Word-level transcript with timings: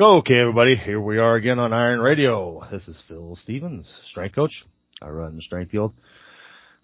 Okay, 0.00 0.40
everybody, 0.40 0.74
here 0.74 1.00
we 1.00 1.18
are 1.18 1.36
again 1.36 1.60
on 1.60 1.72
Iron 1.72 2.00
Radio. 2.00 2.60
This 2.72 2.88
is 2.88 3.00
Phil 3.06 3.36
Stevens, 3.36 3.88
strength 4.08 4.34
coach. 4.34 4.64
I 5.00 5.08
run 5.10 5.38
StrengthVille 5.40 5.92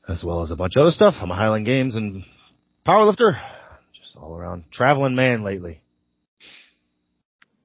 as 0.08 0.22
well 0.22 0.44
as 0.44 0.52
a 0.52 0.56
bunch 0.56 0.76
of 0.76 0.82
other 0.82 0.90
stuff. 0.92 1.14
I'm 1.20 1.30
a 1.32 1.34
Highland 1.34 1.66
Games 1.66 1.96
and 1.96 2.22
powerlifter, 2.86 3.40
just 4.00 4.14
all 4.16 4.36
around 4.36 4.64
traveling 4.70 5.16
man 5.16 5.42
lately. 5.42 5.82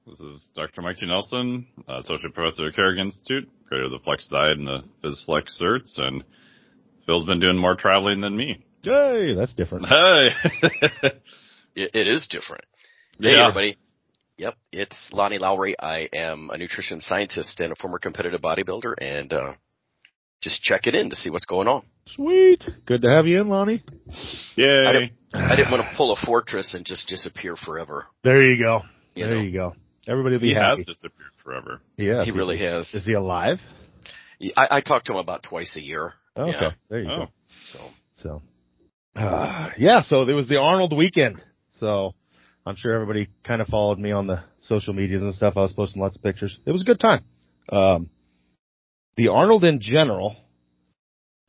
This 0.04 0.18
is 0.18 0.48
Dr. 0.56 0.82
Mike 0.82 0.96
T. 0.96 1.06
Nelson, 1.06 1.68
uh, 1.88 2.00
Associate 2.00 2.34
Professor 2.34 2.66
at 2.66 2.74
Carrick 2.74 2.98
Institute, 2.98 3.48
creator 3.68 3.84
of 3.86 3.92
the 3.92 4.00
Flex 4.00 4.26
Diet 4.26 4.58
and 4.58 4.66
the 4.66 4.82
PhysFlex 5.04 5.62
certs, 5.62 5.96
and 5.96 6.24
Phil's 7.06 7.24
been 7.24 7.38
doing 7.38 7.56
more 7.56 7.76
traveling 7.76 8.20
than 8.20 8.36
me. 8.36 8.64
Hey, 8.82 9.34
that's 9.36 9.52
different. 9.52 9.86
Hey! 9.86 10.28
It, 11.78 11.90
it 11.94 12.06
is 12.08 12.26
different. 12.30 12.64
Hey 13.20 13.32
Yeah. 13.32 13.48
everybody. 13.48 13.76
Yep, 14.38 14.54
it's 14.70 15.10
Lonnie 15.12 15.38
Lowery. 15.38 15.76
I 15.80 16.08
am 16.12 16.50
a 16.52 16.58
nutrition 16.58 17.00
scientist 17.00 17.58
and 17.60 17.72
a 17.72 17.76
former 17.76 17.98
competitive 17.98 18.40
bodybuilder 18.42 18.94
and 18.98 19.32
uh 19.32 19.52
just 20.42 20.62
check 20.62 20.86
it 20.86 20.94
in 20.94 21.08
to 21.10 21.16
see 21.16 21.30
what's 21.30 21.46
going 21.46 21.66
on. 21.66 21.82
Sweet. 22.14 22.62
Good 22.84 23.02
to 23.02 23.08
have 23.10 23.26
you 23.26 23.40
in, 23.40 23.48
Lonnie. 23.48 23.82
Yay! 24.56 24.84
I 24.86 24.92
didn't, 24.92 25.12
I 25.34 25.56
didn't 25.56 25.72
want 25.72 25.82
to 25.90 25.96
pull 25.96 26.12
a 26.12 26.16
fortress 26.26 26.74
and 26.74 26.84
just 26.84 27.08
disappear 27.08 27.56
forever. 27.56 28.06
There 28.22 28.42
you 28.46 28.62
go. 28.62 28.80
You 29.14 29.24
there 29.24 29.34
know. 29.36 29.40
you 29.42 29.52
go. 29.52 29.74
Everybody 30.06 30.34
will 30.34 30.40
be 30.42 30.48
he 30.48 30.54
happy. 30.54 30.82
has 30.82 30.86
disappeared 30.86 31.30
forever. 31.42 31.80
yeah, 31.96 32.24
he 32.24 32.30
really 32.32 32.58
has. 32.58 32.94
Is 32.94 33.06
he 33.06 33.14
alive? 33.14 33.58
I, 34.56 34.68
I 34.76 34.80
talk 34.82 35.04
to 35.04 35.12
him 35.12 35.18
about 35.18 35.42
twice 35.42 35.74
a 35.76 35.82
year. 35.82 36.12
Okay, 36.36 36.52
Yeah. 36.60 36.70
there 36.90 37.00
you 37.00 37.10
Oh, 37.10 37.24
go. 37.24 37.30
So 37.72 37.80
So, 38.22 38.42
uh, 39.20 39.70
yeah, 39.78 40.02
so 40.02 40.26
there 40.26 40.36
was 40.36 40.46
the 40.48 40.58
Arnold 40.58 40.94
weekend. 40.94 41.40
So 41.80 42.14
I'm 42.66 42.74
sure 42.76 42.92
everybody 42.92 43.28
kind 43.44 43.62
of 43.62 43.68
followed 43.68 43.98
me 44.00 44.10
on 44.10 44.26
the 44.26 44.42
social 44.62 44.92
medias 44.92 45.22
and 45.22 45.34
stuff. 45.34 45.54
I 45.56 45.60
was 45.60 45.72
posting 45.72 46.02
lots 46.02 46.16
of 46.16 46.22
pictures. 46.22 46.58
It 46.66 46.72
was 46.72 46.82
a 46.82 46.84
good 46.84 46.98
time. 46.98 47.24
Um, 47.70 48.10
the 49.16 49.28
Arnold 49.28 49.64
in 49.64 49.80
general 49.80 50.36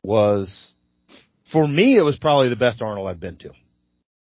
was, 0.04 0.72
for 1.52 1.66
me, 1.66 1.96
it 1.96 2.02
was 2.02 2.16
probably 2.16 2.48
the 2.50 2.56
best 2.56 2.80
Arnold 2.80 3.08
I've 3.08 3.18
been 3.20 3.36
to. 3.38 3.50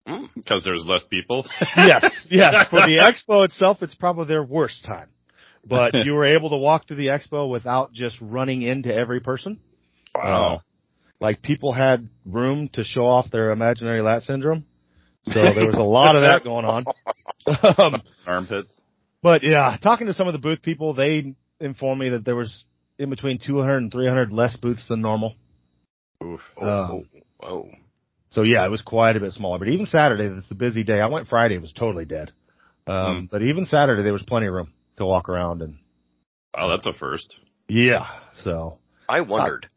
mm, 0.07 0.27
because 0.35 0.63
there's 0.63 0.85
less 0.85 1.03
people. 1.05 1.47
Yes, 1.75 2.27
yes. 2.29 2.67
For 2.69 2.81
the 2.81 2.97
expo 3.29 3.45
itself, 3.45 3.79
it's 3.81 3.95
probably 3.95 4.27
their 4.27 4.43
worst 4.43 4.85
time. 4.85 5.09
But 5.67 5.95
you 5.95 6.13
were 6.13 6.27
able 6.27 6.51
to 6.51 6.57
walk 6.57 6.87
through 6.87 6.97
the 6.97 7.07
expo 7.07 7.49
without 7.49 7.91
just 7.91 8.15
running 8.21 8.61
into 8.61 8.93
every 8.93 9.19
person. 9.19 9.59
Uh, 10.13 10.59
like 11.19 11.41
people 11.41 11.73
had 11.73 12.07
room 12.23 12.69
to 12.73 12.83
show 12.83 13.07
off 13.07 13.31
their 13.31 13.49
imaginary 13.49 14.01
lat 14.01 14.21
syndrome. 14.21 14.65
So 15.25 15.41
there 15.53 15.65
was 15.65 15.75
a 15.75 15.81
lot 15.83 16.15
of 16.15 16.21
that 16.23 16.43
going 16.43 16.65
on. 16.65 16.85
Um, 17.77 18.01
Armpits. 18.25 18.73
but 19.21 19.43
yeah, 19.43 19.77
talking 19.81 20.07
to 20.07 20.15
some 20.15 20.25
of 20.27 20.33
the 20.33 20.39
booth 20.39 20.63
people, 20.63 20.95
they 20.95 21.35
informed 21.59 22.01
me 22.01 22.09
that 22.09 22.25
there 22.25 22.35
was 22.35 22.63
in 22.97 23.11
between 23.11 23.37
200 23.37 23.77
and 23.77 23.91
300 23.91 24.31
less 24.31 24.55
booths 24.55 24.83
than 24.89 25.01
normal. 25.01 25.35
Oof. 26.23 26.39
oh, 26.59 26.67
Um, 26.67 27.03
oh, 27.43 27.47
oh. 27.47 27.65
So 28.31 28.41
yeah, 28.41 28.65
it 28.65 28.69
was 28.71 28.81
quite 28.81 29.15
a 29.15 29.19
bit 29.19 29.33
smaller. 29.33 29.59
But 29.59 29.67
even 29.67 29.85
Saturday, 29.85 30.25
it's 30.25 30.49
a 30.49 30.55
busy 30.55 30.83
day. 30.83 30.99
I 30.99 31.07
went 31.07 31.27
Friday, 31.27 31.53
it 31.55 31.61
was 31.61 31.71
totally 31.71 32.05
dead. 32.05 32.31
Um, 32.87 33.29
but 33.31 33.43
even 33.43 33.67
Saturday, 33.67 34.01
there 34.01 34.13
was 34.13 34.23
plenty 34.23 34.47
of 34.47 34.53
room 34.53 34.73
to 34.97 35.05
walk 35.05 35.29
around 35.29 35.61
and 35.61 35.77
Oh, 36.57 36.69
that's 36.69 36.85
a 36.87 36.93
first. 36.93 37.35
yeah. 37.67 38.07
So 38.43 38.79
I 39.07 39.21
wondered. 39.21 39.69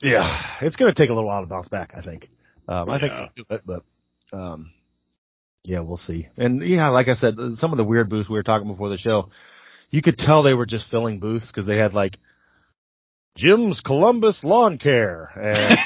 yeah, 0.00 0.58
it's 0.62 0.76
going 0.76 0.94
to 0.94 1.00
take 1.02 1.10
a 1.10 1.12
little 1.12 1.26
while 1.28 1.40
to 1.40 1.48
bounce 1.48 1.68
back. 1.68 1.90
I 1.96 2.02
think. 2.02 2.28
Um, 2.68 2.88
I 2.88 3.00
think 3.00 3.12
Yeah. 3.12 3.18
we'll 3.36 3.44
do 3.48 3.54
it, 3.54 3.62
but 3.66 3.82
um, 4.36 4.70
yeah, 5.66 5.80
we'll 5.80 5.96
see. 5.96 6.28
And 6.36 6.62
yeah, 6.62 6.88
like 6.90 7.08
I 7.08 7.14
said, 7.14 7.36
some 7.56 7.72
of 7.72 7.76
the 7.76 7.84
weird 7.84 8.08
booths 8.08 8.28
we 8.28 8.36
were 8.36 8.42
talking 8.42 8.68
before 8.70 8.88
the 8.88 8.98
show, 8.98 9.30
you 9.90 10.00
could 10.00 10.16
tell 10.18 10.42
they 10.42 10.54
were 10.54 10.66
just 10.66 10.88
filling 10.90 11.18
booths 11.18 11.46
because 11.46 11.66
they 11.66 11.76
had 11.76 11.92
like 11.92 12.18
Jim's 13.36 13.80
Columbus 13.80 14.42
Lawn 14.44 14.78
Care 14.78 15.30
and 15.36 15.78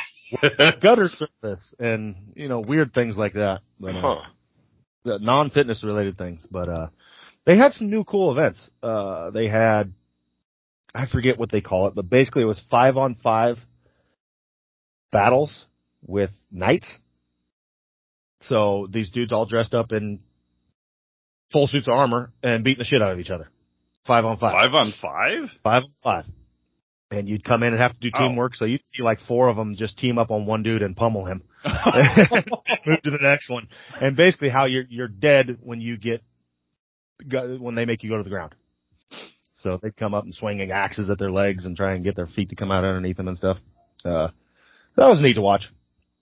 gutter 0.82 1.08
service 1.08 1.74
and 1.78 2.32
you 2.36 2.48
know 2.48 2.60
weird 2.60 2.92
things 2.92 3.16
like 3.16 3.34
that. 3.34 3.60
But, 3.78 3.96
uh, 3.96 4.00
Huh. 4.00 4.30
the 5.04 5.18
non-fitness 5.18 5.82
related 5.82 6.16
things, 6.16 6.46
but 6.50 6.68
uh 6.68 6.88
they 7.46 7.56
had 7.56 7.72
some 7.72 7.88
new 7.88 8.04
cool 8.04 8.30
events. 8.32 8.68
Uh 8.82 9.30
they 9.30 9.48
had 9.48 9.92
I 10.94 11.06
forget 11.06 11.38
what 11.38 11.50
they 11.50 11.60
call 11.60 11.86
it, 11.88 11.94
but 11.94 12.10
basically 12.10 12.42
it 12.42 12.46
was 12.46 12.60
5 12.70 12.96
on 12.96 13.14
5 13.22 13.56
battles 15.12 15.52
with 16.02 16.30
knights. 16.50 16.98
So 18.48 18.86
these 18.90 19.10
dudes 19.10 19.32
all 19.32 19.46
dressed 19.46 19.74
up 19.74 19.92
in 19.92 20.20
full 21.52 21.66
suits 21.66 21.88
of 21.88 21.92
armor 21.94 22.32
and 22.42 22.64
beating 22.64 22.78
the 22.78 22.84
shit 22.84 23.02
out 23.02 23.12
of 23.12 23.20
each 23.20 23.30
other. 23.30 23.48
5 24.06 24.24
on 24.24 24.38
5. 24.38 24.52
Five 24.52 24.74
on 24.74 24.92
five? 25.00 25.50
5 25.62 25.82
on 25.84 25.90
5. 26.02 26.24
And 27.12 27.28
you'd 27.28 27.44
come 27.44 27.62
in 27.62 27.72
and 27.72 27.82
have 27.82 27.92
to 27.92 27.98
do 28.00 28.10
Oh. 28.14 28.20
teamwork, 28.28 28.54
so 28.54 28.64
you'd 28.64 28.82
see 28.94 29.02
like 29.02 29.18
four 29.26 29.48
of 29.48 29.56
them 29.56 29.74
just 29.76 29.98
team 29.98 30.16
up 30.18 30.30
on 30.30 30.46
one 30.46 30.62
dude 30.62 30.82
and 30.82 30.96
pummel 30.96 31.26
him. 31.26 31.42
move 31.64 33.02
to 33.02 33.10
the 33.10 33.18
next 33.20 33.48
one. 33.50 33.68
And 34.00 34.16
basically 34.16 34.48
how 34.48 34.66
you're, 34.66 34.84
you're 34.88 35.08
dead 35.08 35.58
when 35.60 35.80
you 35.80 35.96
get, 35.96 36.22
when 37.28 37.74
they 37.74 37.84
make 37.84 38.02
you 38.02 38.10
go 38.10 38.16
to 38.16 38.22
the 38.22 38.30
ground. 38.30 38.54
So 39.62 39.78
they'd 39.82 39.96
come 39.96 40.14
up 40.14 40.24
and 40.24 40.34
swinging 40.34 40.70
axes 40.70 41.10
at 41.10 41.18
their 41.18 41.30
legs 41.30 41.66
and 41.66 41.76
try 41.76 41.92
and 41.94 42.02
get 42.04 42.16
their 42.16 42.28
feet 42.28 42.48
to 42.50 42.56
come 42.56 42.70
out 42.70 42.84
underneath 42.84 43.16
them 43.18 43.28
and 43.28 43.36
stuff. 43.36 43.58
Uh, 44.04 44.28
that 44.96 45.08
was 45.08 45.20
neat 45.20 45.34
to 45.34 45.42
watch. 45.42 45.68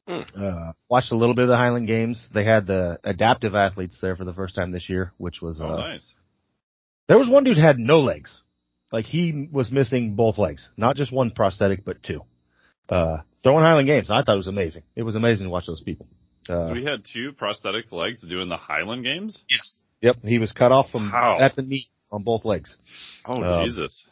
Hmm. 0.08 0.20
Uh, 0.42 0.72
watched 0.88 1.12
a 1.12 1.16
little 1.16 1.34
bit 1.34 1.42
of 1.42 1.48
the 1.50 1.56
Highland 1.56 1.86
Games. 1.86 2.26
They 2.32 2.44
had 2.44 2.66
the 2.66 2.98
adaptive 3.04 3.54
athletes 3.54 3.98
there 4.00 4.16
for 4.16 4.24
the 4.24 4.32
first 4.32 4.54
time 4.54 4.70
this 4.72 4.88
year, 4.88 5.12
which 5.18 5.42
was, 5.42 5.60
oh, 5.60 5.66
uh, 5.66 5.76
nice. 5.76 6.12
there 7.08 7.18
was 7.18 7.28
one 7.28 7.44
dude 7.44 7.56
who 7.58 7.62
had 7.62 7.78
no 7.78 8.00
legs. 8.00 8.40
Like 8.90 9.04
he 9.04 9.48
was 9.52 9.70
missing 9.70 10.14
both 10.16 10.38
legs, 10.38 10.66
not 10.78 10.96
just 10.96 11.12
one 11.12 11.30
prosthetic, 11.30 11.84
but 11.84 12.02
two. 12.02 12.22
Uh, 12.88 13.18
throwing 13.42 13.62
Highland 13.62 13.86
Games. 13.86 14.08
I 14.10 14.22
thought 14.22 14.34
it 14.34 14.38
was 14.38 14.46
amazing. 14.46 14.82
It 14.96 15.02
was 15.02 15.14
amazing 15.14 15.44
to 15.44 15.50
watch 15.50 15.66
those 15.66 15.82
people. 15.82 16.06
Uh, 16.48 16.70
we 16.72 16.82
had 16.84 17.04
two 17.12 17.32
prosthetic 17.32 17.92
legs 17.92 18.22
doing 18.26 18.48
the 18.48 18.56
Highland 18.56 19.04
Games? 19.04 19.42
Yes. 19.50 19.82
Yep. 20.00 20.16
He 20.24 20.38
was 20.38 20.52
cut 20.52 20.72
off 20.72 20.90
from 20.90 21.10
Wow. 21.12 21.36
at 21.38 21.54
the 21.54 21.60
knee 21.60 21.88
on 22.10 22.22
both 22.22 22.46
legs. 22.46 22.74
Oh, 23.26 23.42
Um, 23.42 23.66
Jesus. 23.66 24.06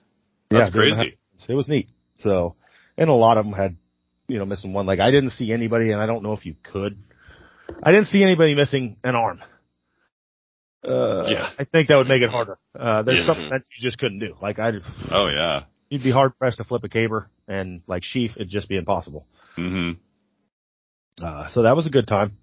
That's 0.51 0.71
during 0.71 0.91
the 0.91 0.97
crazy. 0.97 1.17
It 1.49 1.55
was 1.55 1.69
neat. 1.69 1.89
So, 2.19 2.57
and 2.99 3.09
a 3.09 3.15
lot 3.15 3.39
of 3.39 3.45
them 3.47 3.55
had, 3.55 3.77
you 4.29 4.39
know, 4.39 4.45
missing 4.45 4.73
one 4.73 4.87
leg. 4.87 5.01
I 5.01 5.11
didn't 5.11 5.31
see 5.31 5.53
anybody, 5.53 5.93
and 5.93 6.01
I 6.01 6.07
don't 6.07 6.23
know 6.23 6.33
if 6.33 6.45
you 6.47 6.55
could. 6.63 6.99
I 7.83 7.93
didn't 7.93 8.09
see 8.09 8.23
anybody 8.23 8.55
missing 8.55 8.97
an 9.05 9.15
arm. 9.15 9.41
Uh, 10.87 11.27
Yeah. 11.29 11.51
I 11.59 11.65
think 11.65 11.89
that 11.89 11.97
would 11.97 12.07
make 12.09 12.23
it 12.23 12.31
harder. 12.31 12.59
Uh, 12.79 13.03
there's 13.03 13.21
Yeah. 13.21 13.27
something 13.27 13.49
that 13.51 13.63
you 13.77 13.83
just 13.83 13.99
couldn't 13.99 14.21
do. 14.21 14.37
Like 14.41 14.59
I, 14.59 14.73
Oh, 15.11 15.27
yeah. 15.27 15.65
you'd 15.91 16.03
be 16.05 16.11
hard 16.13 16.39
pressed 16.39 16.59
to 16.59 16.65
flip 16.65 16.85
a 16.85 16.89
caber 16.89 17.29
and 17.49 17.83
like 17.87 18.05
sheaf, 18.05 18.33
it'd 18.37 18.51
just 18.51 18.69
be 18.69 18.77
impossible. 18.77 19.27
hmm 19.57 19.93
Uh, 21.21 21.49
so 21.49 21.63
that 21.63 21.75
was 21.77 21.87
a 21.87 21.91
good 21.91 22.07
time. 22.07 22.37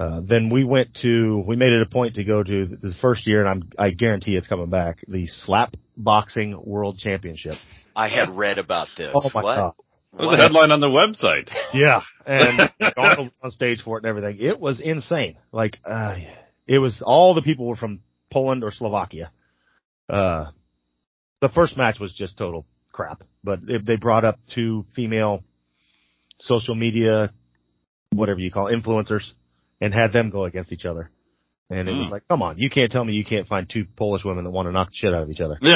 Uh, 0.00 0.20
then 0.24 0.48
we 0.48 0.64
went 0.64 0.94
to, 1.02 1.42
we 1.46 1.56
made 1.56 1.72
it 1.72 1.82
a 1.82 1.86
point 1.90 2.14
to 2.14 2.24
go 2.24 2.42
to 2.42 2.66
the 2.66 2.94
first 3.00 3.26
year, 3.26 3.40
and 3.44 3.48
I'm, 3.48 3.70
I 3.78 3.90
guarantee 3.90 4.36
it's 4.36 4.46
coming 4.46 4.70
back, 4.70 5.04
the 5.08 5.26
Slap 5.26 5.74
Boxing 5.96 6.58
World 6.64 6.98
Championship. 6.98 7.56
I 7.96 8.08
had 8.08 8.30
read 8.30 8.58
about 8.58 8.86
this. 8.96 9.12
Oh 9.14 9.28
my 9.34 9.42
what? 9.42 9.56
god. 9.56 9.72
That 10.16 10.26
was 10.26 10.38
a 10.38 10.42
headline 10.42 10.70
on 10.70 10.80
the 10.80 10.86
website. 10.88 11.50
Yeah, 11.74 12.00
and 12.26 12.70
Arnold 12.96 13.30
on 13.42 13.50
stage 13.50 13.82
for 13.82 13.98
it 13.98 14.04
and 14.04 14.08
everything. 14.08 14.38
It 14.40 14.58
was 14.58 14.80
insane. 14.80 15.36
Like, 15.52 15.78
uh, 15.84 16.16
it 16.66 16.78
was 16.78 17.02
all 17.04 17.34
the 17.34 17.42
people 17.42 17.66
were 17.66 17.76
from 17.76 18.00
Poland 18.30 18.64
or 18.64 18.70
Slovakia. 18.72 19.30
Uh, 20.08 20.46
the 21.40 21.48
first 21.50 21.76
match 21.76 22.00
was 22.00 22.12
just 22.14 22.36
total 22.38 22.64
crap, 22.90 23.22
but 23.44 23.60
if 23.68 23.84
they 23.84 23.96
brought 23.96 24.24
up 24.24 24.38
two 24.54 24.86
female 24.96 25.44
social 26.40 26.74
media, 26.74 27.32
whatever 28.12 28.40
you 28.40 28.50
call 28.50 28.68
it, 28.68 28.74
influencers, 28.76 29.22
and 29.80 29.92
had 29.94 30.12
them 30.12 30.30
go 30.30 30.44
against 30.44 30.72
each 30.72 30.84
other. 30.86 31.10
And 31.70 31.86
it 31.88 31.92
was 31.92 32.06
Hmm. 32.06 32.12
like, 32.12 32.28
come 32.28 32.40
on, 32.42 32.56
you 32.58 32.70
can't 32.70 32.90
tell 32.90 33.04
me 33.04 33.12
you 33.12 33.24
can't 33.26 33.46
find 33.46 33.68
two 33.68 33.84
Polish 33.94 34.24
women 34.24 34.44
that 34.44 34.50
want 34.50 34.66
to 34.68 34.72
knock 34.72 34.88
the 34.88 34.94
shit 34.94 35.12
out 35.14 35.22
of 35.22 35.30
each 35.30 35.40
other. 35.40 35.58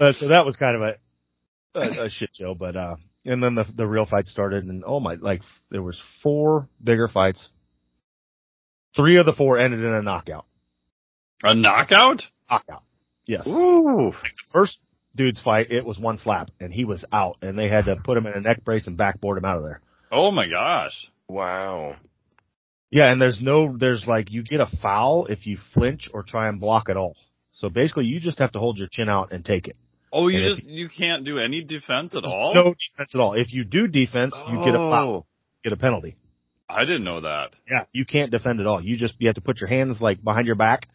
Uh, 0.00 0.12
so 0.12 0.26
that 0.28 0.44
was 0.44 0.56
kind 0.56 0.74
of 0.74 0.82
a, 0.82 0.94
a, 1.74 2.04
a 2.04 2.10
shit 2.10 2.30
show, 2.32 2.54
but, 2.54 2.76
uh, 2.76 2.96
and 3.24 3.42
then 3.42 3.54
the, 3.54 3.64
the 3.74 3.86
real 3.86 4.06
fight 4.06 4.26
started 4.26 4.64
and 4.64 4.84
oh 4.86 5.00
my, 5.00 5.14
like 5.14 5.42
there 5.70 5.82
was 5.82 6.00
four 6.22 6.68
bigger 6.82 7.08
fights. 7.08 7.48
Three 8.94 9.16
of 9.16 9.26
the 9.26 9.32
four 9.32 9.58
ended 9.58 9.80
in 9.80 9.92
a 9.92 10.02
knockout. 10.02 10.46
a 11.42 11.54
knockout? 11.54 12.22
Knockout. 12.50 12.82
Yes. 13.26 13.46
Ooh. 13.46 14.12
The 14.12 14.52
first 14.52 14.78
dude's 15.16 15.40
fight, 15.40 15.70
it 15.70 15.84
was 15.84 15.98
one 15.98 16.18
slap 16.18 16.50
and 16.60 16.72
he 16.72 16.84
was 16.84 17.04
out 17.12 17.38
and 17.42 17.58
they 17.58 17.68
had 17.68 17.86
to 17.86 17.96
put 17.96 18.16
him 18.16 18.26
in 18.26 18.34
a 18.34 18.40
neck 18.40 18.64
brace 18.64 18.86
and 18.86 18.96
backboard 18.96 19.38
him 19.38 19.44
out 19.44 19.58
of 19.58 19.64
there. 19.64 19.80
Oh 20.12 20.30
my 20.30 20.46
gosh. 20.48 21.08
Wow. 21.28 21.96
Yeah, 22.90 23.10
and 23.10 23.20
there's 23.20 23.40
no, 23.40 23.76
there's 23.76 24.04
like, 24.06 24.30
you 24.30 24.44
get 24.44 24.60
a 24.60 24.68
foul 24.80 25.26
if 25.26 25.46
you 25.46 25.58
flinch 25.72 26.08
or 26.12 26.22
try 26.22 26.48
and 26.48 26.60
block 26.60 26.88
at 26.88 26.96
all. 26.96 27.16
So 27.54 27.68
basically 27.68 28.04
you 28.04 28.20
just 28.20 28.38
have 28.38 28.52
to 28.52 28.60
hold 28.60 28.78
your 28.78 28.88
chin 28.88 29.08
out 29.08 29.32
and 29.32 29.44
take 29.44 29.66
it. 29.66 29.76
Oh, 30.16 30.28
you 30.28 30.38
And 30.46 30.54
just 30.56 30.66
you 30.68 30.88
can't 30.88 31.24
do 31.24 31.38
any 31.38 31.62
defense 31.64 32.14
at 32.14 32.24
all. 32.24 32.54
No 32.54 32.74
defense 32.74 33.10
at 33.14 33.20
all. 33.20 33.34
If 33.34 33.52
you 33.52 33.64
do 33.64 33.88
defense, 33.88 34.32
you 34.48 34.64
get 34.64 34.74
a 34.74 34.78
foul, 34.78 35.14
Oh, 35.14 35.26
get 35.64 35.72
a 35.72 35.76
penalty. 35.76 36.16
I 36.68 36.84
didn't 36.84 37.02
know 37.04 37.20
that. 37.22 37.50
Yeah, 37.70 37.84
you 37.92 38.04
can't 38.06 38.30
defend 38.30 38.60
at 38.60 38.66
all. 38.66 38.80
You 38.80 38.96
just 38.96 39.14
you 39.18 39.26
have 39.28 39.34
to 39.34 39.40
put 39.40 39.60
your 39.60 39.68
hands 39.68 40.00
like 40.00 40.22
behind 40.22 40.46
your 40.46 40.54
back 40.56 40.88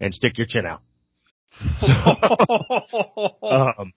and 0.00 0.14
stick 0.14 0.38
your 0.38 0.46
chin 0.46 0.64
out. 0.66 0.80
Um, 3.42 3.92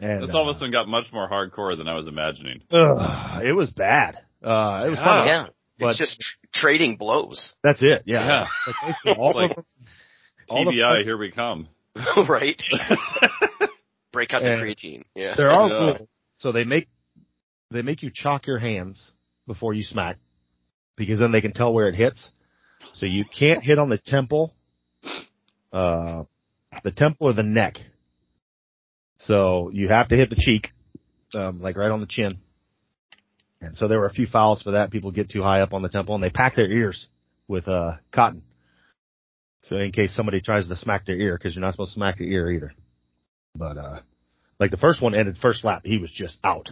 and 0.00 0.22
this 0.22 0.30
all 0.34 0.42
of 0.42 0.48
uh, 0.48 0.50
a 0.50 0.54
sudden 0.54 0.72
got 0.72 0.88
much 0.88 1.06
more 1.12 1.28
hardcore 1.28 1.76
than 1.76 1.88
I 1.88 1.94
was 1.94 2.06
imagining. 2.08 2.62
ugh, 2.72 3.42
it 3.44 3.52
was 3.52 3.70
bad. 3.70 4.16
Uh, 4.42 4.84
it 4.86 4.90
was 4.90 4.98
Yeah. 4.98 5.04
fun. 5.04 5.26
yeah. 5.26 5.46
But- 5.78 5.90
it's 5.90 5.98
just 5.98 6.20
tr- 6.20 6.60
trading 6.60 6.96
blows, 6.96 7.52
That's 7.62 7.82
it. 7.82 8.02
Yeah. 8.06 8.46
Yeah. 8.66 8.82
Like, 9.04 9.18
all 9.18 9.32
Like, 9.34 9.50
of 9.52 9.56
them, 9.56 9.64
all 10.48 10.64
the 10.64 10.70
TBI, 10.70 10.96
fun- 10.98 11.04
here 11.04 11.16
we 11.18 11.30
come. 11.30 11.68
right? 12.28 12.60
Break 14.12 14.32
out 14.32 14.42
the 14.42 14.52
And 14.52 14.62
creatine. 14.62 15.02
Yeah. 15.14 15.34
There 15.36 15.50
are 15.50 15.68
rules. 15.68 16.08
So 16.38 16.52
they 16.52 16.64
make 16.64 16.88
they 17.70 17.82
make 17.82 18.02
you 18.02 18.10
chalk 18.14 18.46
your 18.46 18.58
hands 18.58 19.10
before 19.46 19.74
you 19.74 19.82
smack 19.82 20.18
because 20.96 21.18
then 21.18 21.32
they 21.32 21.40
can 21.40 21.52
tell 21.52 21.72
where 21.72 21.88
it 21.88 21.94
hits. 21.94 22.30
So 22.94 23.06
you 23.06 23.24
can't 23.24 23.62
hit 23.62 23.78
on 23.78 23.88
the 23.88 23.98
temple, 23.98 24.54
uh, 25.72 26.24
the 26.82 26.92
temple 26.92 27.28
or 27.28 27.32
the 27.32 27.42
neck. 27.42 27.78
So 29.18 29.70
you 29.72 29.88
have 29.88 30.08
to 30.08 30.16
hit 30.16 30.30
the 30.30 30.36
cheek, 30.36 30.68
um, 31.34 31.60
like 31.60 31.76
right 31.76 31.90
on 31.90 32.00
the 32.00 32.06
chin. 32.08 32.38
And 33.60 33.76
so 33.76 33.88
there 33.88 33.98
were 33.98 34.06
a 34.06 34.12
few 34.12 34.26
fouls 34.26 34.62
for 34.62 34.72
that. 34.72 34.90
People 34.90 35.10
get 35.10 35.30
too 35.30 35.42
high 35.42 35.62
up 35.62 35.72
on 35.72 35.82
the 35.82 35.88
temple 35.88 36.14
and 36.14 36.22
they 36.22 36.30
pack 36.30 36.54
their 36.54 36.68
ears 36.68 37.08
with, 37.48 37.66
uh, 37.66 37.92
cotton. 38.12 38.42
So 39.68 39.76
in 39.76 39.92
case 39.92 40.14
somebody 40.14 40.40
tries 40.40 40.68
to 40.68 40.76
smack 40.76 41.06
their 41.06 41.16
ear, 41.16 41.38
cause 41.38 41.54
you're 41.54 41.62
not 41.62 41.72
supposed 41.72 41.92
to 41.92 41.98
smack 41.98 42.18
your 42.20 42.28
ear 42.28 42.50
either. 42.50 42.74
But, 43.54 43.78
uh, 43.78 44.00
like 44.60 44.70
the 44.70 44.76
first 44.76 45.00
one 45.00 45.14
ended 45.14 45.38
first 45.38 45.64
lap, 45.64 45.82
he 45.84 45.98
was 45.98 46.10
just 46.10 46.38
out. 46.44 46.70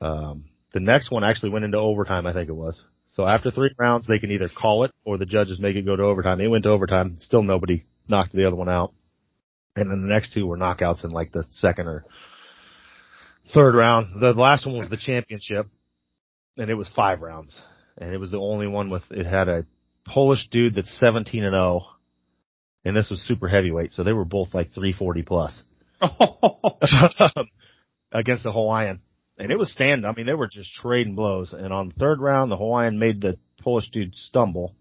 Um, 0.00 0.46
the 0.72 0.80
next 0.80 1.10
one 1.10 1.24
actually 1.24 1.50
went 1.50 1.64
into 1.64 1.78
overtime, 1.78 2.26
I 2.26 2.32
think 2.32 2.48
it 2.48 2.54
was. 2.54 2.82
So 3.08 3.26
after 3.26 3.50
three 3.50 3.70
rounds, 3.78 4.06
they 4.06 4.18
can 4.18 4.30
either 4.30 4.48
call 4.48 4.84
it 4.84 4.92
or 5.04 5.18
the 5.18 5.26
judges 5.26 5.60
make 5.60 5.76
it 5.76 5.84
go 5.84 5.96
to 5.96 6.02
overtime. 6.02 6.38
They 6.38 6.48
went 6.48 6.64
to 6.64 6.70
overtime. 6.70 7.18
Still 7.20 7.42
nobody 7.42 7.84
knocked 8.08 8.32
the 8.32 8.46
other 8.46 8.56
one 8.56 8.70
out. 8.70 8.94
And 9.76 9.90
then 9.90 10.02
the 10.02 10.12
next 10.12 10.32
two 10.32 10.46
were 10.46 10.56
knockouts 10.56 11.04
in 11.04 11.10
like 11.10 11.32
the 11.32 11.44
second 11.50 11.88
or 11.88 12.04
third 13.52 13.74
round. 13.74 14.20
The 14.20 14.32
last 14.32 14.64
one 14.64 14.78
was 14.78 14.88
the 14.88 14.96
championship 14.96 15.66
and 16.56 16.70
it 16.70 16.74
was 16.74 16.88
five 16.94 17.20
rounds 17.20 17.58
and 17.98 18.14
it 18.14 18.18
was 18.18 18.30
the 18.30 18.38
only 18.38 18.66
one 18.66 18.90
with, 18.90 19.02
it 19.10 19.26
had 19.26 19.48
a 19.48 19.66
Polish 20.06 20.48
dude 20.50 20.74
that's 20.74 20.98
17 20.98 21.44
and 21.44 21.52
0 21.52 21.86
and 22.84 22.96
this 22.96 23.10
was 23.10 23.20
super 23.22 23.48
heavyweight. 23.48 23.92
So 23.92 24.02
they 24.02 24.12
were 24.12 24.24
both 24.24 24.54
like 24.54 24.72
340 24.74 25.22
plus. 25.22 25.62
against 28.12 28.44
the 28.44 28.52
Hawaiian. 28.52 29.00
And 29.38 29.50
it 29.50 29.58
was 29.58 29.72
stand. 29.72 30.04
I 30.04 30.12
mean, 30.12 30.26
they 30.26 30.34
were 30.34 30.48
just 30.48 30.72
trading 30.74 31.14
blows. 31.14 31.52
And 31.52 31.72
on 31.72 31.88
the 31.88 31.94
third 31.94 32.20
round, 32.20 32.50
the 32.50 32.56
Hawaiian 32.56 32.98
made 32.98 33.20
the 33.20 33.38
Polish 33.62 33.90
dude 33.90 34.14
stumble. 34.16 34.74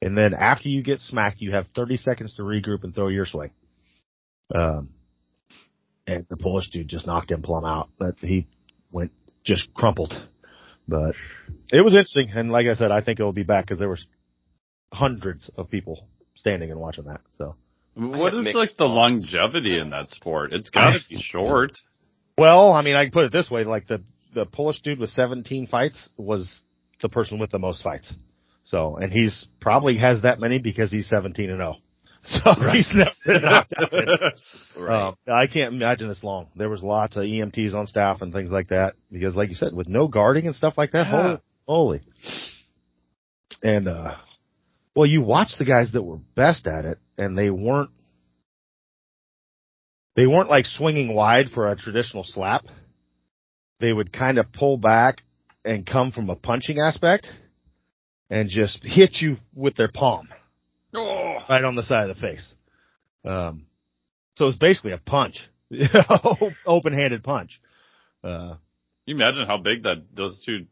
And 0.00 0.16
then 0.16 0.34
after 0.34 0.68
you 0.68 0.82
get 0.82 1.00
smacked, 1.00 1.40
you 1.40 1.52
have 1.52 1.66
30 1.74 1.96
seconds 1.98 2.34
to 2.36 2.42
regroup 2.42 2.84
and 2.84 2.94
throw 2.94 3.08
your 3.08 3.26
swing. 3.26 3.52
Um, 4.54 4.94
and 6.06 6.26
the 6.28 6.36
Polish 6.36 6.70
dude 6.70 6.88
just 6.88 7.06
knocked 7.06 7.30
him 7.30 7.42
plumb 7.42 7.64
out. 7.64 7.90
But 7.98 8.16
he 8.20 8.46
went 8.90 9.12
just 9.44 9.72
crumpled. 9.74 10.14
But 10.86 11.14
it 11.72 11.82
was 11.82 11.94
interesting. 11.94 12.30
And 12.34 12.50
like 12.50 12.66
I 12.66 12.74
said, 12.74 12.90
I 12.90 13.02
think 13.02 13.20
it 13.20 13.24
will 13.24 13.32
be 13.32 13.42
back 13.42 13.64
because 13.64 13.78
there 13.78 13.88
were 13.88 13.98
hundreds 14.92 15.50
of 15.56 15.70
people 15.70 16.08
standing 16.38 16.70
and 16.70 16.80
watching 16.80 17.04
that. 17.04 17.20
So. 17.36 17.54
what 17.94 18.32
is 18.32 18.38
have 18.38 18.38
is 18.38 18.44
mixed 18.44 18.56
like 18.56 18.76
the 18.78 18.84
longevity 18.86 19.78
in 19.78 19.90
that 19.90 20.08
sport? 20.08 20.52
It's 20.52 20.70
got 20.70 20.92
to 20.92 21.00
be 21.10 21.20
short. 21.20 21.72
Well, 22.38 22.72
I 22.72 22.82
mean, 22.82 22.94
I 22.94 23.04
can 23.04 23.12
put 23.12 23.24
it 23.24 23.32
this 23.32 23.50
way: 23.50 23.64
like 23.64 23.86
the 23.86 24.02
the 24.34 24.46
Polish 24.46 24.80
dude 24.82 24.98
with 24.98 25.10
17 25.10 25.66
fights 25.66 26.08
was 26.16 26.60
the 27.02 27.08
person 27.08 27.38
with 27.38 27.50
the 27.50 27.58
most 27.58 27.82
fights. 27.82 28.12
So, 28.64 28.96
and 28.96 29.12
he's 29.12 29.46
probably 29.60 29.96
has 29.98 30.22
that 30.22 30.38
many 30.40 30.58
because 30.58 30.90
he's 30.90 31.08
17 31.08 31.50
and 31.50 31.58
0. 31.58 31.76
So 32.24 32.52
he's 32.72 32.92
never 32.94 33.40
knocked. 33.40 33.72
Right. 34.78 35.08
Um, 35.08 35.14
I 35.26 35.46
can't 35.46 35.72
imagine 35.72 36.08
this 36.08 36.22
long. 36.22 36.48
There 36.56 36.68
was 36.68 36.82
lots 36.82 37.16
of 37.16 37.22
EMTs 37.22 37.74
on 37.74 37.86
staff 37.86 38.20
and 38.20 38.32
things 38.32 38.50
like 38.50 38.68
that 38.68 38.94
because, 39.10 39.34
like 39.34 39.48
you 39.48 39.54
said, 39.54 39.72
with 39.72 39.88
no 39.88 40.08
guarding 40.08 40.46
and 40.46 40.54
stuff 40.54 40.74
like 40.76 40.92
that, 40.92 41.06
Yeah. 41.06 41.22
holy, 41.22 41.38
holy. 41.66 42.00
And 43.62 43.88
uh, 43.88 44.16
well, 44.98 45.06
you 45.06 45.22
watch 45.22 45.52
the 45.56 45.64
guys 45.64 45.92
that 45.92 46.02
were 46.02 46.18
best 46.34 46.66
at 46.66 46.84
it, 46.84 46.98
and 47.16 47.38
they 47.38 47.50
weren't. 47.50 47.90
They 50.16 50.26
weren't 50.26 50.50
like 50.50 50.66
swinging 50.66 51.14
wide 51.14 51.50
for 51.54 51.68
a 51.68 51.76
traditional 51.76 52.24
slap. 52.24 52.64
They 53.78 53.92
would 53.92 54.12
kind 54.12 54.38
of 54.38 54.50
pull 54.52 54.76
back 54.76 55.22
and 55.64 55.86
come 55.86 56.10
from 56.10 56.28
a 56.30 56.34
punching 56.34 56.80
aspect, 56.80 57.28
and 58.28 58.50
just 58.50 58.80
hit 58.82 59.18
you 59.20 59.36
with 59.54 59.76
their 59.76 59.86
palm 59.86 60.30
oh. 60.96 61.36
right 61.48 61.62
on 61.62 61.76
the 61.76 61.84
side 61.84 62.10
of 62.10 62.16
the 62.16 62.20
face. 62.20 62.54
Um, 63.24 63.66
so 64.34 64.46
it's 64.46 64.58
basically 64.58 64.90
a 64.90 64.98
punch, 64.98 65.36
open-handed 66.66 67.22
punch. 67.22 67.60
Uh, 68.24 68.56
You 69.06 69.14
imagine 69.14 69.46
how 69.46 69.58
big 69.58 69.84
that 69.84 69.98
those 70.12 70.42
two 70.44 70.66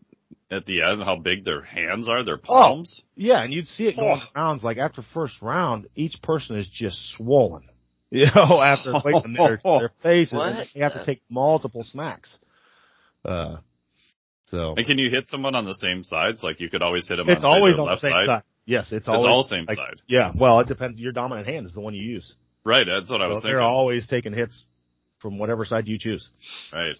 at 0.50 0.64
the 0.66 0.82
end, 0.82 1.02
how 1.02 1.16
big 1.16 1.44
their 1.44 1.62
hands 1.62 2.08
are, 2.08 2.18
Oh. 2.18 2.22
their 2.22 2.36
palms. 2.38 3.02
yeah, 3.16 3.42
and 3.42 3.52
you'd 3.52 3.68
see 3.68 3.88
it 3.88 3.96
going 3.96 4.20
Oh. 4.22 4.28
rounds. 4.34 4.62
Like 4.62 4.78
after 4.78 5.02
first 5.14 5.40
round, 5.42 5.86
each 5.96 6.20
person 6.22 6.56
is 6.56 6.68
just 6.68 6.98
swollen. 7.16 7.68
You 8.12 8.26
know, 8.36 8.62
after 8.62 8.92
waiting 9.04 9.32
their 9.32 9.60
their 9.64 9.90
faces, 10.02 10.32
and 10.32 10.38
What? 10.58 10.68
they 10.72 10.80
have 10.80 10.92
to 10.92 11.04
take 11.04 11.22
multiple 11.28 11.82
smacks. 11.82 12.38
Uh, 13.24 13.56
so 14.46 14.74
And 14.76 14.86
can 14.86 14.96
you 14.98 15.10
hit 15.10 15.26
someone 15.26 15.56
on 15.56 15.64
the 15.64 15.74
same 15.74 16.04
sides? 16.04 16.40
Like 16.44 16.60
you 16.60 16.70
could 16.70 16.82
always 16.82 17.08
hit 17.08 17.16
them 17.16 17.28
it's 17.28 17.40
on 17.42 17.44
always 17.44 17.74
their 17.74 17.80
on 17.82 17.86
the 17.86 17.90
left 17.90 18.02
same 18.02 18.12
side. 18.12 18.26
side. 18.26 18.42
Yes, 18.64 18.84
it's 18.92 18.98
It's 19.00 19.08
all 19.08 19.42
same 19.42 19.64
like, 19.66 19.76
side. 19.76 20.00
Yeah, 20.06 20.30
well, 20.38 20.60
it 20.60 20.68
depends. 20.68 21.00
Your 21.00 21.10
dominant 21.12 21.48
hand 21.48 21.66
is 21.66 21.74
the 21.74 21.80
one 21.80 21.94
you 21.94 22.02
use. 22.02 22.32
Right, 22.64 22.86
that's 22.86 23.10
what 23.10 23.20
I 23.22 23.26
was 23.26 23.38
So 23.38 23.40
thinking. 23.42 23.56
they're 23.56 23.62
always 23.62 24.06
taking 24.06 24.32
hits 24.32 24.64
from 25.18 25.38
whatever 25.40 25.64
side 25.64 25.88
you 25.88 25.98
choose. 25.98 26.28
right. 26.72 26.94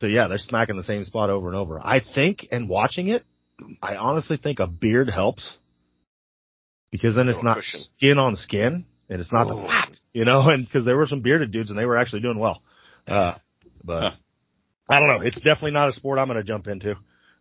So 0.00 0.06
yeah, 0.06 0.28
they're 0.28 0.38
smacking 0.38 0.76
the 0.76 0.84
same 0.84 1.04
spot 1.04 1.30
over 1.30 1.48
and 1.48 1.56
over. 1.56 1.78
I 1.78 2.00
think, 2.14 2.48
and 2.50 2.68
watching 2.68 3.08
it, 3.08 3.24
I 3.82 3.96
honestly 3.96 4.38
think 4.42 4.58
a 4.58 4.66
beard 4.66 5.10
helps 5.10 5.48
because 6.90 7.14
then 7.14 7.28
it's 7.28 7.42
not 7.42 7.56
cushion. 7.58 7.80
skin 7.96 8.18
on 8.18 8.36
skin 8.36 8.86
and 9.10 9.20
it's 9.20 9.32
not 9.32 9.48
the 9.48 9.56
whack, 9.56 9.90
you 10.14 10.24
know, 10.24 10.48
and 10.48 10.66
because 10.66 10.86
there 10.86 10.96
were 10.96 11.06
some 11.06 11.20
bearded 11.20 11.52
dudes 11.52 11.68
and 11.70 11.78
they 11.78 11.84
were 11.84 11.98
actually 11.98 12.20
doing 12.22 12.38
well. 12.38 12.62
Uh, 13.06 13.34
but 13.84 14.00
Huh. 14.02 14.10
I 14.88 14.98
don't 14.98 15.08
know. 15.08 15.20
It's 15.24 15.36
definitely 15.36 15.72
not 15.72 15.90
a 15.90 15.92
sport 15.92 16.18
I'm 16.18 16.26
going 16.26 16.38
to 16.38 16.44
jump 16.44 16.66
into, 16.66 16.96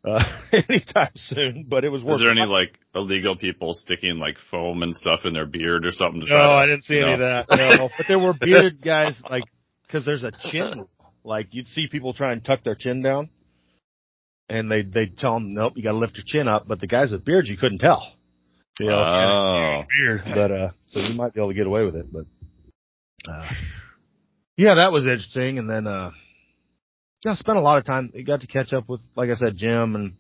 uh, 0.06 0.24
anytime 0.52 1.12
soon, 1.16 1.66
but 1.68 1.84
it 1.84 1.90
was 1.90 2.04
worth 2.04 2.16
Is 2.16 2.22
there 2.22 2.32
any 2.32 2.46
like 2.46 2.78
illegal 2.94 3.36
people 3.38 3.74
sticking 3.74 4.20
like 4.20 4.38
foam 4.52 4.84
and 4.84 4.96
stuff 4.96 5.22
in 5.24 5.34
their 5.34 5.46
beard 5.48 5.86
or 5.86 5.92
something 5.92 6.22
to 6.22 6.28
try 6.28 6.44
No, 6.44 6.50
to, 6.50 6.56
I 6.56 6.66
didn't 6.68 6.84
see 6.84 7.00
any 7.00 7.14
of 7.14 7.20
that. 7.20 7.48
No, 7.50 7.90
but 7.98 8.06
there 8.08 8.20
were 8.20 8.34
bearded 8.34 8.84
guys 8.84 9.20
like 9.30 9.46
because 9.88 10.06
there's 10.06 10.24
a 10.24 10.32
chin. 10.52 10.86
Like 11.24 11.48
you'd 11.52 11.68
see 11.68 11.88
people 11.88 12.14
try 12.14 12.32
and 12.32 12.44
tuck 12.44 12.64
their 12.64 12.76
chin 12.76 13.02
down, 13.02 13.30
and 14.50 14.72
they 14.72 14.82
they 14.84 15.08
tell 15.08 15.34
them, 15.36 15.54
nope, 15.54 15.74
you 15.76 15.84
got 15.84 15.92
to 15.92 15.98
lift 15.98 16.16
your 16.18 16.24
chin 16.26 16.48
up. 16.48 16.68
But 16.68 16.80
the 16.80 16.88
guys 16.88 17.12
with 17.12 17.26
beards, 17.26 17.50
you 17.50 17.58
couldn't 17.58 17.80
tell. 17.80 18.14
You 18.80 18.88
know, 18.88 18.96
Oh. 19.04 19.84
beard, 19.98 20.22
but 20.34 20.52
uh, 20.52 20.70
so 20.88 21.00
you 21.00 21.14
might 21.16 21.34
be 21.34 21.42
able 21.42 21.50
to 21.50 21.56
get 21.56 21.68
away 21.68 21.84
with 21.84 21.96
it. 21.96 22.06
But 22.12 22.26
uh, 23.30 23.50
yeah, 24.58 24.76
that 24.76 24.92
was 24.94 25.04
interesting. 25.06 25.58
And 25.60 25.70
then 25.70 25.86
uh, 25.88 26.12
yeah, 27.26 27.32
I 27.34 27.36
spent 27.36 27.58
a 27.58 27.62
lot 27.62 27.78
of 27.78 27.86
time. 27.86 28.12
Got 28.26 28.42
to 28.42 28.48
catch 28.48 28.72
up 28.72 28.88
with, 28.88 29.02
like 29.16 29.30
I 29.30 29.36
said, 29.36 29.58
Jim 29.58 29.96
and 29.96 30.14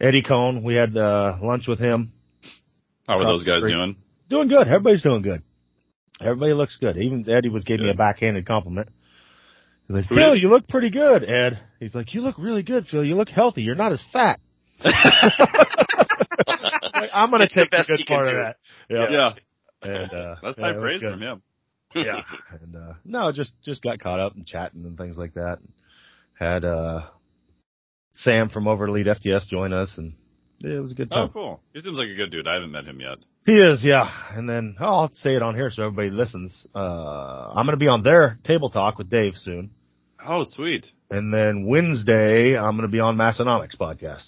Eddie 0.00 0.22
Coan. 0.22 0.62
We 0.64 0.76
had 0.76 0.94
uh, 0.96 1.36
lunch 1.40 1.66
with 1.66 1.78
him. 1.78 2.12
How 3.08 3.18
are 3.18 3.24
those 3.24 3.44
guys 3.44 3.62
doing? 3.62 3.96
Doing 4.28 4.48
good. 4.48 4.66
Everybody's 4.68 5.02
doing 5.02 5.22
good. 5.22 5.42
Everybody 6.20 6.52
looks 6.52 6.76
good. 6.76 6.96
Even 6.98 7.24
Eddie 7.28 7.48
was 7.48 7.64
giving 7.64 7.86
me 7.86 7.90
a 7.92 7.94
backhanded 7.94 8.46
compliment. 8.46 8.88
He's 9.86 9.96
like, 9.96 10.06
Phil, 10.06 10.36
you 10.36 10.48
look 10.48 10.66
pretty 10.68 10.90
good, 10.90 11.24
Ed. 11.24 11.60
He's 11.78 11.94
like, 11.94 12.14
you 12.14 12.22
look 12.22 12.38
really 12.38 12.62
good, 12.62 12.86
Phil. 12.86 13.04
You 13.04 13.16
look 13.16 13.28
healthy. 13.28 13.62
You're 13.62 13.74
not 13.74 13.92
as 13.92 14.02
fat. 14.12 14.40
I'm 17.12 17.30
gonna 17.30 17.44
It's 17.44 17.54
the 17.54 17.60
take 17.62 17.70
the, 17.70 17.76
best 17.76 17.88
good 17.88 18.06
part 18.06 18.26
of 18.28 18.34
that. 18.34 18.56
Yeah. 18.88 19.08
Yeah, 19.10 19.30
And 19.82 20.12
uh 20.12 20.34
that's 20.42 20.58
yeah, 20.58 20.72
high 20.72 20.78
praise 20.78 21.02
from 21.02 21.20
him. 21.22 21.42
Yeah. 21.94 22.22
And 22.62 22.76
uh 22.76 22.94
no, 23.04 23.30
just 23.32 23.52
just 23.64 23.82
got 23.82 24.00
caught 24.00 24.20
up 24.20 24.34
and 24.34 24.46
chatting 24.46 24.84
and 24.84 24.96
things 24.96 25.16
like 25.16 25.34
that. 25.34 25.58
Had 26.38 26.64
uh 26.64 27.02
Sam 28.14 28.48
from 28.48 28.66
Over 28.68 28.86
Elite 28.86 29.06
FTS 29.06 29.46
join 29.48 29.72
us 29.72 29.96
and 29.96 30.14
yeah, 30.58 30.76
it 30.76 30.80
was 30.80 30.92
a 30.92 30.94
good 30.94 31.10
time. 31.10 31.26
Oh, 31.28 31.32
cool. 31.32 31.60
He 31.72 31.80
seems 31.80 31.98
like 31.98 32.08
a 32.08 32.14
good 32.14 32.30
dude. 32.30 32.48
I 32.48 32.54
haven't 32.54 32.72
met 32.72 32.86
him 32.86 33.00
yet. 33.00 33.18
He 33.46 33.52
is, 33.52 33.84
yeah. 33.84 34.10
And 34.32 34.48
then 34.48 34.76
oh, 34.80 34.84
I'll 34.84 35.12
say 35.16 35.34
it 35.36 35.42
on 35.42 35.54
here 35.54 35.70
so 35.70 35.84
everybody 35.84 36.10
listens. 36.10 36.66
Uh 36.74 37.52
I'm 37.54 37.66
gonna 37.66 37.76
be 37.76 37.88
on 37.88 38.02
their 38.02 38.38
table 38.44 38.70
talk 38.70 38.96
with 38.98 39.10
Dave 39.10 39.34
soon. 39.36 39.70
Oh, 40.26 40.44
sweet. 40.44 40.86
And 41.10 41.32
then 41.32 41.66
Wednesday 41.66 42.56
I'm 42.56 42.76
gonna 42.76 42.88
be 42.88 43.00
on 43.00 43.16
Massenomics 43.18 43.76
podcast. 43.76 44.24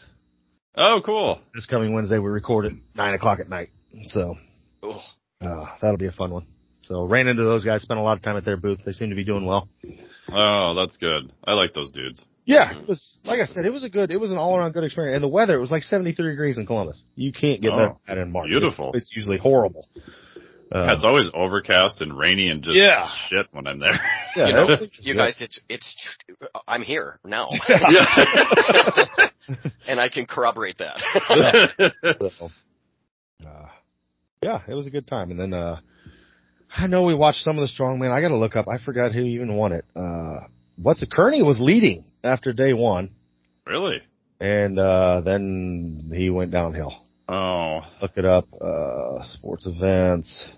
Oh, 0.77 1.01
cool. 1.05 1.41
This 1.55 1.65
coming 1.65 1.95
Wednesday 1.95 2.19
we 2.19 2.29
record 2.29 2.67
at 2.67 2.73
nine 2.95 3.15
o'clock 3.15 3.41
at 3.41 3.49
night. 3.49 3.71
So 4.09 4.35
uh 5.41 5.67
that'll 5.81 5.97
be 5.97 6.09
a 6.09 6.13
fun 6.13 6.31
one. 6.33 6.47
So 6.83 7.05
ran 7.05 7.27
into 7.27 7.43
those 7.43 7.65
guys, 7.65 7.83
spent 7.83 7.99
a 7.99 8.03
lot 8.03 8.19
of 8.19 8.23
time 8.23 8.37
at 8.37 8.45
their 8.45 8.59
booth. 8.59 8.81
They 8.85 8.93
seem 8.93 9.11
to 9.11 9.17
be 9.17 9.25
doing 9.25 9.47
well. 9.47 9.69
Oh, 10.31 10.75
that's 10.75 10.99
good. 10.99 11.33
I 11.45 11.55
like 11.55 11.73
those 11.73 11.91
dudes. 11.91 12.23
Yeah, 12.47 12.79
it 12.79 12.89
was 12.89 13.19
like 13.25 13.41
I 13.41 13.47
said, 13.47 13.65
it 13.67 13.73
was 13.73 13.83
a 13.83 13.89
good, 13.89 14.11
it 14.13 14.19
was 14.21 14.31
an 14.31 14.37
all 14.39 14.57
around 14.57 14.73
good 14.73 14.85
experience. 14.85 15.17
And 15.17 15.25
the 15.25 15.29
weather, 15.29 15.57
it 15.57 15.61
was 15.61 15.71
like 15.73 15.83
73 15.83 16.31
degrees 16.31 16.59
in 16.59 16.65
Columbus. 16.67 17.03
You 17.17 17.33
can't 17.33 17.61
get 17.61 17.73
Oh, 17.73 17.99
that 18.07 18.19
in 18.19 18.31
March. 18.31 18.47
beautiful. 18.47 18.93
It's, 18.95 19.07
it's 19.07 19.17
usually 19.17 19.37
horrible. 19.39 19.89
Yeah, 20.73 20.93
it's 20.95 21.05
always 21.05 21.29
overcast 21.35 22.01
and 22.01 22.17
rainy 22.17 22.49
and 22.49 22.63
just 22.63 22.77
Yeah. 22.77 23.09
shit 23.29 23.47
when 23.53 23.67
I'm 23.67 23.79
there. 23.81 24.01
yeah, 24.37 24.47
you 24.47 24.53
know, 24.53 24.69
you 25.01 25.15
guys, 25.15 25.41
it's 25.41 25.61
it's. 25.69 26.17
I'm 26.69 26.83
here 26.83 27.19
now, 27.25 27.51
yeah. 27.69 28.07
and 29.89 30.01
I 30.01 30.09
can 30.09 30.27
corroborate 30.27 30.79
that. 30.79 30.99
So, 32.39 32.51
uh, 33.47 33.67
yeah, 34.43 34.61
it 34.69 34.75
was 34.75 34.87
a 34.87 34.91
good 34.91 35.07
time. 35.07 35.31
And 35.31 35.39
then, 35.39 35.55
uh, 35.55 35.79
I 36.77 36.87
know 36.89 37.05
we 37.05 37.15
watched 37.15 37.43
some 37.45 37.59
of 37.59 37.63
the 37.69 37.73
strongman. 37.73 38.11
I 38.11 38.21
got 38.21 38.29
to 38.29 38.37
look 38.37 38.57
up. 38.57 38.67
I 38.69 38.79
forgot 38.85 39.13
who 39.13 39.21
even 39.21 39.57
won 39.57 39.73
it. 39.73 39.85
Uh, 39.95 40.47
what's 40.83 41.03
it? 41.03 41.11
Kearney 41.11 41.43
was 41.43 41.59
leading 41.61 42.05
after 42.27 42.53
day 42.53 42.73
one, 42.73 43.15
really? 43.67 44.01
and 44.41 44.79
uh, 44.79 45.21
then 45.25 46.11
he 46.15 46.31
went 46.31 46.51
downhill. 46.51 46.93
Oh, 47.29 47.81
Look 48.01 48.13
it 48.17 48.25
up. 48.25 48.47
Uh, 48.53 49.23
sports 49.25 49.67
events. 49.67 50.51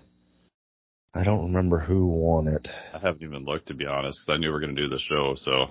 I 1.15 1.23
don't 1.23 1.45
remember 1.53 1.79
who 1.79 2.05
won 2.07 2.47
it. 2.47 2.67
I 2.93 2.99
haven't 2.99 3.23
even 3.23 3.43
looked 3.45 3.67
to 3.69 3.73
be 3.73 3.85
honest 3.85 4.19
because 4.21 4.35
I 4.35 4.39
knew 4.39 4.49
we 4.49 4.53
were 4.53 4.59
going 4.59 4.75
to 4.75 4.81
do 4.81 4.89
the 4.89 4.99
show. 4.99 5.33
So 5.35 5.67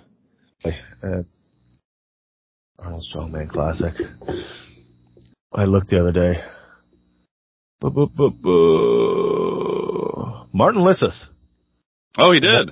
Uh, 1.03 1.23
Arnold 2.79 3.05
Strongman 3.13 3.49
Classic. 3.49 3.95
I 5.55 5.65
looked 5.65 5.91
the 5.91 6.01
other 6.01 6.13
day. 6.13 6.43
Martin 10.53 10.83
Licis 10.83 11.29
oh, 12.19 12.33
he 12.33 12.41
did. 12.41 12.71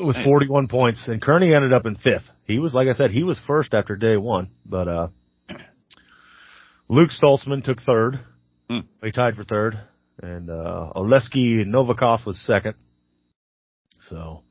With 0.00 0.16
Nice. 0.16 0.24
41 0.24 0.68
points, 0.68 1.06
and 1.08 1.20
Kearney 1.20 1.54
ended 1.54 1.72
up 1.72 1.84
in 1.84 1.94
fifth. 1.96 2.24
He 2.44 2.58
was, 2.58 2.72
like 2.72 2.88
I 2.88 2.94
said, 2.94 3.10
he 3.10 3.22
was 3.22 3.38
first 3.46 3.74
after 3.74 3.96
day 3.96 4.16
one, 4.16 4.50
but 4.64 4.88
uh, 4.88 5.08
Luke 6.88 7.10
Stoltman 7.10 7.62
took 7.62 7.80
third. 7.82 8.18
Hmm. 8.68 8.80
They 9.02 9.10
tied 9.10 9.34
for 9.36 9.44
third, 9.44 9.78
and 10.22 10.48
uh, 10.48 10.92
Oleksii 10.96 11.66
Novikov 11.66 12.24
was 12.24 12.40
second. 12.46 12.76
So 14.08 14.42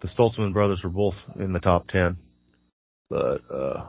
the 0.00 0.08
Stoltman 0.08 0.52
brothers 0.52 0.82
were 0.82 0.90
both 0.90 1.14
in 1.36 1.52
the 1.52 1.60
top 1.60 1.86
10. 1.88 2.16
But 3.08 3.42
uh, 3.50 3.88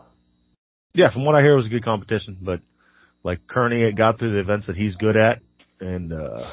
yeah, 0.94 1.12
from 1.12 1.25
what 1.25 1.36
I 1.36 1.41
hear, 1.41 1.53
it 1.53 1.58
was 1.58 1.67
a 1.67 1.70
good 1.70 1.84
competition. 1.84 2.38
But 2.41 2.60
like 3.24 3.48
Kearney 3.48 3.91
got 3.94 4.20
through 4.20 4.32
the 4.32 4.39
events 4.39 4.67
that 4.67 4.75
he's 4.77 4.96
good 4.96 5.17
at, 5.17 5.39
and 5.79 6.13
uh, 6.13 6.46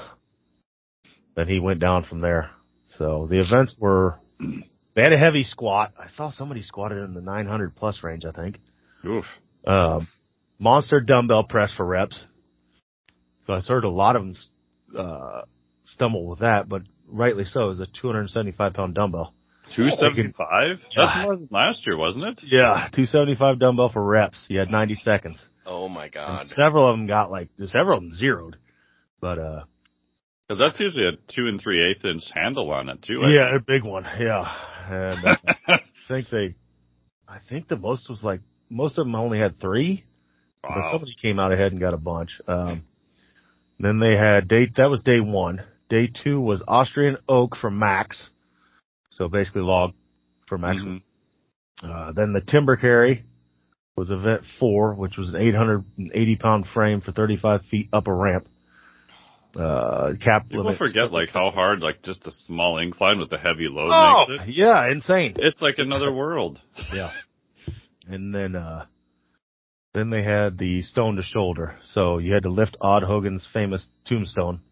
then 1.37 1.49
he 1.49 1.61
went 1.61 1.81
down 1.81 2.05
from 2.05 2.21
there. 2.21 2.51
So 2.99 3.27
the 3.27 3.41
events 3.41 3.75
were 3.79 4.17
they 4.95 5.03
had 5.03 5.13
a 5.13 5.19
heavy 5.19 5.45
squat. 5.45 5.93
I 5.99 6.09
saw 6.09 6.31
somebody 6.31 6.63
squatted 6.63 6.99
in 6.99 7.15
the 7.15 7.23
900 7.23 7.75
plus 7.77 8.03
range, 8.03 8.25
I 8.25 8.33
think. 8.33 8.59
Oof. 9.07 9.25
Um, 9.67 10.07
monster 10.59 11.01
dumbbell 11.01 11.45
press 11.45 11.73
for 11.77 11.87
reps. 11.87 12.19
So 13.47 13.55
I 13.55 13.61
heard 13.61 13.85
a 13.85 13.91
lot 13.91 14.17
of 14.17 14.23
them 14.23 14.37
uh, 14.97 15.43
stumble 15.85 16.27
with 16.27 16.41
that, 16.41 16.69
but 16.69 16.83
rightly 17.09 17.45
so. 17.45 17.63
It 17.63 17.69
was 17.69 17.81
a 17.81 17.87
275 17.87 18.75
pound 18.75 18.95
dumbbell. 18.95 19.33
Two 19.77 19.89
seventy 19.91 20.33
five. 20.37 20.81
That's 20.95 21.25
more 21.25 21.37
than 21.37 21.49
last 21.51 21.87
year, 21.87 21.97
wasn't 21.97 22.25
it? 22.27 22.41
Yeah, 22.43 22.89
275 22.93 23.59
dumbbell 23.59 23.89
for 23.91 24.05
reps. 24.05 24.45
You 24.49 24.59
had 24.59 24.71
90 24.71 24.97
seconds. 24.97 25.43
oh 25.65 25.89
my 25.89 26.05
And 26.05 26.13
god! 26.13 26.49
several 26.49 26.87
of 26.87 26.97
them 26.99 27.07
got 27.07 27.31
like 27.31 27.49
several 27.67 27.97
of 27.99 28.03
them 28.05 28.13
zeroed, 28.13 28.57
but 29.21 29.39
uh, 29.39 29.65
Because 30.53 30.71
that's 30.71 30.81
usually 30.81 31.07
a 31.07 31.13
two 31.35 31.47
and 31.49 31.59
three 31.59 31.83
eighth 31.83 32.05
inch 32.05 32.25
handle 32.35 32.71
on 32.73 32.91
it 32.91 33.01
too. 33.01 33.21
I 33.23 33.31
yeah, 33.31 33.57
a 33.57 33.59
big 33.59 33.85
one. 33.85 34.05
Yeah, 34.05 34.55
and 34.87 35.25
uh. 35.25 35.37
I 35.67 35.81
think 36.09 36.29
they, 36.29 36.57
I 37.27 37.39
think 37.49 37.69
the 37.69 37.77
most 37.77 38.11
was 38.11 38.23
like 38.23 38.41
most 38.69 38.99
of 38.99 39.07
them 39.07 39.15
only 39.15 39.39
had 39.39 39.59
three. 39.59 40.05
But 40.63 40.91
somebody 40.91 41.15
came 41.15 41.39
out 41.39 41.53
ahead 41.53 41.73
and 41.73 41.81
got 41.81 41.95
a 41.95 41.99
bunch. 41.99 42.39
Um, 42.47 42.85
then 43.81 43.99
they 43.99 44.15
had 44.15 44.47
day, 44.47 44.69
that 44.77 44.91
was 44.91 45.01
day 45.01 45.21
one. 45.21 45.63
Day 45.89 46.07
two 46.23 46.39
was 46.39 46.63
Austrian 46.69 47.17
oak 47.27 47.57
from 47.57 47.79
Max. 47.79 48.29
So 49.13 49.29
basically 49.29 49.63
log 49.63 49.95
for 50.49 50.59
Max. 50.59 50.83
Mhm. 50.83 51.03
Uh, 51.83 52.13
then 52.13 52.35
the 52.35 52.43
timber 52.43 52.77
carry 52.77 53.25
was 53.97 54.11
event 54.11 54.43
four, 54.61 54.95
which 54.95 55.17
was 55.17 55.31
an 55.31 55.37
880 55.37 56.37
pound 56.37 56.67
frame 56.67 57.01
for 57.01 57.13
35 57.13 57.65
feet 57.65 57.89
up 57.91 58.07
a 58.07 58.13
ramp. 58.13 58.47
Uh, 59.55 60.15
cap 60.23 60.49
People 60.49 60.65
limit. 60.65 60.79
forget 60.79 61.13
like 61.13 61.29
how 61.29 61.51
hard 61.51 61.81
like 61.81 62.03
just 62.03 62.27
a 62.27 62.33
small 62.33 62.79
incline 62.79 63.19
with 63.19 63.31
a 63.33 63.39
heavy 63.39 63.69
load 63.69 63.91
Oh, 63.93 64.25
makes 64.29 64.49
it. 64.49 64.55
yeah, 64.55 64.91
insane. 64.91 65.35
It's 65.39 65.61
like 65.61 65.75
another 65.79 66.11
world. 66.13 66.59
Yeah. 66.93 67.11
And 68.09 68.35
then, 68.35 68.57
uh, 68.57 68.87
then 69.95 70.09
they 70.09 70.23
had 70.23 70.57
the 70.57 70.81
stone 70.83 71.17
to 71.17 71.23
shoulder. 71.23 71.79
So 71.93 72.17
you 72.19 72.33
had 72.33 72.45
to 72.45 72.49
lift 72.51 72.77
Odd 72.81 73.03
Haugen's 73.03 73.47
famous 73.53 73.85
tombstone 74.07 74.63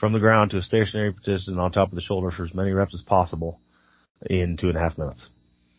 from 0.00 0.12
the 0.12 0.18
ground 0.18 0.50
to 0.50 0.58
a 0.58 0.62
stationary 0.62 1.12
position 1.12 1.58
on 1.58 1.70
top 1.70 1.90
of 1.90 1.94
the 1.94 2.00
shoulder 2.02 2.32
for 2.32 2.44
as 2.44 2.52
many 2.54 2.72
reps 2.72 2.94
as 2.94 3.02
possible 3.02 3.60
in 4.26 4.56
two 4.56 4.68
and 4.68 4.76
a 4.76 4.80
half 4.80 4.98
minutes. 4.98 5.28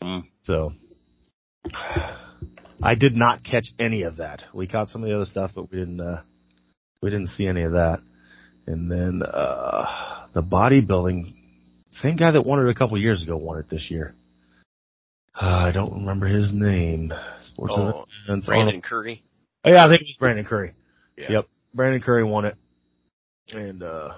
Mm. 0.02 0.24
So 0.46 0.72
I 2.82 2.96
did 2.96 3.16
not 3.16 3.44
catch 3.44 3.68
any 3.80 4.04
of 4.04 4.18
that. 4.18 4.44
We 4.54 4.68
caught 4.68 4.90
some 4.90 5.04
of 5.04 5.10
the 5.10 5.16
other 5.16 5.26
stuff, 5.26 5.52
but 5.56 5.72
we 5.72 5.80
didn't, 5.80 6.00
uh, 6.00 6.22
we 7.02 7.10
didn't 7.10 7.30
see 7.30 7.48
any 7.48 7.64
of 7.64 7.74
that. 7.74 8.00
And 8.68 8.90
then, 8.90 9.22
uh, 9.24 10.26
the 10.34 10.42
bodybuilding, 10.44 11.34
same 11.92 12.16
guy 12.16 12.32
that 12.32 12.42
won 12.46 12.66
it 12.66 12.70
a 12.70 12.74
couple 12.76 12.98
years 12.98 13.22
ago 13.22 13.38
won 13.38 13.60
it 13.60 13.70
this 13.70 13.90
year. 13.92 14.16
Uh, 15.40 15.46
I 15.68 15.72
don't 15.72 15.94
remember 15.94 16.28
his 16.28 16.52
name. 16.54 17.12
Sports 17.42 17.74
Oh. 17.78 18.06
Brandon 18.46 18.82
Curry. 18.82 19.24
Oh, 19.64 19.70
yeah, 19.72 19.86
I 19.86 19.90
think 19.90 20.02
it 20.02 20.08
was 20.08 20.16
Brandon 20.20 20.46
Curry. 20.46 20.74
Yeah. 21.18 21.32
Yep. 21.32 21.48
Brandon 21.74 22.02
Curry 22.02 22.24
won 22.24 22.46
it. 22.46 22.56
And, 23.54 23.84
uh, 23.84 24.14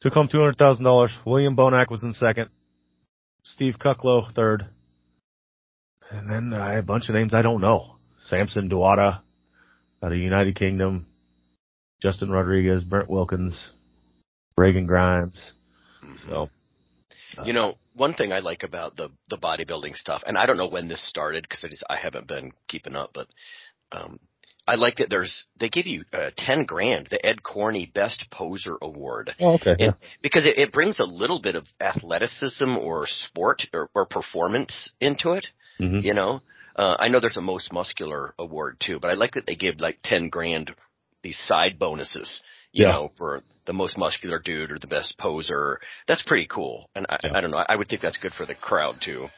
took 0.00 0.12
home 0.14 0.28
$200,000. 0.28 1.10
William 1.26 1.56
Bonac 1.56 1.90
was 1.90 2.02
in 2.02 2.14
second. 2.14 2.50
Steve 3.42 3.76
Kuclo 3.78 4.30
third. 4.32 4.66
And 6.10 6.28
then 6.30 6.58
uh, 6.58 6.62
I 6.62 6.70
have 6.72 6.84
a 6.84 6.86
bunch 6.86 7.08
of 7.08 7.14
names 7.14 7.34
I 7.34 7.42
don't 7.42 7.60
know. 7.60 7.96
Samson 8.22 8.68
Dauda 8.68 9.20
out 10.02 10.12
of 10.12 10.18
United 10.18 10.56
Kingdom. 10.56 11.06
Justin 12.00 12.30
Rodriguez, 12.30 12.82
Brent 12.82 13.10
Wilkins, 13.10 13.58
Regan 14.56 14.86
Grimes. 14.86 15.52
So, 16.26 16.48
uh, 17.38 17.44
You 17.44 17.52
know, 17.52 17.74
one 17.94 18.14
thing 18.14 18.32
I 18.32 18.40
like 18.40 18.62
about 18.62 18.96
the 18.96 19.10
the 19.28 19.36
bodybuilding 19.36 19.94
stuff, 19.94 20.22
and 20.26 20.36
I 20.36 20.46
don't 20.46 20.56
know 20.56 20.68
when 20.68 20.88
this 20.88 21.06
started 21.06 21.42
because 21.42 21.64
I 21.64 21.68
just 21.68 21.84
I 21.88 21.96
haven't 21.96 22.26
been 22.26 22.52
keeping 22.68 22.96
up, 22.96 23.10
but 23.12 23.26
um, 23.92 24.18
I 24.66 24.76
like 24.76 24.96
that 24.96 25.10
there's 25.10 25.46
they 25.58 25.68
give 25.68 25.86
you 25.86 26.04
uh, 26.12 26.30
ten 26.36 26.64
grand, 26.64 27.08
the 27.10 27.24
Ed 27.24 27.42
Corney 27.42 27.90
Best 27.92 28.28
Poser 28.30 28.76
Award, 28.80 29.34
oh, 29.40 29.54
okay. 29.54 29.76
and 29.78 29.94
because 30.22 30.46
it, 30.46 30.58
it 30.58 30.72
brings 30.72 31.00
a 31.00 31.04
little 31.04 31.40
bit 31.40 31.54
of 31.54 31.66
athleticism 31.80 32.76
or 32.78 33.06
sport 33.06 33.62
or, 33.72 33.90
or 33.94 34.06
performance 34.06 34.92
into 35.00 35.32
it. 35.32 35.46
hmm 35.78 36.00
You 36.00 36.14
know, 36.14 36.40
uh, 36.76 36.96
I 36.98 37.08
know 37.08 37.20
there's 37.20 37.36
a 37.36 37.42
most 37.42 37.72
muscular 37.72 38.34
award 38.38 38.76
too, 38.80 39.00
but 39.00 39.10
I 39.10 39.14
like 39.14 39.34
that 39.34 39.46
they 39.46 39.56
give 39.56 39.80
like 39.80 39.98
ten 40.02 40.28
grand 40.28 40.74
these 41.22 41.38
side 41.38 41.78
bonuses. 41.78 42.42
You 42.72 42.84
Yeah. 42.86 42.92
know, 42.92 43.10
for 43.18 43.42
the 43.66 43.72
most 43.72 43.98
muscular 43.98 44.38
dude 44.38 44.70
or 44.70 44.78
the 44.78 44.86
best 44.86 45.18
poser. 45.18 45.80
That's 46.06 46.22
pretty 46.22 46.46
cool, 46.46 46.88
and 46.94 47.04
I, 47.08 47.18
Yeah. 47.24 47.32
I 47.36 47.40
don't 47.40 47.50
know. 47.50 47.64
I 47.68 47.74
would 47.76 47.88
think 47.88 48.00
that's 48.00 48.16
good 48.18 48.32
for 48.32 48.46
the 48.46 48.54
crowd 48.54 49.00
too. 49.00 49.28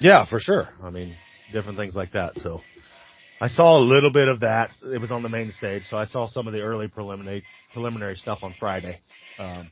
Yeah, 0.00 0.24
for 0.26 0.40
sure. 0.40 0.68
I 0.82 0.90
mean, 0.90 1.16
different 1.52 1.78
things 1.78 1.94
like 1.94 2.12
that. 2.12 2.36
So 2.38 2.60
I 3.40 3.48
saw 3.48 3.78
a 3.78 3.80
little 3.80 4.10
bit 4.12 4.28
of 4.28 4.40
that. 4.40 4.70
It 4.82 5.00
was 5.00 5.10
on 5.12 5.22
the 5.22 5.28
main 5.28 5.52
stage, 5.52 5.84
so 5.88 5.96
I 5.96 6.06
saw 6.06 6.28
some 6.28 6.46
of 6.48 6.52
the 6.54 6.60
early 6.60 6.88
preliminary 6.88 7.44
preliminary 7.72 8.16
stuff 8.16 8.40
on 8.42 8.52
Friday. 8.58 8.98
Um, 9.38 9.70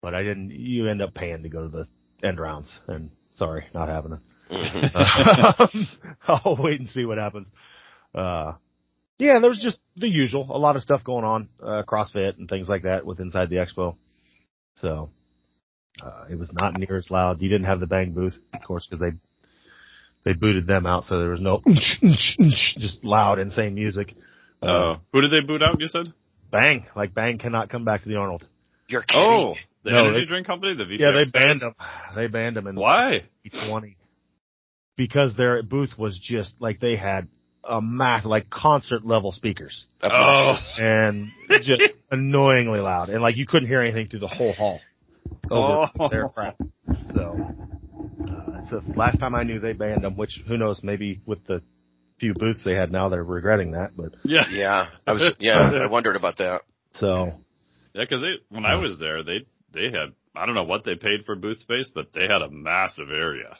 but 0.00 0.14
I 0.14 0.22
didn't. 0.22 0.50
You 0.50 0.86
end 0.88 1.02
up 1.02 1.12
paying 1.14 1.42
to 1.42 1.48
go 1.50 1.62
to 1.62 1.68
the 1.68 2.26
end 2.26 2.38
rounds, 2.40 2.70
and 2.88 3.10
sorry, 3.36 3.66
not 3.74 3.88
having 3.88 4.12
it. 4.12 4.20
Mhm. 4.50 6.08
I'll 6.28 6.56
wait 6.56 6.80
and 6.80 6.88
see 6.90 7.04
what 7.04 7.18
happens. 7.18 7.48
Uh, 8.14 8.54
yeah, 9.18 9.38
there 9.40 9.50
was 9.50 9.60
just 9.62 9.78
the 9.96 10.08
usual, 10.08 10.46
a 10.50 10.58
lot 10.58 10.76
of 10.76 10.82
stuff 10.82 11.04
going 11.04 11.24
on, 11.24 11.48
uh, 11.62 11.82
CrossFit 11.86 12.36
and 12.38 12.48
things 12.48 12.68
like 12.68 12.82
that 12.82 13.06
with 13.06 13.20
inside 13.20 13.48
the 13.50 13.56
expo. 13.56 13.96
So, 14.76 15.10
uh, 16.02 16.24
it 16.30 16.38
was 16.38 16.52
not 16.52 16.76
near 16.78 16.96
as 16.96 17.10
loud. 17.10 17.40
You 17.40 17.48
didn't 17.48 17.66
have 17.66 17.80
the 17.80 17.86
bang 17.86 18.12
booth, 18.12 18.36
of 18.52 18.62
course, 18.66 18.86
because 18.88 19.00
they, 19.00 19.12
they 20.24 20.32
booted 20.36 20.66
them 20.66 20.86
out. 20.86 21.04
So 21.04 21.18
there 21.20 21.30
was 21.30 21.40
no 21.40 21.62
just 22.78 23.04
loud, 23.04 23.38
insane 23.38 23.74
music. 23.74 24.14
Uh, 24.62 24.66
Uh, 24.66 24.98
who 25.12 25.20
did 25.20 25.30
they 25.30 25.46
boot 25.46 25.62
out? 25.62 25.80
You 25.80 25.86
said? 25.88 26.12
bang, 26.50 26.86
like 26.94 27.12
bang 27.14 27.38
cannot 27.38 27.68
come 27.68 27.84
back 27.84 28.02
to 28.04 28.08
the 28.08 28.16
Arnold. 28.16 28.46
You're 28.88 29.02
kidding. 29.02 29.20
Oh, 29.22 29.54
the 29.82 29.90
No, 29.90 30.04
energy 30.06 30.20
they- 30.20 30.26
drink 30.26 30.46
company. 30.46 30.74
The 30.76 30.84
VPX 30.84 30.98
Yeah, 31.00 31.10
they 31.12 31.24
guys? 31.24 31.32
banned 31.32 31.60
them. 31.60 31.72
They 32.14 32.26
banned 32.28 32.56
them 32.56 32.66
in 32.68 32.76
Why? 32.76 33.22
20 33.68 33.96
because 34.96 35.36
their 35.36 35.62
booth 35.62 35.98
was 35.98 36.18
just 36.22 36.54
like 36.60 36.78
they 36.80 36.96
had 36.96 37.28
a 37.68 37.80
mass 37.80 38.24
like 38.24 38.50
concert 38.50 39.04
level 39.04 39.32
speakers 39.32 39.86
Obnoxious. 40.02 40.76
and 40.80 41.28
just 41.62 41.82
annoyingly 42.10 42.80
loud 42.80 43.08
and 43.08 43.22
like 43.22 43.36
you 43.36 43.46
couldn't 43.46 43.68
hear 43.68 43.80
anything 43.80 44.08
through 44.08 44.20
the 44.20 44.26
whole 44.28 44.52
hall 44.52 44.80
over 45.50 45.86
Oh. 45.98 46.08
their 46.08 46.28
crap. 46.28 46.56
So, 47.14 47.38
uh, 48.28 48.66
so 48.70 48.82
last 48.96 49.18
time 49.18 49.34
I 49.34 49.42
knew 49.42 49.58
they 49.60 49.72
banned 49.72 50.04
them, 50.04 50.16
which 50.16 50.40
who 50.46 50.56
knows, 50.58 50.80
maybe 50.82 51.20
with 51.26 51.44
the 51.46 51.62
few 52.20 52.34
booths 52.34 52.60
they 52.64 52.74
had 52.74 52.92
now 52.92 53.08
they're 53.08 53.24
regretting 53.24 53.72
that, 53.72 53.90
but 53.96 54.12
Yeah. 54.24 54.44
Yeah, 54.50 54.86
I 55.06 55.12
was. 55.12 55.34
Yeah, 55.38 55.58
I 55.84 55.86
wondered 55.90 56.16
about 56.16 56.36
that. 56.38 56.60
So 56.94 57.32
Yeah, 57.94 58.02
because 58.02 58.20
they 58.20 58.34
when 58.50 58.64
I 58.64 58.76
was 58.76 58.98
there, 58.98 59.22
they 59.22 59.46
they 59.72 59.84
had 59.86 60.12
I 60.36 60.46
don't 60.46 60.54
know 60.54 60.64
what 60.64 60.84
they 60.84 60.94
paid 60.96 61.24
for 61.26 61.34
booth 61.36 61.58
space, 61.58 61.90
but 61.94 62.12
they 62.12 62.22
had 62.22 62.42
a 62.42 62.50
massive 62.50 63.08
area. 63.10 63.56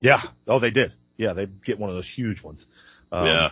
yeah, 0.00 0.22
oh 0.46 0.60
they 0.60 0.70
did. 0.70 0.92
Yeah, 1.18 1.34
they 1.34 1.46
get 1.46 1.78
one 1.78 1.90
of 1.90 1.96
those 1.96 2.10
huge 2.14 2.42
ones. 2.42 2.64
Um, 3.12 3.26
yeah. 3.26 3.48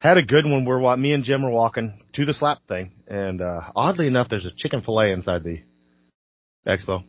Had 0.00 0.18
a 0.18 0.22
good 0.22 0.44
one 0.44 0.64
where 0.64 0.96
me 0.96 1.12
and 1.12 1.24
Jim 1.24 1.42
were 1.42 1.50
walking 1.50 1.98
to 2.14 2.26
the 2.26 2.34
slap 2.34 2.58
thing, 2.68 2.92
and 3.06 3.40
uh 3.40 3.60
oddly 3.76 4.06
enough, 4.06 4.28
there's 4.28 4.46
a 4.46 4.50
Chick-fil-A 4.54 5.12
inside 5.12 5.44
the 5.44 5.60
expo. 6.66 7.04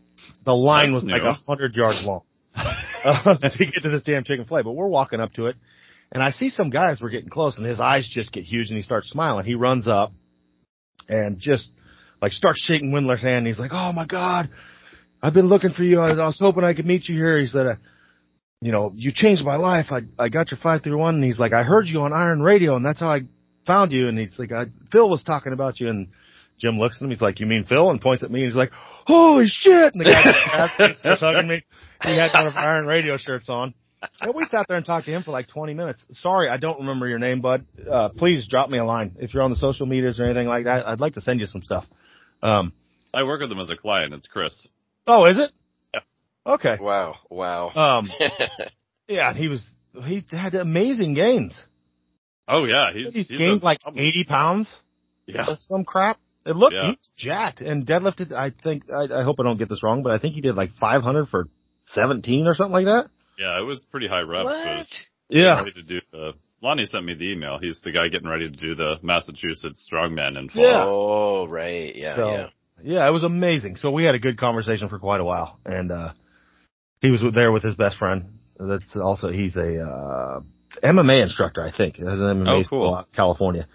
The 0.45 0.53
line 0.53 0.93
That's 0.93 1.05
was 1.05 1.11
like 1.11 1.23
new. 1.23 1.29
a 1.29 1.33
hundred 1.33 1.75
yards 1.75 2.05
long 2.05 2.23
uh, 2.55 3.37
to 3.37 3.57
get 3.57 3.83
to 3.83 3.89
this 3.89 4.03
damn 4.03 4.23
Chick-fil-A. 4.23 4.63
But 4.63 4.73
we're 4.73 4.87
walking 4.87 5.19
up 5.19 5.33
to 5.33 5.47
it, 5.47 5.55
and 6.11 6.21
I 6.21 6.31
see 6.31 6.49
some 6.49 6.69
guys. 6.69 6.99
We're 7.01 7.09
getting 7.09 7.29
close, 7.29 7.57
and 7.57 7.65
his 7.65 7.79
eyes 7.79 8.09
just 8.11 8.31
get 8.31 8.43
huge, 8.43 8.67
and 8.67 8.77
he 8.77 8.83
starts 8.83 9.09
smiling. 9.09 9.45
He 9.45 9.55
runs 9.55 9.87
up 9.87 10.11
and 11.07 11.39
just 11.39 11.69
like 12.21 12.33
starts 12.33 12.61
shaking 12.61 12.91
Wendler's 12.91 13.21
hand. 13.21 13.39
And 13.39 13.47
he's 13.47 13.57
like, 13.57 13.71
"Oh 13.73 13.93
my 13.93 14.05
god, 14.05 14.49
I've 15.23 15.33
been 15.33 15.47
looking 15.47 15.71
for 15.71 15.83
you. 15.83 15.99
I, 15.99 16.09
I 16.09 16.27
was 16.27 16.39
hoping 16.39 16.65
I 16.65 16.73
could 16.73 16.85
meet 16.85 17.07
you 17.07 17.15
here." 17.15 17.39
He 17.39 17.47
said. 17.47 17.77
You 18.61 18.71
know, 18.71 18.93
you 18.95 19.11
changed 19.13 19.43
my 19.43 19.55
life. 19.55 19.87
I 19.89 20.01
I 20.19 20.29
got 20.29 20.51
your 20.51 20.59
five 20.61 20.83
through 20.83 20.99
one, 20.99 21.15
and 21.15 21.23
he's 21.23 21.39
like, 21.39 21.51
I 21.51 21.63
heard 21.63 21.87
you 21.87 22.01
on 22.01 22.13
Iron 22.13 22.41
Radio, 22.41 22.75
and 22.75 22.85
that's 22.85 22.99
how 22.99 23.09
I 23.09 23.21
found 23.65 23.91
you. 23.91 24.07
And 24.07 24.17
he's 24.17 24.37
like, 24.37 24.51
I, 24.51 24.65
Phil 24.91 25.09
was 25.09 25.23
talking 25.23 25.51
about 25.53 25.79
you, 25.79 25.89
and 25.89 26.09
Jim 26.59 26.77
looks 26.77 26.97
at 26.97 27.01
him. 27.03 27.09
He's 27.09 27.21
like, 27.21 27.39
You 27.39 27.47
mean 27.47 27.65
Phil? 27.67 27.89
And 27.89 27.99
points 27.99 28.23
at 28.23 28.29
me. 28.31 28.41
And 28.41 28.49
he's 28.49 28.55
like, 28.55 28.71
Holy 29.07 29.47
shit! 29.47 29.93
And 29.95 30.01
the 30.01 30.05
guy 30.05 30.93
starts 30.93 31.21
hugging 31.21 31.47
me. 31.47 31.63
He 32.03 32.17
had 32.17 32.31
one 32.33 32.47
of 32.47 32.55
our 32.55 32.75
Iron 32.75 32.85
Radio 32.85 33.17
shirts 33.17 33.49
on. 33.49 33.73
And 34.21 34.33
we 34.35 34.45
sat 34.45 34.67
there 34.67 34.77
and 34.77 34.85
talked 34.85 35.05
to 35.07 35.11
him 35.11 35.23
for 35.23 35.31
like 35.31 35.47
20 35.47 35.73
minutes. 35.73 36.03
Sorry, 36.21 36.49
I 36.49 36.57
don't 36.57 36.79
remember 36.79 37.07
your 37.07 37.19
name, 37.19 37.41
bud. 37.41 37.65
Uh, 37.89 38.09
please 38.09 38.47
drop 38.47 38.69
me 38.69 38.77
a 38.79 38.85
line 38.85 39.15
if 39.19 39.33
you're 39.33 39.43
on 39.43 39.51
the 39.51 39.57
social 39.57 39.85
medias 39.85 40.19
or 40.19 40.25
anything 40.25 40.47
like 40.47 40.65
that. 40.65 40.87
I'd 40.87 40.99
like 40.99 41.13
to 41.15 41.21
send 41.21 41.39
you 41.39 41.45
some 41.45 41.61
stuff. 41.61 41.85
Um, 42.41 42.73
I 43.13 43.23
work 43.23 43.41
with 43.41 43.51
him 43.51 43.59
as 43.59 43.69
a 43.69 43.75
client. 43.75 44.13
It's 44.13 44.25
Chris. 44.27 44.67
oh, 45.07 45.25
is 45.25 45.37
it? 45.37 45.51
Yeah. 46.45 46.53
Okay. 46.53 46.77
wow, 46.79 47.15
wow. 47.29 47.69
Um, 47.75 48.11
yeah, 49.07 49.33
he 49.33 49.47
was. 49.47 49.61
He 50.05 50.23
had 50.31 50.55
amazing 50.55 51.13
gains. 51.15 51.53
Oh 52.47 52.63
yeah, 52.65 52.91
he's 52.93 53.11
He's, 53.13 53.27
he's 53.29 53.37
gained 53.37 53.61
a- 53.61 53.65
like 53.65 53.79
80 53.85 54.25
pounds 54.27 54.67
Yeah. 55.25 55.55
some 55.67 55.83
crap. 55.85 56.17
It 56.45 56.55
looked 56.55 56.73
Yeah. 56.73 56.91
he's 56.91 57.09
jacked 57.15 57.61
and 57.61 57.85
deadlifted. 57.85 58.31
I 58.33 58.51
think 58.63 58.83
I, 58.91 59.19
I 59.21 59.23
hope 59.23 59.35
I 59.39 59.43
don't 59.43 59.57
get 59.57 59.69
this 59.69 59.83
wrong, 59.83 60.01
but 60.03 60.11
I 60.13 60.17
think 60.17 60.35
he 60.35 60.41
did 60.41 60.55
like 60.55 60.71
500 60.79 61.27
for 61.29 61.47
17 61.87 62.47
or 62.47 62.55
something 62.55 62.71
like 62.73 62.85
that. 62.85 63.09
Yeah, 63.37 63.59
it 63.59 63.63
was 63.63 63.83
pretty 63.91 64.07
high 64.07 64.21
reps. 64.21 64.45
It 64.47 64.49
what? 64.49 64.77
was 64.77 64.87
Yeah, 65.29 65.63
to 65.63 65.81
do 65.87 65.99
the. 66.11 66.31
Lonnie 66.63 66.85
sent 66.85 67.03
me 67.05 67.15
the 67.15 67.31
email. 67.31 67.57
He's 67.61 67.81
the 67.83 67.91
guy 67.91 68.07
getting 68.07 68.27
ready 68.29 68.49
to 68.49 68.55
do 68.55 68.75
the 68.75 68.95
Massachusetts 69.01 69.89
Strongman 69.91 70.37
in 70.37 70.47
fall. 70.49 70.61
Yeah. 70.63 70.83
Oh, 70.85 71.47
right. 71.47 71.95
Yeah, 71.95 72.15
So, 72.15 72.31
yeah. 72.31 72.47
yeah, 72.83 73.07
it 73.07 73.11
was 73.11 73.23
amazing. 73.23 73.77
So 73.77 73.89
we 73.91 74.03
had 74.03 74.13
a 74.15 74.19
good 74.19 74.37
conversation 74.37 74.87
for 74.87 74.99
quite 74.99 75.19
a 75.21 75.23
while, 75.25 75.59
and 75.65 75.91
uh 75.91 76.11
he 77.01 77.11
was 77.11 77.21
there 77.33 77.51
with 77.51 77.63
his 77.63 77.75
best 77.75 77.97
friend. 77.97 78.39
That's 78.59 78.95
also 78.95 79.29
he's 79.29 79.55
a 79.55 79.81
uh 79.81 80.39
MMA 80.83 81.23
instructor, 81.23 81.65
I 81.65 81.75
think. 81.75 81.97
Has 81.97 82.19
an 82.19 82.43
MMA 82.43 82.63
Oh, 82.65 82.69
cool. 82.69 82.95
out 82.95 83.07
in 83.07 83.15
California. 83.15 83.67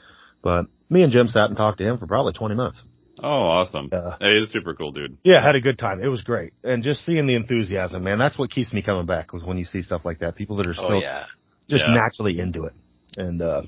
But 0.43 0.67
me 0.89 1.03
and 1.03 1.13
Jim 1.13 1.29
sat 1.29 1.49
and 1.49 1.57
talked 1.57 1.79
to 1.79 1.85
him 1.85 1.99
for 1.99 2.07
probably 2.07 2.33
20 2.33 2.55
minutes. 2.55 2.81
Oh, 3.23 3.27
awesome. 3.29 3.89
Uh, 3.93 4.13
hey, 4.21 4.35
he's 4.39 4.49
a 4.49 4.53
super 4.53 4.75
cool 4.75 4.93
dude. 4.93 5.17
Yeah, 5.25 5.43
had 5.43 5.57
a 5.57 5.61
good 5.61 5.79
time. 5.79 6.01
It 6.03 6.09
was 6.09 6.21
great. 6.23 6.53
And 6.63 6.85
just 6.85 7.05
seeing 7.05 7.27
the 7.27 7.35
enthusiasm, 7.35 8.05
man, 8.05 8.19
that's 8.19 8.39
what 8.39 8.51
keeps 8.51 8.73
me 8.73 8.83
coming 8.83 9.07
back 9.07 9.33
was 9.33 9.43
when 9.43 9.57
you 9.59 9.65
see 9.65 9.81
stuff 9.83 10.05
like 10.05 10.19
that. 10.21 10.37
People 10.37 10.57
that 10.57 10.67
are 10.67 10.75
Oh, 10.79 11.01
yeah. 11.01 11.25
just 11.69 11.85
Yeah. 11.87 11.95
naturally 11.95 12.39
into 12.39 12.65
it. 12.65 12.75
And 13.17 13.41
uh 13.43 13.63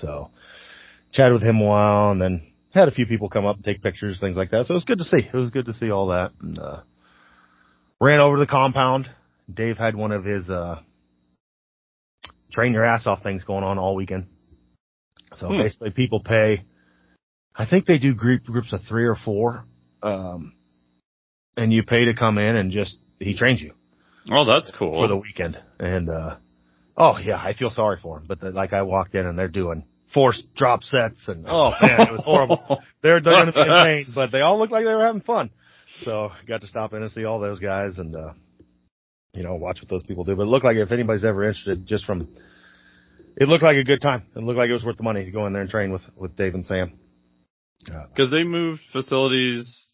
so 0.00 0.30
chatted 1.12 1.34
with 1.34 1.42
him 1.42 1.60
a 1.60 1.64
while 1.64 2.10
and 2.10 2.20
then 2.20 2.42
had 2.72 2.88
a 2.88 2.90
few 2.90 3.06
people 3.06 3.28
come 3.28 3.46
up 3.46 3.56
and 3.56 3.64
take 3.64 3.82
pictures, 3.82 4.18
things 4.20 4.36
like 4.36 4.50
that. 4.50 4.66
So 4.66 4.72
it 4.72 4.76
was 4.76 4.84
good 4.84 4.98
to 4.98 5.04
see. 5.04 5.18
It 5.32 5.34
was 5.36 5.50
good 5.50 5.66
to 5.66 5.72
see 5.72 5.90
all 5.90 6.08
that. 6.08 6.32
And 6.42 6.58
uh 6.58 6.80
ran 8.00 8.20
over 8.20 8.36
to 8.36 8.40
the 8.40 8.46
compound. 8.46 9.10
Dave 9.52 9.76
had 9.78 9.96
one 9.96 10.12
of 10.12 10.24
his 10.24 10.48
uh 10.48 10.80
train 12.52 12.72
your 12.72 12.84
ass 12.84 13.06
off 13.06 13.22
things 13.22 13.44
going 13.44 13.64
on 13.64 13.78
all 13.78 13.94
weekend. 13.94 14.26
So 15.36 15.48
Hmm. 15.48 15.58
basically 15.58 15.90
people 15.90 16.20
pay 16.20 16.64
I 17.54 17.66
think 17.66 17.86
they 17.86 17.98
do 17.98 18.14
group 18.14 18.44
groups 18.44 18.72
of 18.72 18.80
three 18.88 19.04
or 19.06 19.14
four. 19.16 19.64
Um 20.02 20.52
and 21.56 21.72
you 21.72 21.82
pay 21.82 22.04
to 22.06 22.14
come 22.14 22.38
in 22.38 22.56
and 22.56 22.70
just 22.70 22.96
he 23.18 23.36
trains 23.36 23.60
you 23.60 23.72
Oh, 24.30 24.44
that's 24.44 24.70
cool. 24.70 24.92
for 24.98 25.08
the 25.08 25.16
weekend. 25.16 25.58
And 25.80 26.08
uh 26.08 26.36
oh 26.96 27.18
yeah, 27.18 27.36
I 27.36 27.54
feel 27.54 27.70
sorry 27.70 27.98
for 28.02 28.18
him, 28.18 28.26
But 28.28 28.40
the, 28.40 28.50
like 28.50 28.72
I 28.72 28.82
walked 28.82 29.14
in 29.14 29.26
and 29.26 29.38
they're 29.38 29.48
doing 29.48 29.84
forced 30.14 30.42
drop 30.54 30.82
sets 30.82 31.26
and 31.28 31.44
oh 31.48 31.70
man, 31.80 32.08
it 32.08 32.12
was 32.12 32.22
horrible. 32.24 32.82
They're 33.02 33.20
they're 33.20 33.32
gonna 33.32 33.52
be 33.52 33.60
in 33.60 33.66
pain, 34.06 34.06
but 34.14 34.32
they 34.32 34.40
all 34.40 34.58
look 34.58 34.70
like 34.70 34.84
they 34.84 34.92
were 34.94 35.04
having 35.06 35.20
fun. 35.22 35.50
So 36.04 36.30
got 36.46 36.60
to 36.62 36.66
stop 36.66 36.92
in 36.92 37.02
and 37.02 37.10
see 37.12 37.24
all 37.24 37.38
those 37.40 37.58
guys 37.60 37.98
and 37.98 38.14
uh 38.14 38.32
you 39.34 39.42
know, 39.42 39.54
watch 39.56 39.80
what 39.80 39.88
those 39.88 40.02
people 40.04 40.24
do. 40.24 40.34
But 40.34 40.42
it 40.44 40.46
looked 40.46 40.64
like 40.64 40.76
if 40.76 40.90
anybody's 40.90 41.24
ever 41.24 41.44
interested 41.44 41.86
just 41.86 42.04
from 42.04 42.28
it 43.36 43.46
looked 43.46 43.62
like 43.62 43.76
a 43.76 43.84
good 43.84 44.00
time. 44.00 44.24
It 44.34 44.40
looked 44.42 44.58
like 44.58 44.68
it 44.68 44.72
was 44.72 44.84
worth 44.84 44.96
the 44.96 45.02
money 45.04 45.24
to 45.24 45.30
go 45.30 45.46
in 45.46 45.52
there 45.52 45.62
and 45.62 45.70
train 45.70 45.92
with 45.92 46.02
with 46.20 46.36
Dave 46.36 46.54
and 46.54 46.66
Sam. 46.66 46.98
Because 47.84 48.30
they 48.30 48.42
moved 48.42 48.80
facilities. 48.92 49.84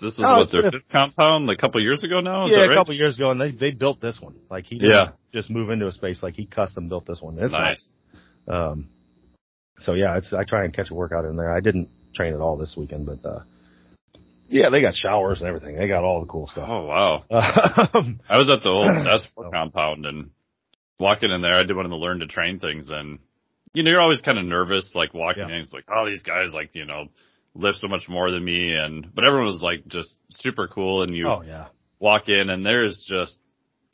This 0.00 0.12
is 0.12 0.20
Oh, 0.24 0.38
what 0.38 0.42
it's 0.44 0.52
their 0.52 0.66
a- 0.66 0.70
fifth 0.70 0.88
compound, 0.90 1.46
like 1.46 1.58
a 1.58 1.60
couple 1.60 1.80
years 1.82 2.02
ago 2.04 2.20
now. 2.20 2.46
Is 2.46 2.52
yeah, 2.52 2.58
that 2.58 2.64
a 2.64 2.68
right? 2.68 2.74
couple 2.76 2.94
years 2.94 3.16
ago, 3.16 3.30
and 3.30 3.40
they 3.40 3.50
they 3.50 3.70
built 3.72 4.00
this 4.00 4.18
one. 4.20 4.36
Like 4.50 4.64
he 4.66 4.78
didn't 4.78 4.90
Yeah. 4.90 5.10
just 5.32 5.50
move 5.50 5.70
into 5.70 5.86
a 5.86 5.92
space. 5.92 6.22
Like 6.22 6.34
he 6.34 6.46
custom 6.46 6.88
built 6.88 7.06
this 7.06 7.20
one. 7.20 7.38
It's 7.38 7.52
nice. 7.52 7.90
Um, 8.48 8.88
so 9.80 9.94
yeah, 9.94 10.16
it's, 10.16 10.32
I 10.32 10.44
try 10.44 10.64
and 10.64 10.74
catch 10.74 10.90
a 10.90 10.94
workout 10.94 11.24
in 11.24 11.36
there. 11.36 11.52
I 11.52 11.60
didn't 11.60 11.88
train 12.14 12.32
at 12.34 12.40
all 12.40 12.56
this 12.56 12.74
weekend, 12.76 13.06
but, 13.06 13.24
uh, 13.28 13.40
yeah, 14.48 14.70
they 14.70 14.80
got 14.80 14.94
showers 14.94 15.40
and 15.40 15.48
everything. 15.48 15.76
They 15.76 15.88
got 15.88 16.04
all 16.04 16.20
the 16.20 16.26
cool 16.26 16.46
stuff. 16.48 16.68
Oh 16.68 16.84
wow. 16.86 17.24
Um, 17.94 18.20
I 18.28 18.38
was 18.38 18.50
at 18.50 18.62
the 18.62 18.68
old 18.70 18.88
S4 18.88 19.52
compound 19.52 20.04
and 20.06 20.30
walking 20.98 21.30
in 21.30 21.40
there, 21.42 21.52
I 21.52 21.64
did 21.64 21.76
one 21.76 21.84
of 21.86 21.90
the 21.90 21.96
learn 21.96 22.20
to 22.20 22.26
train 22.26 22.58
things 22.60 22.88
and 22.90 23.18
you 23.74 23.82
know, 23.82 23.90
you're 23.90 24.00
always 24.00 24.20
kind 24.22 24.38
of 24.38 24.44
nervous, 24.46 24.92
like 24.94 25.12
walking 25.14 25.48
Yeah. 25.48 25.54
in, 25.56 25.60
it's 25.62 25.72
like, 25.72 25.84
oh, 25.94 26.06
these 26.06 26.22
guys 26.22 26.48
like, 26.54 26.70
you 26.74 26.86
know, 26.86 27.04
lift 27.54 27.78
so 27.78 27.88
much 27.88 28.08
more 28.08 28.30
than 28.30 28.44
me 28.44 28.74
and, 28.74 29.14
but 29.14 29.24
everyone 29.24 29.46
was 29.48 29.62
like 29.62 29.86
just 29.88 30.18
super 30.30 30.66
cool 30.68 31.02
and 31.02 31.14
you 31.14 31.28
oh 31.28 31.42
yeah. 31.42 31.66
walk 31.98 32.28
in 32.28 32.50
and 32.50 32.64
there's 32.64 33.04
just 33.08 33.38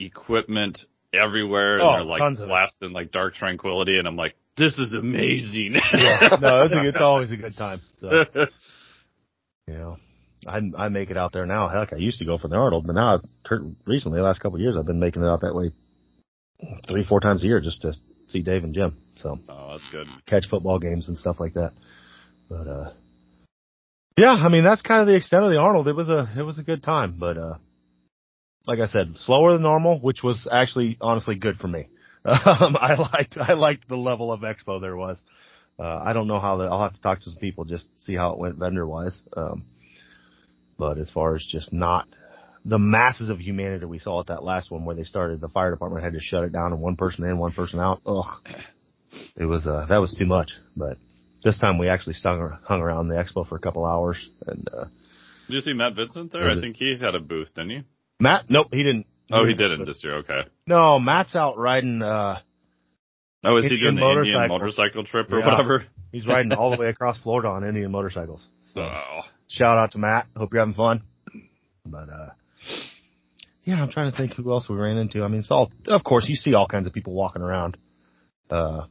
equipment 0.01 0.79
everywhere 1.13 1.75
and 1.75 1.83
Oh, 1.83 1.93
they're 1.93 2.03
like 2.05 2.21
tons 2.21 2.41
of 2.41 2.45
it. 2.45 2.49
blasting 2.49 2.93
like 2.93 3.13
dark 3.13 3.35
tranquility 3.35 3.99
and 3.99 4.07
I'm 4.09 4.17
like, 4.17 4.35
this 4.57 4.79
is 4.79 4.93
amazing. 4.93 5.75
yeah. 5.95 6.37
No, 6.41 6.63
it's, 6.63 6.73
a, 6.75 6.89
it's 6.89 7.01
always 7.01 7.31
a 7.33 7.37
good 7.37 7.57
time. 7.57 7.81
So, 8.01 8.09
know, 9.67 9.97
I, 10.47 10.61
I 10.77 10.89
make 10.89 11.11
it 11.11 11.17
out 11.17 11.33
there 11.33 11.47
now. 11.47 11.69
Heck, 11.69 11.93
I 11.93 11.97
used 11.97 12.19
to 12.19 12.25
go 12.25 12.39
for 12.39 12.49
the 12.49 12.57
Arnold, 12.57 12.87
but 12.87 12.95
now 12.95 13.21
recently, 13.87 14.19
the 14.19 14.25
last 14.25 14.41
couple 14.41 14.57
of 14.57 14.61
years, 14.61 14.77
I've 14.79 14.87
been 14.87 15.01
making 15.01 15.23
it 15.23 15.27
out 15.27 15.41
that 15.43 15.55
way 15.55 15.73
three, 16.89 17.05
four 17.05 17.21
times 17.21 17.43
a 17.43 17.47
year 17.47 17.61
just 17.61 17.81
to 17.83 17.95
see 18.29 18.43
Dave 18.43 18.65
and 18.65 18.75
Jim. 18.75 18.97
So 19.23 19.39
oh, 19.49 19.69
that's 19.79 19.91
good. 19.91 20.07
catch 20.27 20.49
football 20.49 20.79
games 20.79 21.09
and 21.09 21.17
stuff 21.17 21.41
like 21.41 21.55
that. 21.55 21.73
But 22.49 22.69
uh 22.69 22.93
yeah, 24.17 24.33
I 24.33 24.49
mean 24.49 24.65
that's 24.65 24.83
kind 24.83 25.01
of 25.01 25.07
the 25.07 25.17
extent 25.17 25.45
of 25.45 25.51
the 25.51 25.59
Arnold. 25.59 25.89
It 25.89 25.97
was 25.97 26.09
a 26.09 26.31
it 26.37 26.43
was 26.43 26.59
a 26.59 26.63
good 26.63 26.83
time, 26.83 27.17
but 27.19 27.37
uh 27.39 27.55
like 28.67 28.81
I 28.81 28.87
said, 28.87 29.15
slower 29.25 29.53
than 29.53 29.63
normal, 29.63 30.01
which 30.01 30.23
was 30.23 30.49
actually 30.51 30.97
honestly 31.01 31.37
good 31.37 31.57
for 31.57 31.69
me. 31.69 31.89
Um 32.27 32.77
I 32.81 32.95
liked 32.95 33.37
I 33.37 33.53
liked 33.53 33.89
the 33.89 33.97
level 33.97 34.33
of 34.33 34.41
expo 34.41 34.81
there 34.81 34.97
was. 34.97 35.23
Uh 35.79 36.01
I 36.05 36.13
don't 36.13 36.27
know 36.29 36.41
how 36.41 36.57
the 36.57 36.65
I'll 36.65 36.83
have 36.83 36.95
to 36.95 37.03
talk 37.03 37.21
to 37.21 37.31
some 37.31 37.39
people 37.39 37.65
just 37.65 37.85
to 37.85 38.01
see 38.05 38.15
how 38.15 38.33
it 38.33 38.39
went 38.39 38.57
vendor 38.57 38.87
wise. 38.87 39.19
Um 39.37 39.65
but 40.79 40.99
as 40.99 41.11
far 41.11 41.35
as 41.35 41.45
just 41.51 41.73
not 41.73 42.07
the 42.65 42.79
masses 42.79 43.29
of 43.29 43.39
humanity 43.41 43.85
we 43.85 43.99
saw 43.99 44.21
at 44.21 44.27
that 44.29 44.43
last 44.43 44.71
one 44.71 44.85
where 44.85 44.97
they 44.97 45.05
started 45.05 45.41
the 45.41 45.49
fire 45.49 45.71
department 45.71 46.03
had 46.03 46.15
to 46.15 46.21
shut 46.21 46.45
it 46.45 46.53
down 46.53 46.73
and 46.73 46.81
one 46.83 46.97
person 46.97 47.25
in, 47.25 47.37
one 47.39 47.53
person 47.53 47.79
out. 47.81 48.01
Ugh 48.07 48.27
it 49.37 49.45
was 49.45 49.67
uh 49.67 49.87
that 49.89 49.99
was 49.99 50.15
too 50.19 50.27
much. 50.27 50.51
But 50.77 50.97
this 51.43 51.59
time 51.59 51.79
we 51.79 51.89
actually 51.89 52.15
stung, 52.15 52.59
hung 52.65 52.81
around 52.81 53.09
the 53.09 53.15
expo 53.17 53.47
for 53.49 53.57
a 53.57 53.61
couple 53.61 53.85
hours. 53.85 54.29
And 54.47 54.69
uh 54.73 54.85
Did 55.49 55.55
you 55.57 55.61
see 55.61 55.73
Matt 55.73 55.95
Vincent 55.95 56.33
there? 56.33 56.51
I 56.51 56.61
think 56.61 56.77
he 56.77 56.97
had 57.01 57.15
a 57.15 57.21
booth, 57.21 57.55
didn't 57.55 57.71
he? 57.71 57.81
Matt, 58.21 58.47
nope, 58.49 58.69
he 58.73 58.83
didn't. 58.83 59.07
Oh, 59.31 59.45
he 59.45 59.55
didn't 59.55 59.85
this 59.87 60.01
year. 60.05 60.17
Okay. 60.19 60.43
No, 60.67 60.99
Matt's 60.99 61.35
out 61.35 61.59
riding. 61.59 62.03
uh 62.03 62.41
Oh, 63.47 63.57
is 63.59 63.67
he 63.67 63.79
doing 63.79 63.97
the 63.97 64.01
Indian 64.03 64.15
motorcycle. 64.17 64.59
motorcycle 64.59 65.05
trip 65.05 65.31
or 65.33 65.41
Yeah. 65.41 65.47
whatever? 65.51 65.85
He's 66.13 66.27
riding 66.27 66.53
all 66.53 66.71
the 66.71 66.77
way 66.81 66.89
across 66.89 67.19
Florida 67.19 67.49
on 67.49 67.65
Indian 67.65 67.91
motorcycles. 67.91 68.47
So 68.73 68.81
Oh, 68.81 69.21
shout 69.49 69.79
out 69.79 69.93
to 69.93 69.99
Matt. 69.99 70.27
Hope 70.37 70.53
you're 70.53 70.61
having 70.63 70.75
fun. 70.75 71.03
But 71.87 72.09
uh 72.09 72.31
yeah, 73.65 73.83
I'm 73.83 73.91
trying 73.91 74.11
to 74.11 74.17
think 74.17 74.35
who 74.35 74.53
else 74.53 74.69
we 74.69 74.77
ran 74.77 74.99
into. 74.99 75.23
I 75.25 75.29
mean, 75.29 75.41
it's 75.41 75.51
all 75.51 75.71
of 75.87 76.05
course 76.05 76.29
you 76.29 76.37
see 76.37 76.55
all 76.55 76.67
kinds 76.69 76.87
of 76.87 76.93
people 76.93 77.15
walking 77.15 77.43
around. 77.43 77.77
Uh 78.51 78.87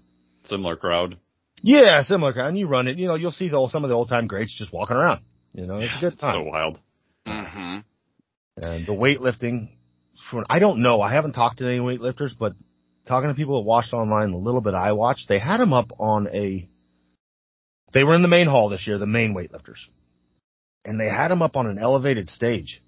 similar 0.46 0.76
crowd. 0.76 1.18
yeah, 1.62 2.02
similar 2.04 2.34
kind. 2.34 2.58
You 2.58 2.68
run 2.68 2.88
it, 2.88 2.98
you 2.98 3.08
know, 3.08 3.16
you'll 3.16 3.32
see 3.32 3.50
the, 3.50 3.56
old- 3.58 3.72
some 3.72 3.84
of 3.84 3.90
the 3.90 3.96
old 3.96 4.10
time 4.10 4.28
greats 4.28 4.56
just 4.58 4.74
walking 4.74 4.98
around. 4.98 5.22
You 5.54 5.66
know, 5.68 5.78
it's 5.78 5.94
a 5.96 6.00
good 6.02 6.20
time. 6.20 6.36
So 6.36 6.44
wild. 6.44 6.80
hmm 7.28 7.78
And 8.58 8.86
the 8.88 8.92
weightlifting, 8.94 9.70
for, 10.30 10.42
I 10.50 10.60
don't 10.60 10.82
know. 10.82 11.02
I 11.02 11.14
haven't 11.14 11.34
talked 11.34 11.60
to 11.60 11.66
any 11.68 11.80
weightlifters, 11.80 12.32
but 12.38 12.54
talking 13.08 13.30
to 13.30 13.36
people 13.36 13.62
that 13.62 13.68
watched 13.68 13.94
online, 13.94 14.32
a 14.32 14.38
little 14.38 14.62
bit 14.62 14.74
I 14.74 14.94
watched, 14.94 15.30
they 15.30 15.38
had 15.40 15.60
them 15.60 15.72
up 15.74 15.92
on 16.00 16.28
a 16.34 16.68
they 17.94 18.04
were 18.04 18.16
in 18.16 18.24
the 18.24 18.28
main 18.28 18.48
hall 18.48 18.70
this 18.70 18.88
year, 18.88 18.98
the 18.98 19.06
main 19.06 19.36
weightlifters, 19.36 19.78
and 20.86 21.00
they 21.00 21.08
had 21.08 21.30
them 21.30 21.42
up 21.42 21.56
on 21.56 21.68
an 21.68 21.78
elevated 21.78 22.30
stage, 22.30 22.82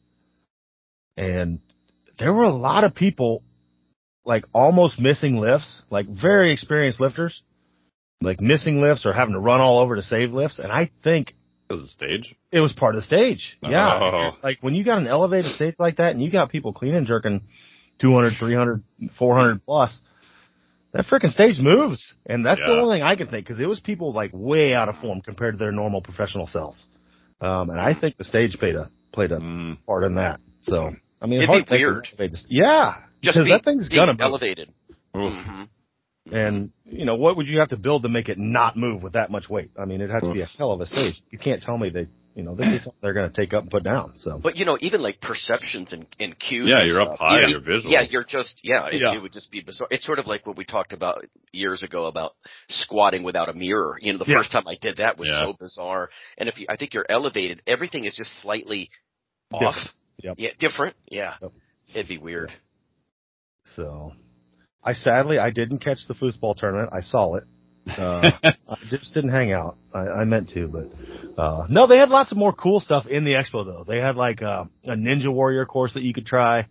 and 1.18 1.60
there 2.20 2.34
were 2.34 2.44
a 2.44 2.54
lot 2.54 2.84
of 2.84 2.96
people 2.96 3.44
like 4.26 4.46
almost 4.54 5.00
missing 5.00 5.38
lifts, 5.38 5.82
like 5.90 6.08
very 6.08 6.52
experienced 6.52 7.00
lifters, 7.00 7.42
like 8.22 8.42
missing 8.42 8.82
lifts 8.82 9.06
or 9.06 9.14
having 9.14 9.34
to 9.34 9.40
run 9.40 9.62
all 9.62 9.80
over 9.80 9.96
to 9.96 10.02
save 10.02 10.34
lifts. 10.34 10.60
And 10.60 10.72
I 10.72 10.90
think 11.04 11.36
it 11.70 11.74
was 11.74 11.82
a 11.82 11.88
stage. 11.88 12.36
it 12.52 12.60
was 12.60 12.74
part 12.74 12.96
of 12.96 13.02
the 13.02 13.08
stage. 13.08 13.58
Yeah. 13.62 14.00
Oh. 14.02 14.32
Like 14.44 14.60
when 14.62 14.76
you 14.76 14.84
got 14.84 14.98
an 14.98 15.08
elevated 15.08 15.54
stage 15.54 15.76
like 15.80 15.98
that 15.98 16.12
and 16.12 16.22
you 16.22 16.32
got 16.32 16.50
people 16.50 16.74
cleaning, 16.74 17.06
jerking 17.06 17.42
200, 18.00 18.34
300, 18.40 18.84
400 19.18 19.66
plus, 19.66 20.00
that 20.94 21.06
freaking 21.06 21.32
stage 21.32 21.58
moves. 21.60 22.14
And 22.26 22.46
that's 22.46 22.60
the 22.60 22.72
only 22.72 22.98
thing 22.98 23.04
I 23.04 23.16
can 23.16 23.28
think 23.28 23.46
because 23.46 23.60
it 23.60 23.68
was 23.68 23.80
people 23.80 24.14
like 24.14 24.32
way 24.34 24.74
out 24.74 24.90
of 24.90 24.96
form 24.98 25.22
compared 25.22 25.56
to 25.56 25.58
their 25.58 25.72
normal 25.72 26.02
professional 26.02 26.48
selves. 26.48 26.84
Um, 27.41 27.69
and 27.69 27.80
I 27.80 27.93
think 28.00 28.17
the 28.17 28.24
stage 28.24 28.58
played 28.58 28.76
a, 28.76 28.89
played 29.13 29.32
a 29.32 29.39
Mm. 29.39 29.78
part 29.86 30.04
in 30.06 30.15
that. 30.15 30.39
So, 30.63 30.95
I 31.21 31.26
mean, 31.28 31.41
It'd 31.41 31.50
be 31.50 31.54
to 31.54 31.58
think 31.58 31.67
of 31.67 31.71
weird. 31.71 32.08
elevated- 32.17 32.45
Yeah. 32.50 32.95
Just 33.21 33.36
because 33.36 33.45
be, 33.45 33.52
that 33.52 33.63
thing's 33.65 33.88
gonna 33.89 34.13
move. 34.13 34.21
elevated. 34.21 34.69
Oof. 35.17 35.34
hmm 35.34 35.63
And, 36.32 36.71
you 36.86 37.06
know, 37.06 37.15
what 37.15 37.38
would 37.38 37.48
you 37.48 37.60
have 37.60 37.69
to 37.69 37.78
build 37.78 38.04
to 38.04 38.10
make 38.10 38.30
it 38.30 38.38
not 38.38 38.76
move 38.78 39.04
with 39.04 39.13
that 39.13 39.30
much 39.32 39.50
weight? 39.50 39.71
I 39.80 39.86
mean, 39.86 40.02
it'd 40.02 40.12
have 40.12 40.24
to 40.24 40.34
be 40.34 40.41
a 40.41 40.45
hell 40.58 40.71
of 40.71 40.82
a 40.82 40.86
stage. 40.88 41.21
You 41.30 41.38
can't 41.38 41.62
tell 41.62 41.78
me 41.78 41.89
they, 41.89 42.08
you 42.36 42.43
know, 42.43 42.54
this 42.54 42.67
is 42.67 42.84
something 42.84 43.00
they're 43.02 43.13
going 43.13 43.32
to 43.32 43.36
take 43.36 43.54
up 43.54 43.62
and 43.63 43.71
put 43.71 43.84
down. 43.84 44.13
So, 44.17 44.39
But 44.43 44.58
you 44.58 44.65
know, 44.65 44.78
even 44.82 45.02
like 45.02 45.21
perceptions 45.21 45.93
and, 45.93 46.06
and 46.19 46.38
cues. 46.38 46.67
Yeah, 46.69 46.82
and 46.82 46.88
you're 46.89 47.02
up 47.02 47.17
high, 47.17 47.38
you 47.38 47.41
know, 47.43 47.48
you're 47.48 47.62
visual. 47.62 47.91
Yeah, 47.93 48.02
you're 48.10 48.26
just 48.26 48.60
yeah, 48.62 48.88
it, 48.91 49.02
Yeah. 49.02 49.15
it 49.15 49.21
would 49.21 49.32
just 49.32 49.50
be 49.52 49.62
bizarre. 49.62 49.88
It's 49.89 50.06
sort 50.06 50.19
of 50.19 50.28
like 50.28 50.45
what 50.45 50.58
we 50.58 50.65
talked 50.65 50.91
about 50.91 51.24
years 51.54 51.82
ago 51.82 52.08
about 52.08 52.34
squatting 52.67 53.24
without 53.24 53.48
a 53.48 53.54
mirror. 53.54 53.98
You 54.02 54.12
know, 54.13 54.19
the 54.19 54.26
Yeah. 54.28 54.36
first 54.39 54.52
time 54.52 54.67
I 54.67 54.76
did 54.80 54.98
that 54.98 55.17
was 55.17 55.30
Yeah. 55.30 55.45
so 55.45 55.54
bizarre. 55.58 56.10
And 56.38 56.50
if 56.50 56.60
you, 56.60 56.65
I 56.67 56.76
think 56.76 56.93
you're 56.93 57.06
elevated, 57.10 57.62
everything 57.65 58.04
is 58.04 58.13
just 58.15 58.32
slightly 58.41 58.89
Different. 59.52 59.78
off. 59.78 59.88
Yep. 60.21 60.36
Yeah, 60.38 60.50
different. 60.60 60.95
Yeah, 61.10 61.36
Yep. 61.41 61.52
it'd 61.93 62.08
be 62.10 62.17
weird. 62.17 62.52
so 63.76 64.12
I 64.84 64.93
sadly, 64.93 65.39
I 65.39 65.50
didn't 65.52 65.80
catch 65.80 66.00
the 66.08 66.13
foosball 66.13 66.56
tournament. 66.56 66.89
I 66.93 67.02
saw 67.02 67.36
it. 67.36 67.43
Uh, 67.88 68.32
I 68.43 68.78
just 68.89 69.13
didn't 69.13 69.32
hang 69.32 69.52
out. 69.52 69.78
I, 69.93 70.00
I 70.08 70.24
meant 70.26 70.50
to, 70.50 70.67
but, 70.67 71.39
uh, 71.41 71.67
no, 71.69 71.86
they 71.88 71.98
had 71.98 72.10
lots 72.10 72.32
of 72.32 72.38
more 72.38 72.52
cool 72.54 72.80
stuff 72.80 73.06
in 73.08 73.26
the 73.26 73.34
expo 73.34 73.65
though. 73.65 73.84
They 73.88 74.00
had 74.00 74.15
like, 74.15 74.41
uh, 74.41 74.65
a 74.86 74.91
ninja 74.95 75.32
warrior 75.32 75.65
course 75.65 75.93
that 75.93 76.02
you 76.04 76.13
could 76.13 76.26
try. 76.26 76.67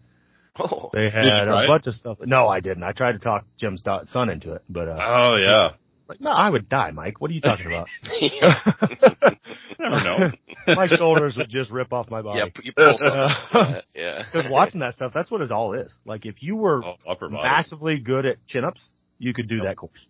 Oh, 0.58 0.90
They 0.92 1.10
had 1.10 1.24
a 1.48 1.64
it? 1.64 1.66
bunch 1.68 1.86
of 1.86 1.94
stuff. 1.94 2.18
No, 2.24 2.48
I 2.48 2.60
didn't. 2.60 2.82
I 2.84 2.92
tried 2.92 3.12
to 3.12 3.18
talk 3.18 3.44
Jim's 3.60 3.82
son 4.10 4.28
into 4.30 4.52
it, 4.54 4.62
but, 4.68 4.88
uh, 4.88 4.98
Oh 5.00 5.36
yeah. 5.36 5.70
like, 6.08 6.20
no, 6.20 6.30
I 6.30 6.48
would 6.50 6.68
die, 6.68 6.90
Mike. 6.92 7.20
What 7.20 7.30
are 7.30 7.34
you 7.34 7.40
talking 7.40 7.66
about? 7.66 7.88
Never 9.78 10.00
know. 10.04 10.30
my 10.74 10.86
shoulders 10.88 11.36
would 11.36 11.48
just 11.50 11.70
rip 11.70 11.92
off 11.92 12.10
my 12.10 12.22
body. 12.22 12.40
yeah, 12.40 12.62
you 12.62 12.72
pull 12.72 12.96
something. 12.98 13.36
yeah, 13.54 13.80
yeah. 13.94 14.22
Because 14.32 14.50
watching 14.50 14.80
that 14.80 14.94
stuff, 14.94 15.12
that's 15.14 15.30
what 15.30 15.40
it 15.40 15.50
all 15.52 15.74
is. 15.74 15.96
Like 16.04 16.26
if 16.26 16.42
you 16.42 16.56
were 16.56 16.82
Oh, 16.84 17.28
massively 17.30 17.98
good 17.98 18.26
at 18.26 18.44
chin 18.46 18.64
ups, 18.64 18.88
you 19.18 19.32
could 19.34 19.48
do 19.48 19.60
that 19.62 19.76
course. 19.76 20.06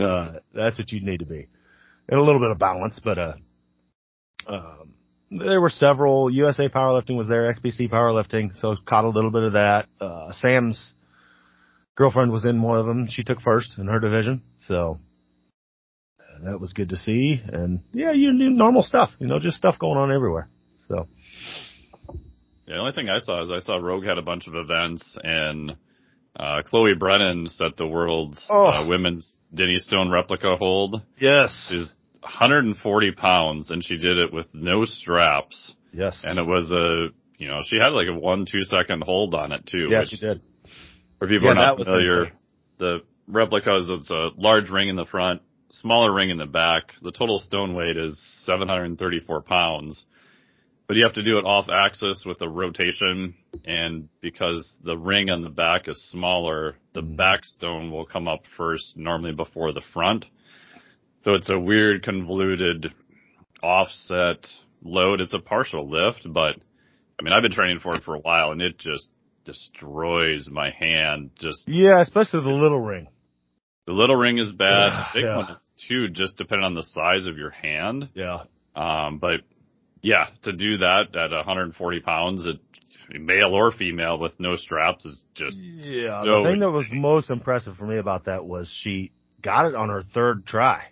Uh, 0.00 0.40
that's 0.54 0.78
what 0.78 0.90
you 0.92 1.00
need 1.00 1.20
to 1.20 1.26
be. 1.26 1.48
And 2.08 2.18
a 2.18 2.22
little 2.22 2.40
bit 2.40 2.50
of 2.50 2.58
balance, 2.58 2.98
but, 3.02 3.18
uh, 3.18 3.34
um, 4.46 4.94
there 5.30 5.60
were 5.60 5.70
several. 5.70 6.30
USA 6.30 6.68
Powerlifting 6.68 7.16
was 7.16 7.28
there, 7.28 7.52
XBC 7.54 7.90
Powerlifting, 7.90 8.58
so 8.60 8.74
caught 8.84 9.04
a 9.04 9.08
little 9.08 9.30
bit 9.30 9.44
of 9.44 9.52
that. 9.52 9.86
Uh, 10.00 10.32
Sam's 10.40 10.92
girlfriend 11.94 12.32
was 12.32 12.44
in 12.44 12.60
one 12.62 12.78
of 12.78 12.86
them. 12.86 13.06
She 13.08 13.22
took 13.22 13.40
first 13.40 13.78
in 13.78 13.86
her 13.86 14.00
division, 14.00 14.42
so 14.66 14.98
uh, 16.18 16.50
that 16.50 16.60
was 16.60 16.72
good 16.72 16.88
to 16.88 16.96
see. 16.96 17.40
And 17.46 17.82
yeah, 17.92 18.12
you 18.12 18.32
knew 18.32 18.50
normal 18.50 18.82
stuff, 18.82 19.10
you 19.18 19.28
know, 19.28 19.38
just 19.38 19.56
stuff 19.56 19.78
going 19.78 19.98
on 19.98 20.12
everywhere. 20.12 20.48
So 20.88 21.06
Yeah, 22.66 22.74
the 22.74 22.78
only 22.78 22.92
thing 22.92 23.08
I 23.08 23.20
saw 23.20 23.42
is 23.42 23.50
I 23.50 23.60
saw 23.60 23.76
Rogue 23.76 24.04
had 24.04 24.18
a 24.18 24.22
bunch 24.22 24.48
of 24.48 24.54
events 24.56 25.16
and 25.22 25.76
uh 26.38 26.62
Chloe 26.62 26.94
Brennan 26.94 27.48
set 27.48 27.76
the 27.76 27.86
world's 27.86 28.44
Oh. 28.50 28.66
uh, 28.66 28.86
women's 28.86 29.36
Dinnie 29.52 29.78
Stone 29.78 30.10
replica 30.10 30.56
hold. 30.56 31.02
yes, 31.18 31.66
She's 31.68 31.96
140 32.22 33.12
pounds 33.12 33.70
and 33.70 33.84
she 33.84 33.96
did 33.96 34.18
it 34.18 34.32
with 34.32 34.46
no 34.54 34.84
straps. 34.84 35.74
yes, 35.92 36.22
And 36.24 36.38
it 36.38 36.46
was 36.46 36.70
a, 36.70 37.08
you 37.38 37.48
know, 37.48 37.60
she 37.64 37.78
had 37.80 37.88
like 37.92 38.08
a 38.08 38.14
one, 38.14 38.44
two 38.50 38.62
second 38.62 39.02
hold 39.02 39.34
on 39.34 39.52
it 39.52 39.66
too. 39.66 39.88
yeah, 39.90 40.00
which, 40.00 40.10
she 40.10 40.16
did. 40.18 40.40
For 41.18 41.26
people 41.26 41.48
Yeah, 41.48 41.54
not 41.54 41.78
familiar, 41.78 42.32
the 42.78 43.00
replica 43.26 43.76
is 43.78 43.88
it's 43.90 44.10
a 44.10 44.30
large 44.36 44.70
ring 44.70 44.88
in 44.88 44.96
the 44.96 45.06
front, 45.06 45.42
smaller 45.70 46.12
ring 46.12 46.30
in 46.30 46.38
the 46.38 46.46
back. 46.46 46.92
The 47.02 47.12
total 47.12 47.38
stone 47.38 47.74
weight 47.74 47.96
is 47.96 48.18
734 48.46 49.42
pounds. 49.42 50.04
But 50.90 50.96
you 50.96 51.04
have 51.04 51.12
to 51.12 51.22
do 51.22 51.38
it 51.38 51.44
off 51.44 51.68
axis 51.68 52.24
with 52.26 52.42
a 52.42 52.48
rotation 52.48 53.34
and 53.64 54.08
because 54.20 54.72
the 54.82 54.98
ring 54.98 55.30
on 55.30 55.42
the 55.42 55.48
back 55.48 55.86
is 55.86 56.02
smaller, 56.10 56.74
the 56.94 57.00
Mm-hmm. 57.00 57.14
back 57.14 57.44
stone 57.44 57.92
will 57.92 58.04
come 58.04 58.26
up 58.26 58.40
first 58.56 58.96
normally 58.96 59.30
before 59.32 59.70
the 59.72 59.82
front. 59.94 60.24
So 61.22 61.34
it's 61.34 61.48
a 61.48 61.56
weird 61.56 62.02
convoluted 62.04 62.92
offset 63.62 64.48
load. 64.82 65.20
It's 65.20 65.32
a 65.32 65.38
partial 65.38 65.88
lift, 65.88 66.22
but 66.26 66.56
I 67.20 67.22
mean, 67.22 67.34
I've 67.34 67.42
been 67.42 67.52
training 67.52 67.78
for 67.78 67.94
it 67.94 68.02
for 68.02 68.16
a 68.16 68.18
while 68.18 68.50
and 68.50 68.60
it 68.60 68.76
just 68.76 69.10
destroys 69.44 70.48
my 70.50 70.70
hand. 70.70 71.30
Just 71.38 71.68
Yeah, 71.68 72.00
especially 72.00 72.40
the 72.42 72.48
little 72.48 72.80
ring. 72.80 73.06
the 73.86 73.92
little 73.92 74.16
ring 74.16 74.38
is 74.38 74.50
bad. 74.50 74.90
The 75.14 75.20
big 75.20 75.24
Yeah. 75.26 75.36
one 75.36 75.50
is 75.52 75.68
too, 75.88 76.08
just 76.08 76.36
depending 76.36 76.64
on 76.64 76.74
the 76.74 76.82
size 76.82 77.28
of 77.28 77.38
your 77.38 77.50
hand. 77.50 78.08
Yeah. 78.14 78.40
Um, 78.74 79.18
but 79.18 79.42
yeah, 80.02 80.28
to 80.42 80.52
do 80.52 80.78
that 80.78 81.14
at 81.14 81.30
140 81.30 82.00
pounds, 82.00 82.46
it, 82.46 82.58
male 83.20 83.52
or 83.54 83.70
female 83.72 84.18
with 84.18 84.38
no 84.38 84.56
straps 84.56 85.04
is 85.04 85.22
just 85.34 85.58
Yeah. 85.58 86.22
so 86.22 86.42
the 86.42 86.50
thing 86.50 86.60
that 86.60 86.70
was 86.70 86.86
most 86.92 87.28
impressive 87.30 87.76
for 87.76 87.84
me 87.84 87.96
about 87.98 88.24
that 88.26 88.44
was 88.44 88.68
she 88.82 89.10
got 89.42 89.66
it 89.66 89.74
on 89.74 89.88
her 89.88 90.02
third 90.14 90.46
try. 90.46 90.84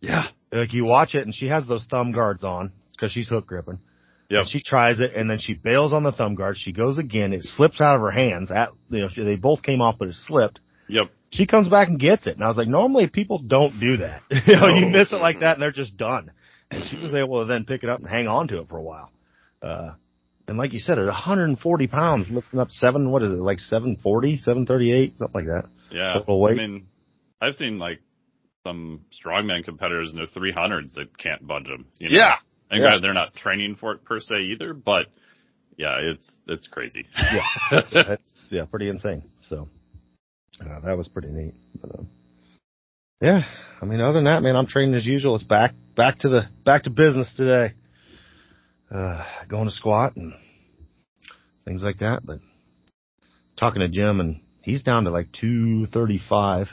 yeah, 0.00 0.26
Like 0.52 0.72
you 0.72 0.84
watch 0.84 1.14
it 1.14 1.24
and 1.24 1.34
she 1.34 1.48
has 1.48 1.66
those 1.66 1.84
thumb 1.90 2.12
guards 2.12 2.44
on 2.44 2.72
because 2.92 3.10
she's 3.12 3.28
hook 3.28 3.46
gripping. 3.46 3.80
Yeah, 4.28 4.44
she 4.46 4.60
tries 4.64 4.98
it 5.00 5.14
and 5.14 5.30
then 5.30 5.38
she 5.40 5.54
bails 5.54 5.92
on 5.92 6.02
the 6.02 6.10
thumb 6.12 6.34
guard. 6.34 6.56
She 6.58 6.72
goes 6.72 6.98
again. 6.98 7.32
It 7.32 7.42
slips 7.44 7.80
out 7.80 7.94
of 7.96 8.00
her 8.02 8.10
hands. 8.10 8.50
At 8.50 8.70
you 8.90 9.02
know, 9.02 9.08
she, 9.12 9.22
they 9.22 9.36
both 9.36 9.62
came 9.62 9.80
off, 9.80 9.96
but 9.98 10.08
it 10.08 10.16
slipped. 10.16 10.58
yep, 10.88 11.10
She 11.30 11.46
comes 11.46 11.68
back 11.68 11.88
and 11.88 11.98
gets 11.98 12.26
it. 12.26 12.34
And 12.36 12.44
I 12.44 12.48
was 12.48 12.56
like, 12.56 12.66
normally 12.68 13.06
people 13.08 13.38
don't 13.38 13.78
do 13.80 13.98
that. 13.98 14.22
you 14.46 14.56
know, 14.56 14.66
you 14.68 14.86
miss 14.86 15.12
it 15.12 15.16
like 15.20 15.40
that 15.40 15.54
and 15.54 15.62
they're 15.62 15.70
just 15.72 15.96
done. 15.96 16.30
And 16.76 16.84
she 16.90 16.96
was 16.98 17.14
able 17.14 17.40
to 17.40 17.46
then 17.46 17.64
pick 17.64 17.82
it 17.82 17.88
up 17.88 18.00
and 18.00 18.08
hang 18.08 18.28
on 18.28 18.48
to 18.48 18.60
it 18.60 18.68
for 18.68 18.76
a 18.78 18.82
while. 18.82 19.10
Uh, 19.62 19.94
and 20.48 20.56
like 20.58 20.72
you 20.72 20.78
said, 20.78 20.98
at 20.98 21.06
140 21.06 21.86
pounds, 21.88 22.26
lifting 22.30 22.60
up 22.60 22.70
seven, 22.70 23.10
what 23.10 23.22
is 23.22 23.30
it, 23.32 23.34
like 23.38 23.58
740, 23.58 24.38
738, 24.38 25.18
something 25.18 25.34
like 25.34 25.46
that. 25.46 25.68
yeah. 25.90 26.12
Total 26.14 26.40
weight. 26.40 26.52
I 26.52 26.66
mean, 26.66 26.86
I've 27.40 27.54
seen 27.54 27.78
like 27.78 28.00
some 28.66 29.00
strongman 29.12 29.64
competitors 29.64 30.12
in 30.12 30.16
their 30.16 30.26
300s 30.26 30.92
that 30.94 31.16
can't 31.18 31.46
budge 31.46 31.64
them. 31.64 31.86
You 31.98 32.10
know? 32.10 32.16
Yeah. 32.16 32.34
And 32.70 32.78
Yeah. 32.80 32.84
granted, 32.86 33.04
they're 33.04 33.14
not 33.14 33.28
training 33.42 33.76
for 33.76 33.92
it 33.92 34.04
per 34.04 34.20
se 34.20 34.34
either, 34.52 34.74
but 34.74 35.06
yeah, 35.76 35.96
it's 36.00 36.30
it's 36.48 36.66
crazy. 36.68 37.04
Yeah. 37.32 37.80
That's, 37.92 38.22
yeah, 38.50 38.64
pretty 38.64 38.88
insane. 38.88 39.22
So, 39.48 39.68
uh, 40.60 40.80
that 40.80 40.96
was 40.96 41.08
pretty 41.08 41.28
neat. 41.28 41.54
But, 41.80 41.98
um, 41.98 42.08
yeah, 43.20 43.42
I 43.80 43.84
mean, 43.84 44.00
other 44.00 44.14
than 44.14 44.24
that, 44.24 44.42
man, 44.42 44.56
I'm 44.56 44.66
training 44.66 44.94
as 44.94 45.04
usual. 45.06 45.34
It's 45.36 45.44
back, 45.44 45.74
back 45.96 46.18
to 46.20 46.28
the, 46.28 46.42
back 46.64 46.84
to 46.84 46.90
business 46.90 47.32
today. 47.36 47.74
Uh, 48.90 49.24
going 49.48 49.66
to 49.66 49.74
squat 49.74 50.12
and 50.16 50.32
things 51.64 51.82
like 51.82 51.98
that, 51.98 52.20
but 52.24 52.38
talking 53.56 53.80
to 53.80 53.88
Jim 53.88 54.20
and 54.20 54.40
he's 54.62 54.82
down 54.82 55.04
to 55.04 55.10
like 55.10 55.32
235. 55.32 56.68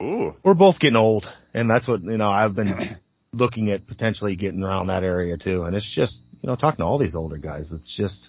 Ooh, 0.00 0.34
We're 0.42 0.54
both 0.54 0.78
getting 0.78 0.96
old 0.96 1.26
and 1.52 1.68
that's 1.68 1.86
what, 1.86 2.02
you 2.02 2.16
know, 2.16 2.30
I've 2.30 2.54
been 2.54 2.96
looking 3.32 3.70
at 3.70 3.86
potentially 3.86 4.36
getting 4.36 4.62
around 4.62 4.86
that 4.86 5.02
area 5.04 5.36
too. 5.36 5.62
And 5.64 5.76
it's 5.76 5.94
just, 5.94 6.16
you 6.40 6.48
know, 6.48 6.56
talking 6.56 6.78
to 6.78 6.84
all 6.84 6.98
these 6.98 7.14
older 7.16 7.36
guys, 7.36 7.70
it's 7.72 7.94
just, 7.94 8.28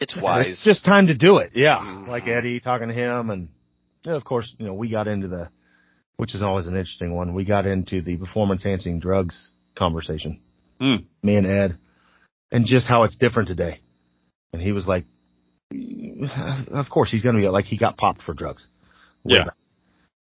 It's 0.00 0.16
wise. 0.16 0.46
it's 0.46 0.64
just 0.64 0.84
time 0.86 1.08
to 1.08 1.14
do 1.14 1.36
it. 1.38 1.50
Yeah. 1.54 1.78
Mhm. 1.80 2.08
Like 2.08 2.26
Eddie 2.28 2.60
talking 2.60 2.88
to 2.88 2.94
him 2.94 3.28
and, 3.28 3.50
know, 4.06 4.16
of 4.16 4.24
course, 4.24 4.54
you 4.58 4.64
know, 4.66 4.74
we 4.74 4.88
got 4.88 5.06
into 5.08 5.28
the, 5.28 5.48
which 6.16 6.34
is 6.34 6.42
always 6.42 6.66
an 6.66 6.76
interesting 6.76 7.14
one. 7.14 7.34
We 7.34 7.44
got 7.44 7.66
into 7.66 8.02
the 8.02 8.16
performance 8.16 8.64
enhancing 8.64 9.00
drugs 9.00 9.50
conversation. 9.76 10.40
Hmm. 10.80 10.96
Me 11.22 11.36
and 11.36 11.46
Ed 11.46 11.78
and 12.50 12.66
just 12.66 12.86
how 12.88 13.04
it's 13.04 13.16
different 13.16 13.48
today. 13.48 13.80
And 14.52 14.62
he 14.62 14.72
was 14.72 14.86
like, 14.86 15.04
of 16.70 16.86
course 16.90 17.10
he's 17.10 17.22
going 17.22 17.34
to 17.34 17.40
be 17.40 17.48
like, 17.48 17.64
he 17.64 17.76
got 17.76 17.96
popped 17.96 18.22
for 18.22 18.34
drugs. 18.34 18.66
Yeah. 19.24 19.44
back. 19.44 19.54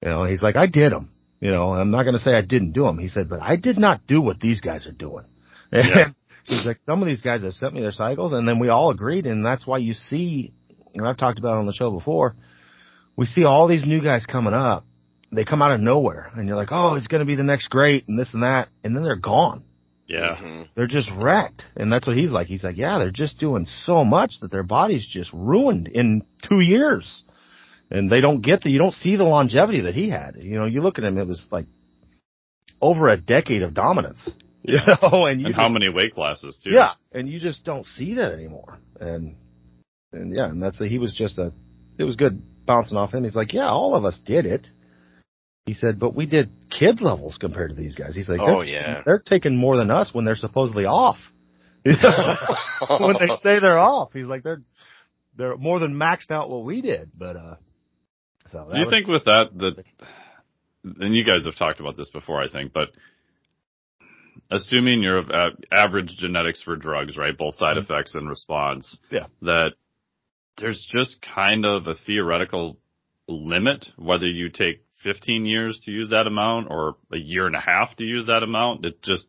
You 0.01 0.09
know, 0.09 0.25
he's 0.25 0.41
like, 0.41 0.55
I 0.55 0.67
did 0.67 0.91
them. 0.91 1.09
You 1.39 1.51
know, 1.51 1.73
I'm 1.73 1.91
not 1.91 2.03
going 2.03 2.15
to 2.15 2.21
say 2.21 2.31
I 2.31 2.41
didn't 2.41 2.73
do 2.73 2.83
them. 2.83 2.99
He 2.99 3.07
said, 3.07 3.29
but 3.29 3.41
I 3.41 3.55
did 3.55 3.77
not 3.77 4.05
do 4.07 4.21
what 4.21 4.39
these 4.39 4.61
guys 4.61 4.87
are 4.87 4.91
doing. 4.91 5.25
Yeah. 5.73 6.09
He's 6.43 6.65
like, 6.65 6.79
some 6.85 7.01
of 7.01 7.07
these 7.07 7.21
guys 7.21 7.43
have 7.43 7.53
sent 7.53 7.73
me 7.73 7.81
their 7.81 7.91
cycles 7.93 8.33
and 8.33 8.45
then 8.45 8.59
we 8.59 8.67
all 8.67 8.89
agreed. 8.89 9.25
And 9.25 9.45
that's 9.45 9.65
why 9.65 9.77
you 9.77 9.93
see, 9.93 10.51
and 10.93 11.07
I've 11.07 11.15
talked 11.15 11.39
about 11.39 11.53
it 11.53 11.59
on 11.59 11.65
the 11.65 11.71
show 11.71 11.91
before, 11.91 12.35
we 13.15 13.25
see 13.25 13.45
all 13.45 13.67
these 13.67 13.85
new 13.85 14.01
guys 14.01 14.25
coming 14.25 14.53
up 14.53 14.83
they 15.31 15.45
come 15.45 15.61
out 15.61 15.71
of 15.71 15.79
nowhere 15.79 16.31
and 16.35 16.47
you're 16.47 16.57
like, 16.57 16.71
oh, 16.71 16.95
it's 16.95 17.07
going 17.07 17.19
to 17.21 17.25
be 17.25 17.35
the 17.35 17.43
next 17.43 17.69
great 17.69 18.07
and 18.07 18.17
this 18.19 18.33
and 18.33 18.43
that. 18.43 18.67
And 18.83 18.95
then 18.95 19.03
they're 19.03 19.15
gone. 19.15 19.63
Yeah. 20.07 20.35
Mhm. 20.35 20.67
They're 20.75 20.87
just 20.87 21.09
wrecked. 21.17 21.63
And 21.75 21.91
that's 21.91 22.05
what 22.05 22.17
he's 22.17 22.31
like. 22.31 22.47
He's 22.47 22.63
like, 22.63 22.75
yeah, 22.77 22.97
they're 22.99 23.11
just 23.11 23.39
doing 23.39 23.65
so 23.85 24.03
much 24.03 24.33
that 24.41 24.51
their 24.51 24.63
body's 24.63 25.07
just 25.07 25.31
ruined 25.33 25.87
in 25.87 26.23
two 26.49 26.59
years. 26.59 27.23
And 27.89 28.09
they 28.11 28.19
don't 28.21 28.41
get 28.41 28.61
the, 28.61 28.71
you 28.71 28.79
don't 28.79 28.95
see 28.95 29.15
the 29.15 29.23
longevity 29.23 29.81
that 29.81 29.93
he 29.95 30.09
had. 30.09 30.35
You 30.37 30.57
know, 30.59 30.65
you 30.65 30.81
look 30.81 30.97
at 30.97 31.03
him, 31.05 31.17
it 31.17 31.27
was 31.27 31.45
like 31.51 31.65
over 32.81 33.09
a 33.09 33.17
decade 33.17 33.63
of 33.63 33.73
dominance. 33.73 34.29
You 34.63 34.77
know, 34.87 35.25
and 35.25 35.41
you 35.41 35.47
And 35.47 35.55
just- 35.55 35.59
how 35.59 35.69
many 35.69 35.89
weight 35.89 36.13
classes 36.13 36.59
too? 36.63 36.69
yeah, 36.69 36.91
and 37.11 37.27
you 37.27 37.39
just 37.39 37.63
don't 37.63 37.83
see 37.83 38.13
that 38.13 38.31
anymore. 38.31 38.77
And 38.99 39.35
and 40.13 40.31
yeah, 40.35 40.45
and 40.49 40.61
that's 40.61 40.79
a, 40.79 40.87
he 40.87 40.99
was 40.99 41.15
just 41.15 41.39
a. 41.39 41.51
It 41.97 42.03
was 42.03 42.15
good 42.15 42.39
bouncing 42.67 42.95
off 42.95 43.11
him. 43.11 43.23
He's 43.23 43.33
like, 43.33 43.53
yeah, 43.53 43.69
all 43.69 43.95
of 43.95 44.05
us 44.05 44.19
did 44.23 44.45
it. 44.45 44.67
He 45.71 45.75
said, 45.75 46.01
but 46.01 46.13
we 46.13 46.25
did 46.25 46.49
kid 46.69 46.99
levels 46.99 47.37
compared 47.39 47.69
to 47.69 47.75
these 47.77 47.95
guys. 47.95 48.13
He's 48.13 48.27
like, 48.27 48.41
Oh, 48.41 48.59
they're, 48.59 48.65
yeah. 48.65 49.01
they're 49.05 49.19
taking 49.25 49.55
more 49.55 49.77
than 49.77 49.89
us 49.89 50.13
when 50.13 50.25
they're 50.25 50.35
supposedly 50.35 50.83
off. 50.83 51.15
When 51.85 53.15
they 53.19 53.27
say 53.41 53.59
they're 53.61 53.79
off, 53.79 54.11
he's 54.11 54.25
like, 54.25 54.43
they're 54.43 54.63
they're 55.37 55.55
more 55.55 55.79
than 55.79 55.93
maxed 55.95 56.29
out 56.29 56.49
what 56.49 56.65
we 56.65 56.81
did. 56.81 57.11
But 57.17 57.35
uh, 57.37 57.55
so 58.51 58.65
that 58.67 58.73
Do 58.73 58.79
you 58.79 58.85
was- 58.85 58.91
think 58.93 59.07
with 59.07 59.23
that 59.25 59.57
that, 59.59 59.83
and 60.99 61.15
you 61.15 61.23
guys 61.23 61.45
have 61.45 61.55
talked 61.55 61.79
about 61.79 61.95
this 61.95 62.09
before, 62.09 62.41
I 62.41 62.49
think, 62.49 62.73
but 62.73 62.89
assuming 64.49 65.01
you're 65.01 65.19
of 65.19 65.29
a- 65.29 65.51
average 65.73 66.17
genetics 66.19 66.61
for 66.61 66.75
drugs, 66.75 67.15
right, 67.17 67.37
both 67.37 67.55
side 67.55 67.77
Mhm. 67.77 67.83
effects 67.83 68.13
and 68.15 68.27
response, 68.27 68.97
Yeah. 69.09 69.27
that 69.43 69.73
there's 70.57 70.85
just 70.93 71.21
kind 71.21 71.65
of 71.65 71.87
a 71.87 71.95
theoretical 71.95 72.77
limit 73.27 73.89
whether 73.97 74.27
you 74.27 74.49
take 74.49 74.81
15 75.03 75.45
years 75.45 75.79
to 75.85 75.91
use 75.91 76.09
that 76.09 76.27
amount 76.27 76.67
or 76.69 76.95
a 77.11 77.17
year 77.17 77.47
and 77.47 77.55
a 77.55 77.59
half 77.59 77.95
to 77.97 78.05
use 78.05 78.25
that 78.27 78.43
amount. 78.43 78.85
It 78.85 79.01
just, 79.01 79.27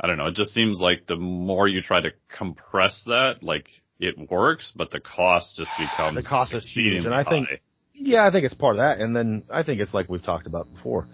I 0.00 0.06
don't 0.06 0.16
know, 0.18 0.26
it 0.26 0.34
just 0.34 0.52
seems 0.52 0.80
like 0.80 1.06
the 1.06 1.16
more 1.16 1.68
you 1.68 1.80
try 1.82 2.00
to 2.00 2.10
compress 2.36 3.02
that, 3.06 3.42
like 3.42 3.68
it 3.98 4.16
works, 4.30 4.72
but 4.74 4.90
the 4.90 5.00
cost 5.00 5.56
just 5.56 5.70
becomes 5.78 6.16
The 6.24 6.28
cost 6.28 6.54
is 6.54 6.68
huge, 6.72 7.04
and 7.04 7.14
I 7.14 7.22
think- 7.24 7.48
Yeah, 7.94 8.26
I 8.26 8.32
think 8.32 8.44
it's 8.44 8.54
part 8.54 8.76
of 8.76 8.80
that. 8.80 8.98
And 8.98 9.14
then 9.14 9.44
I 9.48 9.62
think 9.62 9.80
it's 9.80 9.94
like 9.94 10.08
we've 10.08 10.22
talked 10.22 10.46
about 10.48 10.72
before. 10.74 11.06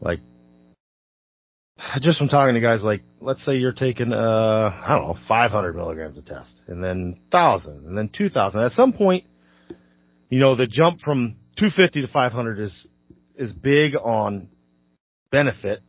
Like, 0.00 0.18
just 2.00 2.18
from 2.18 2.28
talking 2.28 2.54
to 2.54 2.60
guys 2.60 2.82
like, 2.82 3.02
let's 3.20 3.44
say 3.44 3.54
you're 3.54 3.72
taking, 3.72 4.12
uh, 4.12 4.16
I 4.84 4.88
don't 4.90 5.08
know, 5.08 5.16
500 5.26 5.74
milligrams 5.76 6.18
of 6.18 6.24
test 6.26 6.50
and 6.66 6.82
then 6.82 7.18
1000 7.30 7.86
and 7.86 7.96
then 7.96 8.10
2000. 8.12 8.60
At 8.60 8.72
some 8.72 8.92
point, 8.92 9.24
you 10.28 10.40
know, 10.40 10.54
the 10.54 10.66
jump 10.66 11.00
from 11.00 11.36
250 11.56 12.02
to 12.02 12.08
500 12.08 12.60
is, 12.60 12.86
is 13.38 13.52
big 13.52 13.94
on 13.96 14.50
benefit 15.30 15.80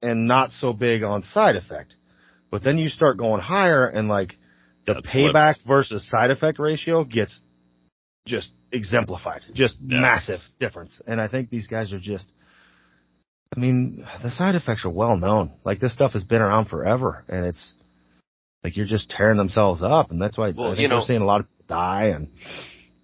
and 0.00 0.26
not 0.26 0.52
so 0.52 0.72
big 0.72 1.02
on 1.02 1.22
side 1.22 1.56
effect. 1.56 1.94
But 2.50 2.62
then 2.64 2.78
you 2.78 2.88
start 2.88 3.18
going 3.18 3.40
higher 3.42 3.86
and 3.86 4.08
like 4.08 4.36
the 4.86 4.94
Yeah, 5.04 5.10
payback 5.12 5.54
flips. 5.56 5.66
versus 5.66 6.08
side 6.08 6.30
effect 6.30 6.58
ratio 6.58 7.04
gets 7.04 7.38
just 8.26 8.50
exemplified, 8.72 9.42
just 9.54 9.76
Yeah. 9.80 10.00
massive 10.00 10.40
difference. 10.60 11.00
And 11.06 11.20
I 11.20 11.28
think 11.28 11.50
these 11.50 11.66
guys 11.66 11.92
are 11.92 11.98
just, 11.98 12.26
I 13.56 13.60
mean, 13.60 14.04
the 14.22 14.30
side 14.30 14.54
effects 14.54 14.84
are 14.84 14.90
well 14.90 15.16
known. 15.16 15.52
Like 15.64 15.80
this 15.80 15.92
stuff 15.92 16.12
has 16.12 16.24
been 16.24 16.42
around 16.42 16.66
forever 16.66 17.24
and 17.28 17.44
it's 17.46 17.72
like 18.62 18.76
you're 18.76 18.86
just 18.86 19.10
tearing 19.10 19.36
themselves 19.36 19.82
up. 19.82 20.10
And 20.10 20.20
that's 20.20 20.38
why 20.38 20.50
Well, 20.50 20.68
I 20.68 20.70
think 20.70 20.80
you 20.80 20.88
know- 20.88 20.96
we're 21.00 21.06
seeing 21.06 21.22
a 21.22 21.26
lot 21.26 21.40
of 21.40 21.46
die 21.66 22.06
and 22.14 22.30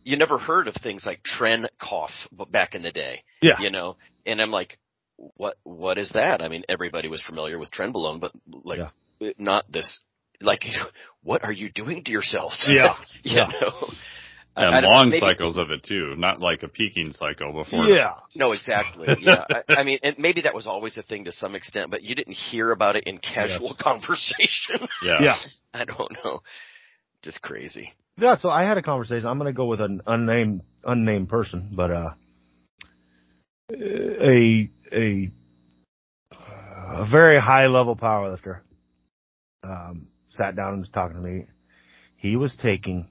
you 0.05 0.17
never 0.17 0.39
heard 0.39 0.69
of 0.69 0.75
things 0.83 1.05
like 1.05 1.21
tren 1.23 1.67
cough 1.81 2.13
b- 2.37 2.45
back 2.51 2.75
in 2.75 2.83
the 2.83 2.93
day. 2.93 3.23
yeah, 3.43 3.59
You 3.61 3.71
know, 3.71 3.97
and 4.27 4.41
I'm 4.41 4.51
like, 4.51 4.79
what 5.17 5.57
what 5.65 5.99
is 5.99 6.11
that? 6.15 6.43
I 6.43 6.49
mean, 6.49 6.65
everybody 6.69 7.09
was 7.09 7.23
familiar 7.23 7.59
with 7.59 7.71
trenbolone, 7.71 8.21
but 8.21 8.33
like 8.65 8.81
Yeah. 9.21 9.31
not 9.39 9.65
this. 9.71 10.01
Like, 10.41 10.63
what 11.23 11.45
are 11.45 11.53
you 11.53 11.71
doing 11.71 12.05
to 12.05 12.11
yourselves? 12.13 12.65
Yeah. 12.69 12.95
you 13.23 13.37
Yeah. 13.37 13.49
know. 13.61 13.89
I- 14.57 14.63
I 14.67 14.77
And 14.77 14.83
don't- 14.83 14.85
long 14.85 15.09
maybe- 15.11 15.19
cycles 15.21 15.57
of 15.57 15.71
it 15.73 15.83
too, 15.83 16.15
not 16.17 16.39
like 16.39 16.63
a 16.63 16.69
peaking 16.69 17.11
cycle 17.11 17.53
before. 17.53 17.87
yeah, 17.87 18.15
No, 18.37 18.53
exactly. 18.53 19.09
Yeah, 19.21 19.45
I, 19.51 19.81
I 19.81 19.83
mean, 19.83 19.99
and 20.05 20.17
maybe 20.19 20.43
that 20.43 20.55
was 20.55 20.67
always 20.69 20.97
a 20.97 21.03
thing 21.03 21.25
to 21.25 21.33
some 21.33 21.57
extent, 21.57 21.91
but 21.91 22.03
you 22.05 22.15
didn't 22.15 22.35
hear 22.35 22.71
about 22.71 22.95
it 22.95 23.03
in 23.05 23.19
casual 23.19 23.75
conversation. 23.81 24.87
Yeah. 25.03 25.19
yeah. 25.23 25.37
I 25.73 25.85
don't 25.85 26.13
know. 26.25 26.41
Just 27.25 27.41
crazy. 27.43 27.93
Yeah, 28.19 28.37
so 28.39 28.51
I 28.51 28.65
had 28.65 28.77
a 28.79 28.83
conversation. 28.83 29.27
I'm 29.27 29.39
going 29.39 29.53
to 29.53 29.57
go 29.57 29.65
with 29.65 29.81
an 29.81 30.03
unnamed 30.07 30.61
unnamed 30.85 31.31
person, 31.31 31.73
but 31.75 31.91
uh, 31.91 32.11
a 33.73 34.71
a 34.93 35.31
a 36.93 37.07
very 37.11 37.41
high 37.41 37.67
level 37.67 37.97
powerlifter 37.97 38.61
um, 39.63 40.09
sat 40.29 40.55
down 40.55 40.75
and 40.75 40.81
was 40.83 40.91
talking 40.91 41.17
to 41.17 41.23
me. 41.23 41.47
He 42.17 42.37
was 42.37 42.55
taking 42.61 43.09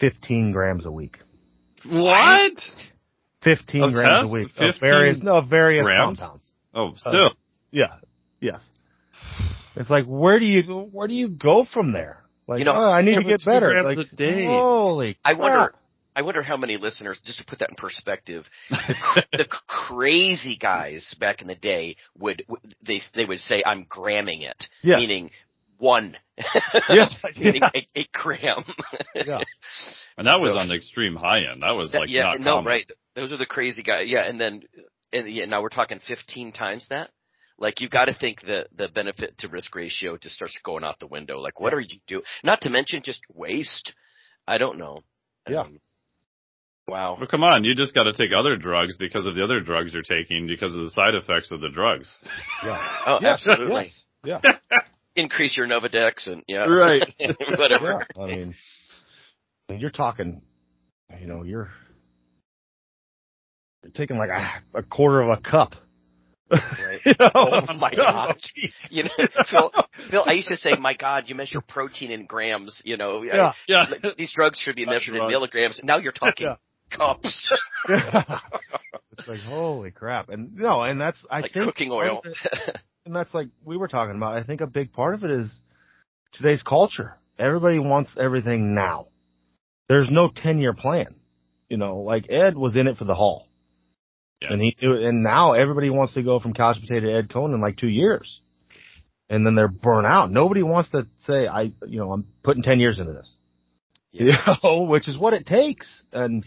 15 0.00 0.52
grams 0.52 0.84
a 0.84 0.90
week. 0.92 1.18
What? 1.88 2.60
15 3.44 3.82
Of 3.84 3.92
grams 3.94 4.24
test? 4.26 4.30
a 4.30 4.32
week. 4.34 4.48
15 4.48 4.68
of 4.68 4.74
various 4.80 5.22
no 5.22 5.36
of 5.36 5.48
various 5.48 5.84
grams? 5.86 6.18
compounds. 6.18 6.48
Oh, 6.74 6.92
still. 6.96 7.32
Yeah. 7.70 7.96
Yes. 8.40 8.60
It's 9.76 9.88
like 9.88 10.06
where 10.06 10.38
do 10.38 10.44
you 10.44 10.62
where 10.92 11.06
do 11.08 11.14
you 11.14 11.28
go 11.28 11.64
from 11.64 11.92
there? 11.92 12.21
Like 12.52 12.58
You 12.60 12.64
know, 12.66 12.74
oh, 12.74 12.90
I 12.90 13.02
need 13.02 13.16
to 13.16 13.24
get 13.24 13.44
better. 13.44 13.82
Like 13.82 13.98
a 13.98 14.16
day. 14.16 14.46
holy 14.46 15.18
I 15.24 15.34
wonder. 15.34 15.74
I 16.14 16.20
wonder 16.20 16.42
how 16.42 16.58
many 16.58 16.76
listeners, 16.76 17.18
just 17.24 17.38
to 17.38 17.44
put 17.46 17.60
that 17.60 17.70
in 17.70 17.74
perspective, 17.76 18.44
the 18.68 19.46
crazy 19.66 20.58
guys 20.58 21.14
back 21.18 21.40
in 21.40 21.48
the 21.48 21.54
day 21.56 21.96
would 22.18 22.44
they 22.86 23.00
they 23.14 23.24
would 23.24 23.38
say 23.40 23.62
I'm 23.64 23.86
gramming 23.88 24.42
it, 24.42 24.62
Yes. 24.82 24.98
meaning 24.98 25.30
one, 25.78 26.16
Yes. 26.90 27.16
meaning 27.38 27.62
Yes. 27.74 27.86
a, 27.96 28.00
a 28.00 28.08
gram. 28.12 28.62
Yeah. 29.14 29.40
And 30.18 30.26
that 30.26 30.38
was 30.40 30.52
So- 30.52 30.58
on 30.58 30.68
the 30.68 30.74
extreme 30.74 31.16
high 31.16 31.50
end. 31.50 31.62
That 31.62 31.70
was 31.72 31.92
That- 31.92 32.00
like 32.00 32.10
yeah, 32.10 32.24
not 32.24 32.40
no, 32.40 32.50
common. 32.56 32.66
right. 32.66 32.90
Those 33.14 33.32
are 33.32 33.38
the 33.38 33.46
crazy 33.46 33.82
guys. 33.82 34.04
Yeah, 34.08 34.24
and 34.28 34.38
then 34.38 34.62
and 35.14 35.26
yeah, 35.32 35.46
now 35.46 35.62
we're 35.62 35.70
talking 35.70 35.98
15 36.06 36.52
times 36.52 36.86
that. 36.90 37.08
Like 37.58 37.80
you've 37.80 37.90
got 37.90 38.06
to 38.06 38.14
think 38.14 38.40
the 38.40 38.66
the 38.76 38.88
benefit 38.88 39.38
to 39.38 39.48
risk 39.48 39.74
ratio 39.74 40.16
just 40.16 40.34
starts 40.34 40.56
going 40.64 40.84
out 40.84 40.98
the 40.98 41.06
window. 41.06 41.38
Like 41.38 41.60
what 41.60 41.72
Yeah. 41.72 41.76
are 41.78 41.80
you 41.80 41.98
doing? 42.06 42.22
Not 42.42 42.60
to 42.62 42.70
mention 42.70 43.02
just 43.04 43.20
waste. 43.32 43.94
I 44.46 44.58
don't 44.58 44.78
know. 44.78 45.00
Yeah. 45.48 45.60
Um, 45.60 45.78
wow. 46.88 47.16
Well, 47.18 47.28
come 47.28 47.44
on. 47.44 47.62
You 47.64 47.74
just 47.76 47.94
got 47.94 48.04
to 48.04 48.12
take 48.12 48.30
other 48.36 48.56
drugs 48.56 48.96
because 48.96 49.26
of 49.26 49.34
the 49.36 49.44
other 49.44 49.60
drugs 49.60 49.92
you're 49.94 50.02
taking 50.02 50.46
because 50.48 50.74
of 50.74 50.82
the 50.82 50.90
side 50.90 51.14
effects 51.14 51.50
of 51.52 51.60
the 51.60 51.68
drugs. 51.68 52.08
Yeah. 52.64 52.96
Oh, 53.06 53.18
Yes, 53.22 53.46
absolutely. 53.48 53.90
yes, 54.24 54.40
Yeah. 54.44 54.78
Increase 55.16 55.56
your 55.56 55.66
Nolvadex 55.66 56.26
and 56.26 56.42
yeah, 56.48 56.64
Right. 56.66 57.02
whatever. 57.58 58.06
Yeah. 58.16 58.22
I 58.22 58.26
mean, 58.28 58.54
I 59.68 59.72
mean, 59.72 59.80
you're 59.80 59.90
talking, 59.90 60.40
you 61.20 61.26
know, 61.26 61.42
you're 61.44 61.70
you're 63.82 63.92
taking 63.92 64.16
like 64.16 64.30
a, 64.30 64.78
a 64.78 64.82
quarter 64.82 65.20
of 65.20 65.28
a 65.30 65.40
cup. 65.40 65.74
Right. 66.52 67.00
You 67.04 67.14
know? 67.18 67.30
Oh 67.34 67.74
my 67.78 67.92
God. 67.94 68.36
You 68.90 69.04
know, 69.04 69.10
Phil, 69.50 69.72
Phil, 70.10 70.24
I 70.26 70.32
used 70.32 70.48
to 70.48 70.56
say, 70.56 70.70
my 70.78 70.94
God, 70.94 71.24
you 71.26 71.34
measure 71.34 71.60
protein 71.60 72.10
in 72.10 72.26
grams. 72.26 72.80
You 72.84 72.96
know, 72.96 73.22
Yeah. 73.22 73.52
Yeah. 73.66 73.86
Like, 74.02 74.16
these 74.16 74.32
drugs 74.34 74.58
should 74.58 74.76
be 74.76 74.86
measured 74.86 75.16
in 75.16 75.26
milligrams. 75.28 75.80
Now 75.82 75.98
you're 75.98 76.12
talking 76.12 76.46
Yeah. 76.46 76.56
cups, 76.96 77.48
it's 77.88 79.28
like 79.28 79.40
holy 79.40 79.90
crap, 79.90 80.28
and 80.28 80.54
no, 80.56 80.82
and 80.82 81.00
that's 81.00 81.18
I 81.30 81.40
like 81.40 81.52
think 81.52 81.66
cooking 81.66 81.90
oil. 81.90 82.20
it- 82.24 82.78
and 83.06 83.14
that's 83.16 83.32
like 83.34 83.48
we 83.64 83.76
were 83.76 83.88
talking 83.88 84.16
about. 84.16 84.36
I 84.36 84.42
think 84.44 84.60
a 84.60 84.66
big 84.66 84.92
part 84.92 85.14
of 85.14 85.24
it 85.24 85.30
is 85.30 85.50
today's 86.32 86.62
culture. 86.62 87.16
Everybody 87.38 87.78
wants 87.78 88.10
everything 88.18 88.74
now. 88.74 89.06
There's 89.88 90.10
no 90.10 90.28
ten 90.34 90.58
year 90.58 90.74
plan. 90.74 91.06
You 91.68 91.78
know, 91.78 91.98
like 92.00 92.30
Ed 92.30 92.56
was 92.56 92.76
in 92.76 92.86
it 92.86 92.98
for 92.98 93.04
the 93.04 93.14
haul. 93.14 93.48
Yeah. 94.42 94.52
And 94.52 94.60
he 94.62 94.76
knew 94.82 94.92
it, 94.94 95.02
and 95.04 95.22
now 95.22 95.52
everybody 95.52 95.90
wants 95.90 96.14
to 96.14 96.22
go 96.22 96.40
from 96.40 96.52
couch 96.54 96.76
potato 96.80 97.06
to 97.06 97.14
Ed 97.14 97.28
Coan 97.28 97.54
in 97.54 97.60
like 97.60 97.76
two 97.76 97.88
years. 97.88 98.40
And 99.30 99.46
then 99.46 99.54
they're 99.54 99.68
burnt 99.68 100.06
out. 100.06 100.30
Nobody 100.30 100.62
wants 100.62 100.90
to 100.90 101.06
say, 101.20 101.46
I, 101.46 101.72
you 101.86 102.00
know, 102.00 102.12
I'm 102.12 102.26
putting 102.42 102.62
10 102.62 102.80
years 102.80 102.98
into 102.98 103.12
this. 103.12 103.32
Yeah. 104.10 104.24
You 104.24 104.54
know, 104.64 104.82
which 104.82 105.08
is 105.08 105.16
what 105.16 105.32
it 105.32 105.46
takes. 105.46 106.02
And, 106.12 106.44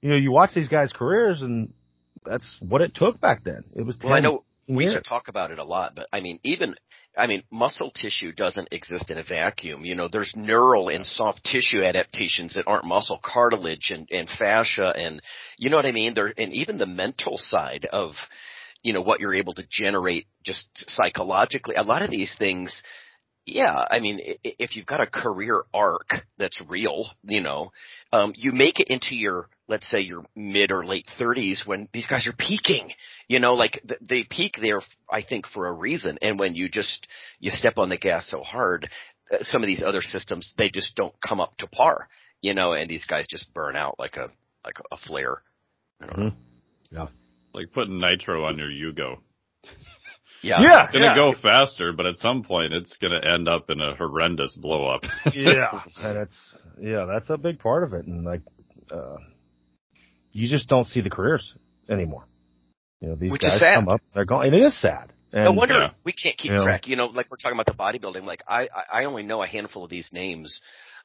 you 0.00 0.10
know, 0.10 0.16
you 0.16 0.30
watch 0.30 0.50
these 0.54 0.68
guys' 0.68 0.92
careers 0.92 1.42
and 1.42 1.72
that's 2.24 2.56
what 2.60 2.80
it 2.80 2.94
took 2.94 3.20
back 3.20 3.42
then. 3.42 3.64
It 3.74 3.82
was 3.82 3.96
10 3.96 4.08
Well, 4.08 4.16
I 4.16 4.20
know 4.20 4.44
we 4.68 4.84
years. 4.84 4.94
to 4.94 5.00
talk 5.00 5.26
about 5.28 5.50
it 5.50 5.58
a 5.58 5.64
lot, 5.64 5.94
but 5.96 6.06
I 6.12 6.20
mean, 6.20 6.38
even, 6.44 6.76
I 7.18 7.26
mean, 7.26 7.42
muscle 7.50 7.90
tissue 7.90 8.32
doesn't 8.32 8.68
exist 8.72 9.10
in 9.10 9.18
a 9.18 9.24
vacuum. 9.24 9.84
You 9.84 9.94
know, 9.94 10.08
there's 10.08 10.32
neural 10.36 10.88
and 10.88 11.06
soft 11.06 11.44
tissue 11.44 11.82
adaptations 11.82 12.54
that 12.54 12.66
aren't 12.66 12.84
muscle 12.84 13.20
cartilage 13.22 13.90
and, 13.90 14.08
and 14.10 14.28
fascia 14.28 14.94
and, 14.96 15.20
you 15.58 15.68
know 15.70 15.76
what 15.76 15.86
I 15.86 15.92
mean? 15.92 16.14
There, 16.14 16.32
and 16.36 16.52
even 16.52 16.78
the 16.78 16.86
mental 16.86 17.36
side 17.36 17.86
of, 17.92 18.12
you 18.82 18.92
know, 18.92 19.00
what 19.00 19.20
you're 19.20 19.34
able 19.34 19.54
to 19.54 19.66
generate 19.68 20.26
just 20.44 20.68
psychologically. 20.74 21.74
A 21.74 21.82
lot 21.82 22.02
of 22.02 22.10
these 22.10 22.34
things, 22.38 22.82
Yeah, 23.50 23.82
I 23.90 24.00
mean, 24.00 24.20
if 24.44 24.76
you've 24.76 24.84
got 24.84 25.00
a 25.00 25.06
career 25.06 25.62
arc 25.72 26.26
that's 26.36 26.60
real, 26.68 27.06
you 27.22 27.40
know, 27.40 27.72
um, 28.12 28.34
you 28.36 28.52
make 28.52 28.78
it 28.78 28.88
into 28.88 29.14
your, 29.14 29.48
let's 29.68 29.88
say 29.88 30.00
your 30.00 30.26
mid 30.36 30.70
or 30.70 30.84
late 30.84 31.06
thirties 31.18 31.62
when 31.64 31.88
these 31.94 32.06
guys 32.06 32.26
are 32.26 32.34
peaking, 32.36 32.92
you 33.26 33.38
know, 33.38 33.54
like 33.54 33.82
they 34.06 34.24
peak 34.28 34.56
there, 34.60 34.82
I 35.10 35.22
think 35.22 35.46
for 35.46 35.66
a 35.66 35.72
reason. 35.72 36.18
And 36.20 36.38
when 36.38 36.54
you 36.54 36.68
just, 36.68 37.08
you 37.40 37.50
step 37.50 37.78
on 37.78 37.88
the 37.88 37.96
gas 37.96 38.28
so 38.28 38.42
hard, 38.42 38.90
uh, 39.32 39.38
some 39.40 39.62
of 39.62 39.66
these 39.66 39.82
other 39.82 40.02
systems, 40.02 40.52
they 40.58 40.68
just 40.68 40.94
don't 40.94 41.14
come 41.26 41.40
up 41.40 41.56
to 41.56 41.66
par, 41.68 42.06
you 42.42 42.52
know, 42.52 42.74
and 42.74 42.90
these 42.90 43.06
guys 43.06 43.26
just 43.26 43.54
burn 43.54 43.76
out 43.76 43.94
like 43.98 44.16
a, 44.16 44.28
like 44.62 44.76
a 44.92 44.96
flare. 44.98 45.42
I 46.02 46.06
don't 46.06 46.18
know. 46.18 46.24
Mm-hmm. 46.26 46.96
Yeah. 46.96 47.06
Like 47.54 47.72
putting 47.72 47.98
nitro 47.98 48.44
on 48.44 48.58
your 48.58 48.68
Yugo. 48.68 49.20
Yeah. 50.42 50.60
Yeah. 50.60 50.84
It's 50.84 50.92
gonna 50.92 51.04
yeah. 51.06 51.14
go 51.14 51.32
faster, 51.40 51.92
but 51.92 52.06
at 52.06 52.16
some 52.18 52.42
point 52.44 52.72
it's 52.72 52.96
gonna 52.98 53.20
end 53.20 53.48
up 53.48 53.70
in 53.70 53.80
a 53.80 53.94
horrendous 53.96 54.54
blow 54.54 54.86
up. 54.86 55.02
yeah, 55.34 55.82
and 56.02 56.18
it's 56.18 56.56
yeah, 56.80 57.04
that's 57.06 57.30
a 57.30 57.36
big 57.36 57.58
part 57.58 57.82
of 57.84 57.92
it, 57.92 58.06
and 58.06 58.24
like, 58.24 58.42
uh, 58.90 59.16
you 60.32 60.48
just 60.48 60.68
don't 60.68 60.86
see 60.86 61.00
the 61.00 61.10
careers 61.10 61.54
anymore. 61.88 62.24
You 63.00 63.08
know, 63.08 63.14
these 63.16 63.30
Which 63.32 63.42
guys 63.42 63.60
come 63.62 63.88
up, 63.88 64.00
they're 64.14 64.24
gone, 64.24 64.46
and 64.46 64.54
it 64.54 64.62
is 64.62 64.80
sad. 64.80 65.12
And, 65.32 65.44
No 65.44 65.52
wonder 65.52 65.74
Yeah. 65.74 65.90
we 66.04 66.12
can't 66.12 66.36
keep 66.38 66.50
You 66.50 66.58
know. 66.58 66.64
track. 66.64 66.86
You 66.86 66.96
know, 66.96 67.06
like 67.06 67.30
we're 67.30 67.36
talking 67.36 67.58
about 67.58 67.66
the 67.66 67.74
bodybuilding. 67.80 68.22
Like 68.24 68.42
I, 68.48 68.62
I 68.62 69.00
I 69.00 69.04
only 69.04 69.22
know 69.22 69.42
a 69.42 69.46
handful 69.46 69.84
of 69.84 69.90
these 69.90 70.08
names, 70.12 70.60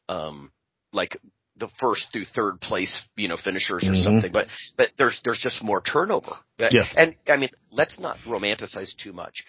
um, 0.09 0.51
like 0.91 1.17
the 1.57 1.69
first 1.79 2.07
through 2.11 2.25
third 2.25 2.59
place, 2.61 3.01
you 3.15 3.27
know, 3.27 3.37
finishers 3.37 3.83
or 3.83 3.91
Mhm. 3.91 4.03
something. 4.03 4.31
But 4.31 4.47
but 4.77 4.91
there's 4.97 5.19
there's 5.23 5.39
just 5.39 5.63
more 5.63 5.81
turnover. 5.81 6.37
Yes. 6.57 6.91
And 6.97 7.15
I 7.27 7.37
mean, 7.37 7.49
let's 7.71 7.99
not 7.99 8.17
romanticize 8.25 8.95
too 8.97 9.13
much. 9.13 9.43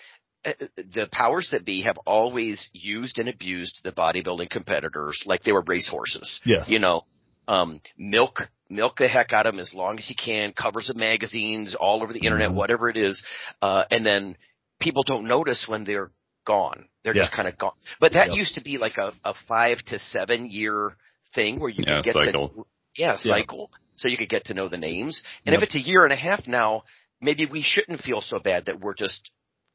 Uh, 0.45 0.53
The 0.77 1.09
powers 1.11 1.49
that 1.51 1.65
be 1.65 1.83
have 1.83 1.97
always 2.07 2.69
used 2.73 3.19
and 3.19 3.29
abused 3.29 3.81
the 3.85 3.93
bodybuilding 3.93 4.51
competitors 4.51 5.23
like 5.25 5.43
they 5.45 5.53
were 5.53 5.63
racehorses. 5.67 6.41
Yes. 6.45 6.69
You 6.69 6.79
know, 6.79 7.07
um, 7.49 7.81
milk 7.97 8.49
milk 8.69 8.97
the 8.97 9.09
heck 9.09 9.33
out 9.33 9.47
of 9.47 9.55
them 9.55 9.61
as 9.61 9.73
long 9.73 9.99
as 9.99 10.09
you 10.11 10.17
can. 10.17 10.53
Covers 10.53 10.91
of 10.91 10.97
magazines 10.97 11.75
all 11.75 12.03
over 12.03 12.13
the 12.13 12.21
internet, 12.21 12.51
Mhm. 12.51 12.55
whatever 12.55 12.89
it 12.91 12.97
is, 12.97 13.23
uh, 13.63 13.85
and 13.91 14.05
then 14.05 14.37
people 14.81 15.03
don't 15.05 15.27
notice 15.27 15.67
when 15.69 15.85
they're 15.85 16.11
gone. 16.45 16.89
They're 17.03 17.15
just 17.15 17.33
kind 17.33 17.49
of 17.49 17.57
gone. 17.57 17.73
But 18.01 18.13
that 18.13 18.35
used 18.35 18.55
to 18.57 18.61
be 18.61 18.77
like 18.79 18.99
a, 18.99 19.13
a 19.25 19.35
five 19.49 19.79
to 19.87 19.99
seven 19.99 20.51
year 20.51 20.97
thing 21.35 21.61
where 21.61 21.71
you 21.71 21.85
Yeah, 21.87 21.97
could 21.97 22.05
get 22.05 22.15
cycle. 22.15 22.49
to 22.51 22.67
yeah 22.97 23.17
Yeah. 23.23 23.37
cycle, 23.37 23.71
so 23.97 24.09
you 24.09 24.17
could 24.17 24.29
get 24.29 24.47
to 24.47 24.55
know 24.55 24.69
the 24.69 24.79
names. 24.79 25.23
And 25.47 25.53
Yep. 25.53 25.63
if 25.63 25.67
it's 25.69 25.75
a 25.77 25.81
year 25.81 26.05
and 26.05 26.13
a 26.13 26.17
half 26.17 26.47
now, 26.47 26.85
maybe 27.21 27.47
we 27.47 27.63
shouldn't 27.63 28.01
feel 28.01 28.21
so 28.21 28.39
bad 28.39 28.67
that 28.67 28.81
we're 28.81 28.95
just 28.95 29.31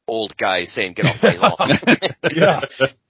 old 0.08 0.36
guys 0.36 0.72
saying 0.72 0.94
get 0.94 1.06
off 1.06 1.22
my 1.22 1.36
lawn. 1.36 1.78
Yeah. 2.34 2.60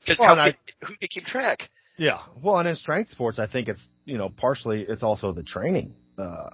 Because 0.00 0.18
Well, 0.18 0.28
how 0.28 0.32
and 0.32 0.40
I- 0.54 0.84
who 0.86 0.94
can 0.96 1.08
keep 1.08 1.24
track? 1.24 1.68
Yeah. 1.96 2.18
Well, 2.42 2.58
and 2.58 2.68
in 2.68 2.76
strength 2.76 3.10
sports, 3.10 3.38
I 3.38 3.46
think 3.46 3.68
it's, 3.68 3.86
you 4.04 4.16
know, 4.18 4.30
partially 4.30 4.82
it's 4.88 5.02
also 5.02 5.32
the 5.32 5.42
training. 5.42 5.94
Uh, 6.18 6.50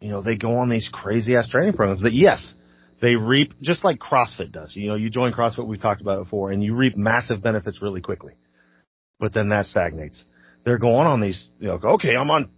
you 0.00 0.10
know, 0.10 0.22
they 0.22 0.36
go 0.36 0.56
on 0.56 0.68
these 0.68 0.88
crazy 0.92 1.34
ass 1.36 1.48
training 1.48 1.72
programs 1.74 2.02
that 2.02 2.12
yes, 2.12 2.52
they 3.00 3.16
reap 3.16 3.54
just 3.62 3.82
like 3.84 3.98
CrossFit 3.98 4.52
does. 4.52 4.74
You 4.76 4.88
know, 4.88 4.94
you 4.96 5.08
join 5.10 5.32
CrossFit, 5.32 5.66
we've 5.66 5.80
talked 5.80 6.00
about 6.02 6.18
it 6.20 6.24
before, 6.24 6.50
and 6.52 6.62
you 6.62 6.74
reap 6.74 6.96
massive 6.96 7.40
benefits 7.42 7.80
really 7.80 8.00
quickly. 8.02 8.34
But 9.18 9.32
then 9.32 9.48
that 9.50 9.66
stagnates. 9.66 10.22
They're 10.64 10.78
going 10.78 11.06
on 11.06 11.20
these, 11.20 11.48
you 11.60 11.68
know, 11.68 11.78
okay, 11.82 12.16
I'm 12.16 12.30
on 12.30 12.50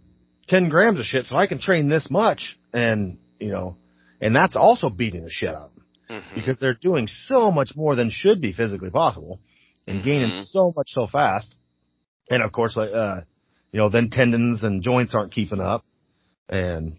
10 0.49 0.69
grams 0.69 0.99
of 1.01 1.05
shit, 1.07 1.27
so 1.27 1.37
I 1.37 1.47
can 1.47 1.61
train 1.61 1.89
this 1.89 2.07
much. 2.11 2.57
And, 2.73 3.19
you 3.41 3.51
know, 3.51 3.77
and 4.21 4.35
that's 4.35 4.55
also 4.55 4.89
beating 4.89 5.25
the 5.25 5.31
shit 5.31 5.49
out 5.51 5.57
of 5.57 5.75
them 5.75 5.85
Mhm. 6.09 6.35
because 6.35 6.59
they're 6.59 6.75
doing 6.75 7.09
so 7.27 7.51
much 7.51 7.73
more 7.75 7.97
than 7.97 8.11
should 8.11 8.41
be 8.41 8.53
physically 8.53 8.91
possible 8.91 9.41
and 9.89 10.03
gaining 10.05 10.31
Mhm. 10.31 10.47
so 10.47 10.73
much 10.77 10.89
so 10.93 11.07
fast. 11.07 11.55
And 12.31 12.43
of 12.43 12.53
course, 12.53 12.77
like, 12.77 12.93
uh, 12.93 13.23
you 13.73 13.79
know, 13.81 13.89
then 13.89 14.09
tendons 14.11 14.63
and 14.63 14.83
joints 14.83 15.15
aren't 15.15 15.33
keeping 15.33 15.61
up 15.61 15.85
and 16.49 16.97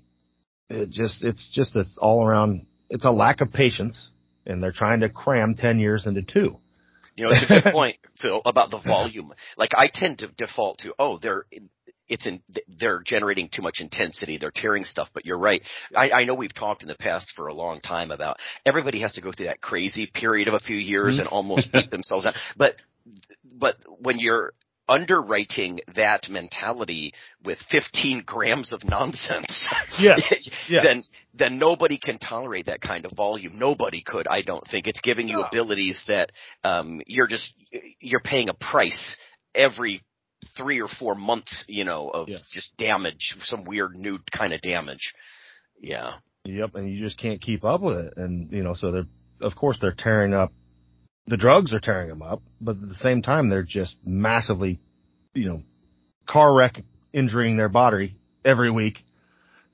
it 0.70 0.90
just, 0.90 1.24
it's 1.24 1.50
just, 1.52 1.76
it's 1.76 1.98
all 1.98 2.28
around, 2.28 2.66
it's 2.90 3.06
a 3.06 3.12
lack 3.12 3.40
of 3.42 3.52
patience 3.54 4.10
and 4.46 4.62
they're 4.62 4.72
trying 4.74 5.00
to 5.02 5.10
cram 5.10 5.56
10 5.56 5.80
years 5.80 6.06
into 6.06 6.22
two. 6.22 6.58
You 7.18 7.26
know, 7.26 7.32
it's 7.34 7.44
a 7.44 7.62
good 7.62 7.64
point, 7.74 7.98
Phil, 8.22 8.42
about 8.46 8.72
the 8.72 8.80
volume. 8.80 9.34
Like 9.58 9.72
I 9.76 9.90
tend 9.92 10.20
to 10.20 10.28
default 10.28 10.80
to, 10.80 10.94
oh, 10.98 11.20
they're 11.22 11.46
it's 12.10 12.26
in 12.26 12.42
they're 12.80 13.02
generating 13.06 13.50
too 13.50 13.62
much 13.62 13.78
intensity. 13.80 14.38
They're 14.38 14.52
tearing 14.54 14.84
stuff. 14.86 15.10
But 15.14 15.26
you're 15.26 15.38
right. 15.38 15.62
I, 15.96 16.12
I 16.12 16.24
know 16.24 16.36
we've 16.36 16.54
talked 16.54 16.84
in 16.84 16.88
the 16.88 16.96
past 16.96 17.34
for 17.36 17.48
a 17.48 17.54
long 17.54 17.82
time 17.82 18.12
about 18.12 18.38
everybody 18.66 19.02
has 19.02 19.14
to 19.14 19.22
go 19.22 19.32
through 19.32 19.48
that 19.48 19.62
crazy 19.62 20.10
period 20.14 20.48
of 20.48 20.54
a 20.54 20.60
few 20.60 20.78
years 20.78 21.16
mm-hmm. 21.16 21.22
and 21.22 21.28
almost 21.28 21.72
beat 21.72 21.92
themselves 21.92 22.26
up 22.26 22.36
But 22.56 22.76
but 23.44 23.76
when 24.00 24.20
you're 24.20 24.54
underwriting 24.90 25.80
that 25.96 26.30
mentality 26.30 27.14
with 27.44 27.58
15 27.70 28.24
grams 28.26 28.74
of 28.74 28.84
nonsense, 28.84 29.68
Yes, 30.00 30.22
yes. 30.70 30.84
then 30.84 31.04
then 31.34 31.60
nobody 31.60 31.98
can 31.98 32.18
tolerate 32.20 32.66
that 32.68 32.82
kind 32.82 33.06
of 33.06 33.12
volume. 33.12 33.60
Nobody 33.60 34.02
could, 34.02 34.28
I 34.28 34.42
don't 34.42 34.66
think. 34.68 34.88
It's 34.88 35.02
giving 35.02 35.28
you 35.28 35.38
No. 35.38 35.44
abilities 35.44 36.04
that 36.08 36.32
um, 36.64 37.02
you're 37.06 37.28
just 37.28 37.54
you're 38.00 38.22
paying 38.22 38.50
a 38.50 38.54
price 38.54 39.18
every 39.54 40.02
three 40.56 40.82
or 40.82 40.88
four 40.88 41.16
months, 41.16 41.64
you 41.68 41.84
know, 41.84 42.10
of 42.10 42.30
Yes. 42.30 42.48
just 42.52 42.76
damage, 42.78 43.36
some 43.44 43.66
weird 43.66 43.92
new 43.96 44.18
kind 44.36 44.54
of 44.54 44.62
damage. 44.62 45.14
Yeah. 45.80 46.14
Yep, 46.46 46.76
and 46.76 46.90
you 46.90 47.04
just 47.04 47.20
can't 47.20 47.42
keep 47.42 47.64
up 47.64 47.82
with 47.82 47.98
it. 47.98 48.14
And 48.18 48.52
you 48.52 48.64
know, 48.64 48.74
so 48.74 48.92
they're 48.92 49.08
of 49.42 49.56
course 49.56 49.78
they're 49.82 49.92
tearing 49.96 50.34
up 50.34 50.52
the 51.28 51.38
drugs 51.38 51.74
are 51.74 51.80
tearing 51.80 52.08
them 52.10 52.22
up, 52.22 52.42
but 52.62 52.78
at 52.82 52.88
the 52.88 52.96
same 52.96 53.22
time 53.22 53.50
they're 53.50 53.64
just 53.64 53.96
massively, 54.06 54.80
you 55.34 55.46
know, 55.46 55.62
car 56.28 56.54
wreck 56.56 56.82
injuring 57.14 57.58
their 57.58 57.70
body 57.70 58.16
every 58.46 58.72
week. 58.72 59.00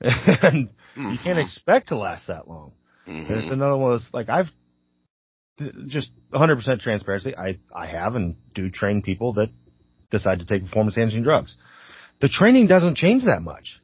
And 0.00 0.70
you 0.96 1.18
can't 1.22 1.38
expect 1.38 1.88
to 1.88 1.96
last 1.96 2.26
that 2.28 2.46
long. 2.48 2.72
And 3.06 3.30
it's 3.30 3.50
another 3.50 3.76
one 3.76 3.92
of 3.94 4.00
those 4.00 4.08
like 4.12 4.28
I've 4.28 4.50
just 5.86 6.08
100% 6.32 6.80
transparency. 6.80 7.34
I 7.36 7.58
I 7.74 7.86
have 7.86 8.14
and 8.16 8.36
do 8.54 8.70
train 8.70 9.02
people 9.02 9.34
that 9.34 9.48
decide 10.10 10.40
to 10.40 10.44
take 10.46 10.64
performance 10.64 10.96
enhancing 10.96 11.22
drugs. 11.22 11.54
The 12.20 12.28
training 12.28 12.66
doesn't 12.66 12.96
change 12.96 13.24
that 13.24 13.40
much. 13.42 13.80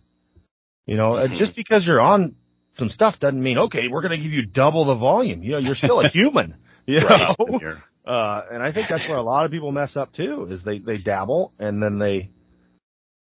You 0.87 0.97
know, 0.97 1.15
uh 1.17 1.29
Mhm. 1.29 1.37
just 1.39 1.57
because 1.57 1.87
you're 1.87 2.01
on 2.01 2.35
some 2.75 2.91
stuff 2.91 3.19
doesn't 3.21 3.43
mean 3.43 3.59
okay, 3.59 3.89
we're 3.89 4.03
going 4.03 4.17
to 4.17 4.23
give 4.23 4.33
you 4.33 4.47
double 4.47 4.85
the 4.85 4.97
volume. 4.97 5.43
You 5.43 5.53
know, 5.53 5.59
you're 5.59 5.75
still 5.75 6.01
a 6.01 6.09
human. 6.19 6.57
You 6.87 7.01
Right. 7.01 7.37
know, 7.39 7.81
uh, 8.07 8.43
and 8.53 8.63
I 8.63 8.73
think 8.73 8.89
that's 8.89 9.09
where 9.09 9.19
a 9.19 9.23
lot 9.23 9.45
of 9.45 9.51
people 9.51 9.71
mess 9.73 9.97
up 9.97 10.13
too. 10.13 10.47
Is 10.51 10.65
they 10.65 10.79
they 10.79 10.99
dabble 10.99 11.53
and 11.59 11.83
then 11.83 11.99
they 11.99 12.31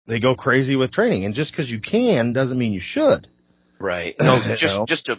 they 0.07 0.21
go 0.21 0.35
crazy 0.35 0.77
with 0.77 0.93
training, 0.93 1.25
and 1.25 1.35
just 1.35 1.53
because 1.53 1.69
you 1.71 1.81
can 1.81 2.33
doesn't 2.33 2.59
mean 2.59 2.73
you 2.73 2.81
should. 2.83 3.29
Right. 3.79 4.15
No, 4.21 4.41
just 4.51 4.63
know? 4.65 4.85
just 4.87 5.07
to 5.07 5.17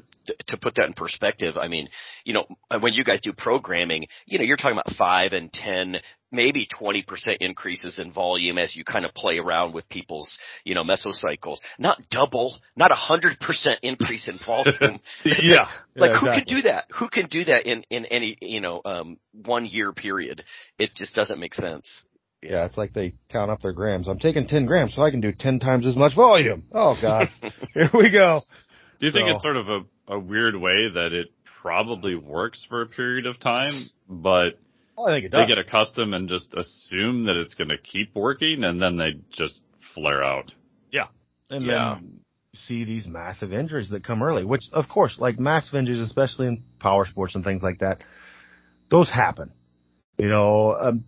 to 0.47 0.57
put 0.57 0.75
that 0.75 0.85
in 0.85 0.93
perspective, 0.93 1.57
I 1.57 1.67
mean, 1.67 1.89
you 2.23 2.33
know, 2.33 2.45
when 2.79 2.93
you 2.93 3.03
guys 3.03 3.19
do 3.21 3.33
programming, 3.33 4.05
you 4.25 4.37
know, 4.37 4.43
you're 4.43 4.57
talking 4.57 4.77
about 4.77 4.95
five 4.95 5.33
and 5.33 5.51
ten, 5.51 5.97
maybe 6.31 6.67
twenty 6.67 7.01
percent 7.03 7.37
increases 7.41 7.99
in 7.99 8.11
volume 8.13 8.57
as 8.57 8.75
you 8.75 8.83
kind 8.83 9.05
of 9.05 9.13
play 9.13 9.37
around 9.39 9.73
with 9.73 9.87
people's, 9.89 10.37
you 10.63 10.75
know, 10.75 10.83
mesocycles. 10.83 11.57
Not 11.79 11.99
double, 12.09 12.57
not 12.75 12.91
a 12.91 12.95
hundred 12.95 13.39
percent 13.39 13.79
increase 13.83 14.27
in 14.27 14.37
volume. 14.45 14.99
yeah, 15.25 15.67
like 15.95 16.11
Yeah, 16.11 16.19
who 16.19 16.27
exactly. 16.27 16.43
can 16.45 16.55
do 16.55 16.61
that? 16.63 16.85
Who 16.99 17.09
can 17.09 17.27
do 17.27 17.43
that 17.45 17.65
in 17.65 17.83
in 17.89 18.05
any 18.05 18.37
you 18.41 18.61
know 18.61 18.81
um 18.85 19.17
one 19.31 19.65
year 19.65 19.91
period? 19.93 20.43
It 20.79 20.95
just 20.95 21.15
doesn't 21.15 21.39
make 21.39 21.53
sense. 21.53 22.01
Yeah, 22.43 22.65
it's 22.65 22.75
like 22.77 22.93
they 22.93 23.13
count 23.29 23.51
up 23.51 23.61
their 23.61 23.71
grams. 23.73 24.07
I'm 24.07 24.17
taking 24.17 24.47
10 24.47 24.65
grams 24.65 24.95
so 24.95 25.03
I 25.03 25.11
can 25.11 25.21
do 25.21 25.31
10 25.31 25.59
times 25.59 25.85
as 25.85 25.95
much 25.95 26.15
volume. 26.15 26.63
Oh 26.73 26.95
God. 26.99 27.27
Here 27.75 27.89
we 27.93 28.09
go. 28.09 28.41
Do 28.99 29.05
you 29.05 29.11
think 29.11 29.27
it's 29.29 29.43
sort 29.43 29.57
of 29.57 29.69
a, 29.69 29.81
a 30.07 30.17
weird 30.17 30.55
way 30.55 30.89
that 30.91 31.13
it 31.13 31.27
probably 31.61 32.15
works 32.15 32.65
for 32.67 32.81
a 32.81 32.87
period 32.87 33.27
of 33.27 33.39
time, 33.39 33.73
but 34.09 34.57
I 35.07 35.13
think 35.15 35.25
it 35.25 35.29
does. 35.31 35.47
they 35.47 35.53
get 35.53 35.57
accustomed 35.57 36.13
and 36.13 36.27
just 36.29 36.53
assume 36.53 37.25
that 37.25 37.35
it's 37.35 37.53
going 37.53 37.69
to 37.69 37.77
keep 37.77 38.15
working, 38.15 38.63
and 38.63 38.81
then 38.81 38.97
they 38.97 39.15
just 39.31 39.61
flare 39.93 40.23
out? 40.23 40.51
Yeah, 40.91 41.07
and 41.49 41.65
Yeah. 41.65 41.95
then 41.95 42.19
see 42.53 42.83
these 42.83 43.07
massive 43.07 43.53
injuries 43.53 43.89
that 43.89 44.03
come 44.03 44.21
early, 44.21 44.43
which 44.43 44.63
of 44.73 44.89
course, 44.89 45.17
like 45.17 45.39
massive 45.39 45.75
injuries, 45.75 46.01
especially 46.01 46.47
in 46.47 46.63
power 46.79 47.05
sports 47.05 47.33
and 47.35 47.43
things 47.45 47.63
like 47.63 47.79
that, 47.79 48.01
those 48.89 49.09
happen. 49.09 49.53
You 50.17 50.27
know, 50.27 50.73
um, 50.73 51.05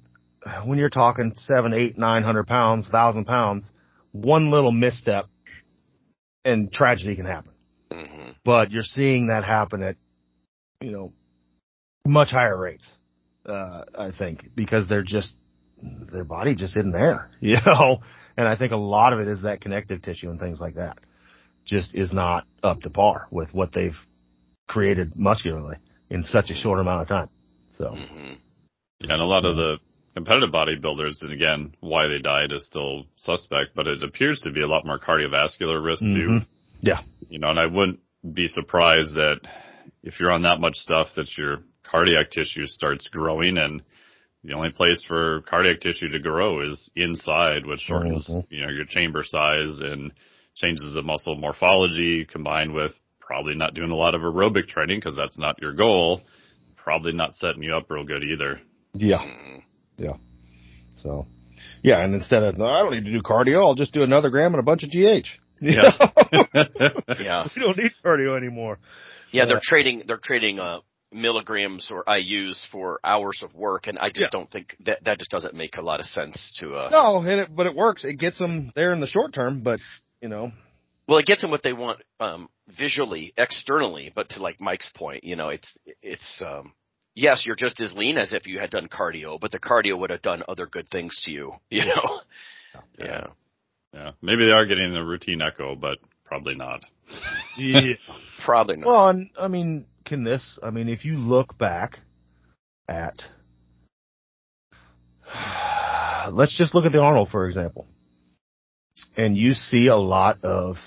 when 0.65 0.79
you're 0.79 0.89
talking 0.89 1.33
seven, 1.35 1.73
eight, 1.73 1.97
nine 1.97 2.23
hundred 2.23 2.47
pounds, 2.47 2.87
thousand 2.89 3.25
pounds, 3.25 3.69
one 4.13 4.51
little 4.51 4.71
misstep 4.71 5.25
and 6.45 6.71
tragedy 6.71 7.15
can 7.15 7.25
happen. 7.25 7.51
hmm 7.91 8.29
but 8.45 8.71
you're 8.71 8.83
seeing 8.83 9.27
that 9.27 9.43
happen 9.45 9.81
at, 9.83 9.95
you 10.81 10.91
know, 10.91 11.09
much 12.05 12.29
higher 12.29 12.57
rates. 12.57 12.85
Uh, 13.45 13.83
I 13.97 14.11
think 14.11 14.49
because 14.55 14.87
they're 14.87 15.03
just, 15.03 15.33
their 16.11 16.23
body 16.23 16.55
just 16.55 16.77
isn't 16.77 16.91
there, 16.91 17.29
you 17.41 17.57
know, 17.65 17.99
and 18.37 18.47
I 18.47 18.55
think 18.55 18.71
a 18.71 18.77
lot 18.77 19.13
of 19.13 19.19
it 19.19 19.27
is 19.27 19.41
that 19.43 19.61
connective 19.61 20.01
tissue 20.01 20.29
and 20.29 20.39
things 20.39 20.59
like 20.59 20.75
that 20.75 20.97
just 21.65 21.93
is 21.95 22.11
not 22.11 22.45
up 22.61 22.81
to 22.81 22.89
par 22.89 23.27
with 23.31 23.53
what 23.53 23.71
they've 23.73 23.95
created 24.67 25.13
muscularly 25.15 25.77
in 26.09 26.23
such 26.23 26.49
a 26.49 26.55
short 26.55 26.79
amount 26.79 27.01
of 27.01 27.07
time. 27.07 27.29
So 27.77 27.89
hmm 27.89 28.33
Yeah, 28.99 29.13
and 29.13 29.21
a 29.21 29.25
lot 29.25 29.45
of 29.45 29.55
the 29.55 29.77
competitive 30.15 30.51
bodybuilders, 30.51 31.21
and 31.21 31.31
again, 31.31 31.75
why 31.79 32.07
they 32.07 32.19
died 32.19 32.51
is 32.51 32.65
still 32.65 33.05
suspect, 33.17 33.71
but 33.75 33.87
it 33.87 34.03
appears 34.03 34.39
to 34.41 34.51
be 34.51 34.61
a 34.61 34.67
lot 34.67 34.85
more 34.85 34.99
cardiovascular 34.99 35.83
risk 35.83 36.03
Mhm. 36.03 36.15
too. 36.15 36.45
Yeah. 36.81 37.01
You 37.29 37.39
know, 37.39 37.49
and 37.49 37.59
I 37.59 37.65
wouldn't 37.65 37.99
be 38.33 38.47
surprised 38.47 39.15
that 39.15 39.39
if 40.03 40.19
you're 40.19 40.31
on 40.31 40.43
that 40.43 40.59
much 40.59 40.75
stuff 40.75 41.07
that 41.15 41.37
your 41.37 41.63
cardiac 41.93 42.31
tissue 42.31 42.65
starts 42.65 43.07
growing 43.07 43.57
and 43.57 43.81
the 44.43 44.53
only 44.53 44.71
place 44.71 45.03
for 45.07 45.41
cardiac 45.49 45.79
tissue 45.79 46.09
to 46.09 46.19
grow 46.19 46.61
is 46.61 46.89
inside, 46.95 47.65
which 47.65 47.81
shortens, 47.81 48.27
Mhm. 48.29 48.45
you 48.49 48.61
know, 48.61 48.69
your 48.69 48.85
chamber 48.85 49.23
size 49.23 49.79
and 49.79 50.11
changes 50.55 50.93
the 50.93 51.01
muscle 51.03 51.35
morphology 51.35 52.25
combined 52.25 52.73
with 52.73 52.93
probably 53.19 53.55
not 53.55 53.73
doing 53.73 53.91
a 53.91 53.95
lot 53.95 54.15
of 54.15 54.21
aerobic 54.21 54.67
training 54.67 54.99
because 54.99 55.15
that's 55.15 55.37
not 55.39 55.61
your 55.61 55.73
goal. 55.73 56.21
Probably 56.75 57.13
not 57.13 57.35
setting 57.35 57.63
you 57.63 57.73
up 57.75 57.89
real 57.89 58.03
good 58.03 58.23
either. 58.23 58.59
Yeah. 58.93 59.23
Yeah. 59.97 60.17
So, 60.97 61.25
yeah, 61.81 62.03
and 62.03 62.13
instead 62.15 62.43
of, 62.43 62.57
no, 62.57 62.65
I 62.65 62.79
don't 62.79 62.91
need 62.91 63.05
to 63.05 63.11
do 63.11 63.21
cardio, 63.21 63.57
I'll 63.63 63.75
just 63.75 63.93
do 63.93 64.03
another 64.03 64.29
gram 64.29 64.53
and 64.53 64.59
a 64.59 64.63
bunch 64.63 64.83
of 64.83 64.89
GH. 64.89 65.27
Yeah. 65.61 65.91
Yeah. 67.21 67.47
we 67.55 67.61
don't 67.61 67.77
need 67.77 67.91
cardio 68.03 68.35
anymore. 68.35 68.79
Yeah, 69.31 69.45
they're 69.45 69.61
trading 69.63 70.03
they're 70.05 70.17
trading 70.21 70.59
uh 70.59 70.79
milligrams 71.13 71.89
or 71.91 72.03
IUs 72.05 72.65
for 72.71 72.99
hours 73.03 73.41
of 73.43 73.53
work 73.53 73.87
and 73.87 73.97
I 73.99 74.09
just 74.09 74.21
Yeah. 74.21 74.27
don't 74.31 74.49
think 74.49 74.75
that 74.85 75.03
that 75.03 75.19
just 75.19 75.31
doesn't 75.31 75.53
make 75.53 75.77
a 75.77 75.81
lot 75.81 75.99
of 75.99 76.05
sense 76.05 76.51
to 76.59 76.75
uh 76.75 76.89
No, 76.91 77.17
and 77.17 77.39
it, 77.41 77.55
but 77.55 77.65
it 77.67 77.75
works. 77.75 78.03
It 78.03 78.19
gets 78.19 78.37
them 78.39 78.71
there 78.75 78.93
in 78.93 78.99
the 78.99 79.07
short 79.07 79.33
term, 79.33 79.61
but 79.63 79.79
you 80.21 80.29
know, 80.29 80.51
well 81.07 81.17
it 81.19 81.25
gets 81.25 81.41
them 81.41 81.51
what 81.51 81.63
they 81.63 81.73
want 81.73 82.01
um 82.19 82.49
visually 82.77 83.33
externally 83.37 84.11
but 84.15 84.29
to 84.29 84.41
like 84.41 84.61
Mike's 84.61 84.89
point 84.95 85.23
you 85.25 85.35
know 85.35 85.49
it's 85.49 85.77
it's 86.01 86.41
um 86.45 86.73
yes 87.13 87.45
you're 87.45 87.57
just 87.57 87.81
as 87.81 87.93
lean 87.93 88.17
as 88.17 88.31
if 88.31 88.47
you 88.47 88.57
had 88.57 88.69
done 88.69 88.87
cardio 88.87 89.37
but 89.39 89.51
the 89.51 89.59
cardio 89.59 89.99
would 89.99 90.09
have 90.11 90.21
done 90.21 90.43
other 90.47 90.65
good 90.65 90.87
things 90.89 91.21
to 91.25 91.31
you 91.31 91.53
you 91.69 91.85
know 91.85 92.21
yeah 92.97 93.27
yeah. 93.93 94.11
Maybe 94.21 94.45
they 94.45 94.51
are 94.51 94.65
getting 94.65 94.91
the 94.91 95.03
routine 95.03 95.41
echo, 95.41 95.75
but 95.75 95.99
probably 96.25 96.55
not. 96.55 96.83
Yeah. 97.57 97.93
probably 98.45 98.77
not 98.77 98.87
well, 98.87 99.09
and 99.09 99.29
I 99.39 99.47
mean, 99.47 99.85
can 100.05 100.23
this? 100.23 100.59
I 100.61 100.69
mean, 100.69 100.89
if 100.89 101.05
you 101.05 101.17
look 101.17 101.57
back 101.57 101.99
at, 102.87 103.23
let's 106.31 106.57
just 106.57 106.75
look 106.75 106.85
at 106.85 106.91
the 106.91 107.01
Arnold 107.01 107.29
for 107.31 107.47
example, 107.47 107.87
and 109.17 109.37
you 109.37 109.53
see 109.53 109.87
a 109.87 109.95
lot 109.95 110.43
of, 110.43 110.77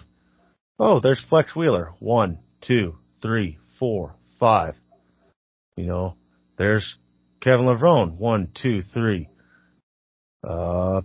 oh, 0.78 1.00
there's 1.00 1.24
Flex 1.28 1.54
Wheeler, 1.54 1.92
one, 1.98 2.40
two, 2.60 2.96
three, 3.22 3.58
four, 3.78 4.14
five. 4.38 4.74
You 5.76 5.86
know, 5.86 6.16
there's 6.56 6.96
Kevin 7.42 7.66
Levrone, 7.66 8.18
one, 8.18 8.50
two, 8.60 8.82
three. 8.94 9.28
Uh, 10.42 11.02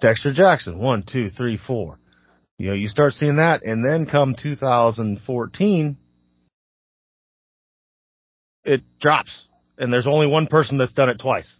Dexter 0.00 0.32
Jackson, 0.32 0.80
one, 0.80 1.04
two, 1.10 1.30
three, 1.30 1.58
four. 1.58 1.99
You 2.60 2.66
know, 2.66 2.74
you 2.74 2.88
start 2.88 3.14
seeing 3.14 3.36
that, 3.36 3.62
and 3.64 3.82
then 3.82 4.04
come 4.04 4.36
2014, 4.38 5.96
it 8.64 8.82
drops, 9.00 9.30
and 9.78 9.90
there's 9.90 10.06
only 10.06 10.26
one 10.26 10.46
person 10.46 10.76
that's 10.76 10.92
done 10.92 11.08
it 11.08 11.18
twice. 11.18 11.50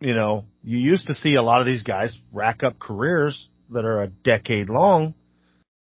You 0.00 0.14
know, 0.14 0.46
you 0.64 0.78
used 0.78 1.08
to 1.08 1.14
see 1.14 1.34
a 1.34 1.42
lot 1.42 1.60
of 1.60 1.66
these 1.66 1.82
guys 1.82 2.16
rack 2.32 2.62
up 2.62 2.78
careers 2.78 3.48
that 3.68 3.84
are 3.84 4.00
a 4.00 4.06
decade 4.06 4.70
long, 4.70 5.12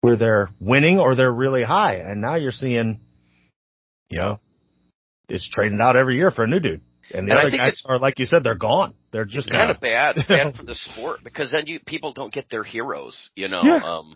where 0.02 0.16
they're 0.16 0.50
winning 0.60 0.98
or 0.98 1.16
they're 1.16 1.32
really 1.32 1.62
high, 1.62 1.94
and 1.94 2.20
now 2.20 2.34
you're 2.34 2.52
seeing, 2.52 3.00
you 4.10 4.18
know, 4.18 4.38
it's 5.30 5.48
traded 5.48 5.80
out 5.80 5.96
every 5.96 6.16
year 6.18 6.30
for 6.30 6.42
a 6.44 6.46
new 6.46 6.60
dude, 6.60 6.82
and 7.14 7.26
the 7.26 7.32
And 7.32 7.40
other 7.40 7.56
guys 7.56 7.82
are 7.86 7.98
like 7.98 8.18
you 8.18 8.26
said, 8.26 8.44
they're 8.44 8.54
gone. 8.54 8.92
They're 9.12 9.24
just 9.24 9.50
kind 9.50 9.70
of 9.70 9.80
bad, 9.80 10.16
bad 10.28 10.54
for 10.56 10.62
the 10.64 10.74
sport 10.74 11.20
because 11.24 11.52
then 11.52 11.66
you 11.66 11.80
people 11.80 12.12
don't 12.12 12.34
get 12.34 12.50
their 12.50 12.64
heroes. 12.64 13.30
You 13.34 13.48
know, 13.48 13.62
Yeah. 13.64 13.80
um, 13.82 14.14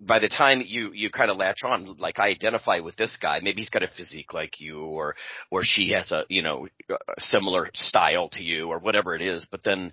by 0.00 0.18
the 0.18 0.28
time 0.28 0.62
you 0.64 0.90
you 0.92 1.10
kind 1.10 1.30
of 1.30 1.36
latch 1.36 1.62
on, 1.64 1.96
like 1.98 2.18
I 2.18 2.28
identify 2.28 2.80
with 2.80 2.96
this 2.96 3.16
guy. 3.20 3.40
Maybe 3.42 3.60
he's 3.62 3.70
got 3.70 3.82
a 3.82 3.88
physique 3.88 4.32
like 4.34 4.60
you, 4.60 4.80
or 4.80 5.14
or 5.50 5.62
she 5.64 5.90
has 5.92 6.10
a 6.12 6.24
you 6.28 6.42
know 6.42 6.68
a 6.88 6.96
similar 7.20 7.70
style 7.74 8.28
to 8.30 8.42
you, 8.42 8.68
or 8.68 8.78
whatever 8.78 9.14
it 9.14 9.22
is. 9.22 9.46
But 9.50 9.62
then 9.64 9.92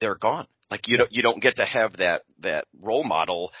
they're 0.00 0.16
gone. 0.16 0.46
Like 0.70 0.88
you 0.88 0.98
don't 0.98 1.12
you 1.12 1.22
don't 1.22 1.42
get 1.42 1.56
to 1.56 1.64
have 1.64 1.96
that 1.98 2.22
that 2.40 2.66
role 2.80 3.04
model 3.04 3.52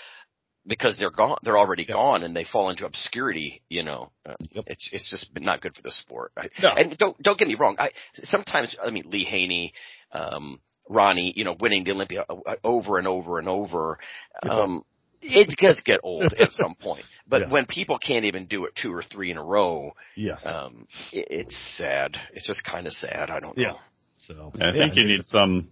because 0.66 0.96
they're 0.98 1.10
gone. 1.10 1.38
They're 1.42 1.58
already 1.58 1.84
Yeah. 1.88 1.94
gone, 1.94 2.22
and 2.22 2.36
they 2.36 2.44
fall 2.44 2.70
into 2.70 2.86
obscurity. 2.86 3.62
You 3.68 3.82
know, 3.82 4.12
uh, 4.26 4.34
Yep. 4.50 4.64
it's 4.66 4.90
it's 4.92 5.10
just 5.10 5.30
not 5.40 5.60
good 5.60 5.74
for 5.74 5.82
the 5.82 5.90
sport. 5.90 6.32
I, 6.36 6.48
No. 6.62 6.70
and 6.70 6.96
don't 6.98 7.20
don't 7.22 7.38
get 7.38 7.48
me 7.48 7.54
wrong. 7.54 7.76
I 7.78 7.90
sometimes 8.14 8.76
I 8.84 8.90
mean 8.90 9.04
Lee 9.10 9.24
Haney, 9.24 9.72
um, 10.12 10.60
Ronnie, 10.88 11.32
you 11.36 11.44
know, 11.44 11.56
winning 11.58 11.84
the 11.84 11.92
Olympia 11.92 12.24
uh, 12.28 12.54
over 12.64 12.98
and 12.98 13.06
over 13.06 13.38
and 13.38 13.48
over. 13.48 13.98
Um, 14.42 14.84
it 15.20 15.56
does 15.58 15.80
get 15.84 16.00
old 16.02 16.32
at 16.34 16.50
some 16.50 16.74
point. 16.74 17.04
But 17.28 17.42
Yeah. 17.42 17.50
when 17.50 17.66
people 17.66 17.98
can't 17.98 18.24
even 18.26 18.46
do 18.46 18.64
it 18.66 18.74
two 18.74 18.92
or 18.92 19.02
three 19.02 19.30
in 19.30 19.38
a 19.38 19.44
row, 19.44 19.92
yes. 20.16 20.44
um, 20.44 20.86
it, 21.12 21.28
it's 21.30 21.76
sad. 21.78 22.16
It's 22.34 22.46
just 22.46 22.62
kind 22.64 22.86
of 22.86 22.92
sad. 22.92 23.30
I 23.30 23.38
don't 23.40 23.56
Yeah. 23.56 23.72
know. 23.72 23.78
so 24.18 24.52
I 24.60 24.72
think 24.72 24.96
you 24.96 25.06
need 25.06 25.24
some 25.24 25.68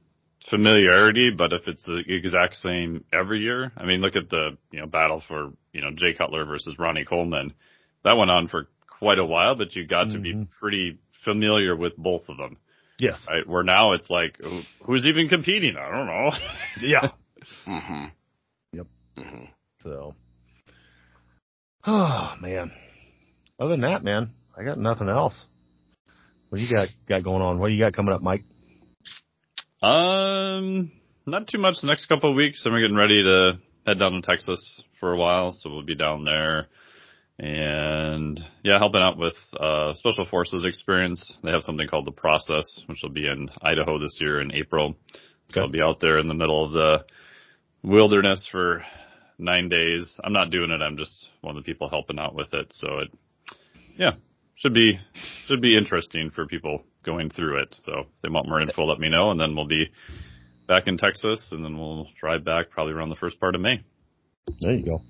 familiarity, 0.49 1.31
but 1.31 1.53
if 1.53 1.69
it's 1.69 1.85
the 1.85 2.03
exact 2.07 2.57
same 2.57 3.05
every 3.13 3.41
year, 3.41 3.73
I 3.77 3.85
mean, 3.85 4.01
look 4.01 4.17
at 4.17 4.31
the, 4.31 4.57
you 4.71 4.81
know, 4.81 4.87
battle 4.87 5.21
for, 5.27 5.53
you 5.73 5.81
know, 5.83 5.91
Jay 5.95 6.15
Cutler 6.15 6.45
versus 6.47 6.79
Ronnie 6.79 7.05
Coleman. 7.05 7.53
That 8.05 8.17
went 8.17 8.31
on 8.31 8.47
for 8.49 8.69
quite 8.99 9.19
a 9.19 9.25
while, 9.27 9.55
but 9.55 9.75
you 9.77 9.87
got 9.87 10.11
to 10.13 10.19
be 10.19 10.33
Mhm. 10.35 10.49
pretty 10.59 10.99
familiar 11.25 11.77
with 11.77 11.97
both 11.97 12.29
of 12.29 12.39
them, 12.39 12.57
yes. 13.01 13.19
right? 13.29 13.47
Where 13.47 13.63
now 13.63 13.93
it's 13.93 14.09
like, 14.11 14.37
who- 14.41 14.63
who's 14.85 15.07
even 15.07 15.29
competing? 15.29 15.77
I 15.77 15.91
don't 15.91 16.07
know. 16.07 16.31
Yeah. 16.81 17.11
Mm-hmm. 17.67 18.05
Yep. 18.75 18.87
hmm 19.17 19.45
So, 19.83 20.15
oh 21.87 22.35
man. 22.43 22.71
Other 23.59 23.71
than 23.71 23.81
that, 23.81 24.05
man, 24.05 24.31
I 24.57 24.63
got 24.63 24.79
nothing 24.79 25.09
else. 25.09 25.35
What 26.51 26.59
do 26.59 26.65
you 26.65 26.71
got 26.75 26.89
got 27.09 27.25
going 27.25 27.41
on? 27.43 27.59
What 27.59 27.69
do 27.69 27.75
you 27.75 27.83
got 27.83 27.95
coming 27.97 28.13
up, 28.13 28.21
Mike? 28.23 28.43
Um, 29.83 30.93
not 31.27 31.49
too 31.49 31.59
much 31.59 31.77
the 31.81 31.87
next 31.87 32.07
couple 32.07 32.31
of 32.31 32.37
weeks. 32.37 32.63
Then 32.63 32.73
we're 32.73 32.81
getting 32.81 32.97
ready 32.97 33.23
to 33.23 33.59
head 33.87 33.99
down 33.99 34.13
to 34.13 34.21
Texas 34.23 34.83
for 34.99 35.13
a 35.13 35.17
while, 35.17 35.53
so 35.53 35.71
we'll 35.71 35.83
be 35.83 35.95
down 35.97 36.25
there. 36.25 36.67
And 37.43 38.39
yeah, 38.63 38.79
helping 38.79 39.01
out 39.01 39.17
with 39.17 39.35
uh 39.59 39.95
special 39.95 40.27
forces 40.27 40.67
experience. 40.67 41.33
They 41.43 41.51
have 41.51 41.63
something 41.63 41.89
called 41.89 42.07
the 42.07 42.13
process, 42.13 42.83
which 42.87 42.99
will 43.03 43.11
be 43.11 43.27
in 43.27 43.49
Idaho 43.63 43.99
this 43.99 44.19
year 44.21 44.43
in 44.43 44.53
April. 44.53 44.95
So 45.49 45.53
Okay. 45.53 45.61
I'll 45.61 45.73
be 45.73 45.81
out 45.81 46.01
there 46.01 46.19
in 46.19 46.27
the 46.29 46.35
middle 46.35 46.65
of 46.67 46.73
the 46.73 47.05
wilderness 47.83 48.47
for 48.53 48.85
nine 49.39 49.71
days. 49.71 50.19
I'm 50.23 50.35
not 50.35 50.51
doing 50.51 50.71
it. 50.71 50.83
I'm 50.83 50.99
just 50.99 51.31
one 51.41 51.57
of 51.57 51.65
the 51.65 51.67
people 51.67 51.89
helping 51.89 52.19
out 52.19 52.35
with 52.35 52.53
it. 52.53 52.67
So 52.73 52.99
it, 52.99 53.09
yeah, 53.97 54.13
should 54.57 54.75
be 54.75 55.01
should 55.47 55.63
be 55.63 55.79
interesting 55.79 56.31
for 56.31 56.47
people 56.47 56.83
going 57.05 57.31
through 57.31 57.63
it. 57.63 57.75
So 57.85 58.01
if 58.01 58.07
they 58.23 58.29
want 58.29 58.49
more 58.49 58.61
info, 58.61 58.85
let 58.85 59.01
me 59.01 59.09
know, 59.09 59.31
and 59.31 59.41
then 59.41 59.57
we'll 59.57 59.67
be 59.67 59.91
back 60.69 60.87
in 60.89 60.99
Texas, 60.99 61.49
and 61.53 61.65
then 61.65 61.79
we'll 61.79 62.07
drive 62.21 62.45
back 62.45 62.69
probably 62.69 62.93
around 62.93 63.09
the 63.09 63.17
first 63.17 63.41
part 63.41 63.55
of 63.55 63.63
May. 63.63 63.83
There 64.61 64.75
you 64.75 64.85
go. 64.85 65.01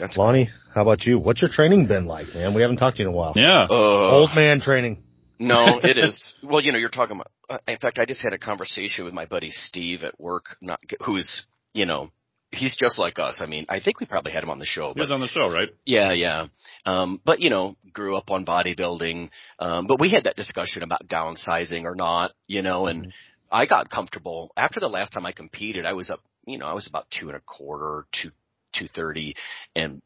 That's 0.00 0.16
Lonnie, 0.16 0.50
how 0.74 0.82
about 0.82 1.04
you? 1.04 1.18
What's 1.18 1.40
your 1.42 1.50
training 1.50 1.86
been 1.86 2.06
like, 2.06 2.34
man? 2.34 2.54
We 2.54 2.62
haven't 2.62 2.78
talked 2.78 2.96
to 2.96 3.02
you 3.02 3.08
in 3.08 3.14
a 3.14 3.16
while. 3.16 3.32
Yeah. 3.36 3.66
uh, 3.68 3.74
Old 3.74 4.30
man 4.34 4.60
training. 4.60 5.02
No, 5.38 5.80
it 5.82 5.98
is. 5.98 6.34
Well, 6.42 6.60
you 6.60 6.72
know, 6.72 6.78
you're 6.78 6.88
talking 6.88 7.16
about. 7.16 7.30
uh, 7.48 7.58
In 7.70 7.78
fact, 7.78 7.98
I 7.98 8.04
just 8.06 8.22
had 8.22 8.32
a 8.32 8.38
conversation 8.38 9.04
with 9.04 9.14
my 9.14 9.26
buddy 9.26 9.50
Steve 9.50 10.02
at 10.02 10.18
work, 10.20 10.56
not 10.60 10.80
who's, 11.04 11.46
you 11.74 11.86
know, 11.86 12.10
he's 12.52 12.76
just 12.76 12.98
like 12.98 13.18
us. 13.18 13.40
I 13.42 13.46
mean, 13.46 13.66
I 13.68 13.80
think 13.80 14.00
we 14.00 14.06
probably 14.06 14.32
had 14.32 14.42
him 14.42 14.50
on 14.50 14.58
the 14.58 14.66
show. 14.66 14.92
He 14.94 15.00
was 15.00 15.12
on 15.12 15.20
the 15.20 15.28
show, 15.28 15.50
right? 15.50 15.68
yeah, 15.84 16.12
yeah. 16.12 16.46
Um, 16.84 17.20
but 17.24 17.40
you 17.40 17.50
know, 17.50 17.76
grew 17.92 18.16
up 18.16 18.30
on 18.30 18.44
bodybuilding. 18.46 19.30
Um, 19.58 19.86
but 19.86 20.00
we 20.00 20.10
had 20.10 20.24
that 20.24 20.36
discussion 20.36 20.82
about 20.82 21.06
downsizing 21.06 21.84
or 21.84 21.94
not, 21.94 22.32
you 22.46 22.62
know, 22.62 22.86
and 22.86 23.12
I 23.52 23.66
got 23.66 23.90
comfortable 23.90 24.52
after 24.56 24.80
the 24.80 24.88
last 24.88 25.12
time 25.12 25.26
I 25.26 25.32
competed. 25.32 25.84
I 25.86 25.92
was 25.92 26.10
up, 26.10 26.20
you 26.46 26.58
know, 26.58 26.66
I 26.66 26.74
was 26.74 26.86
about 26.86 27.06
two 27.10 27.28
and 27.28 27.36
a 27.36 27.40
quarter, 27.40 28.06
two 28.12 28.30
two 28.72 28.86
thirty, 28.86 29.34
and 29.74 30.00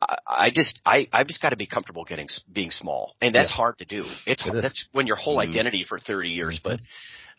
I, 0.00 0.16
I 0.26 0.50
just 0.50 0.80
I 0.86 1.08
I've 1.12 1.26
just 1.26 1.42
got 1.42 1.50
to 1.50 1.56
be 1.56 1.66
comfortable 1.66 2.04
getting 2.04 2.26
s- 2.28 2.42
being 2.52 2.70
small, 2.70 3.14
and 3.20 3.34
that's 3.34 3.50
Yeah. 3.50 3.56
hard 3.56 3.78
to 3.78 3.84
do. 3.84 4.04
It's 4.26 4.46
It 4.46 4.52
that's 4.62 4.88
when 4.92 5.06
your 5.06 5.16
whole 5.16 5.36
Mhm. 5.38 5.48
identity 5.48 5.84
for 5.84 5.98
thirty 5.98 6.30
years. 6.30 6.58
Mhm. 6.60 6.62
But 6.62 6.80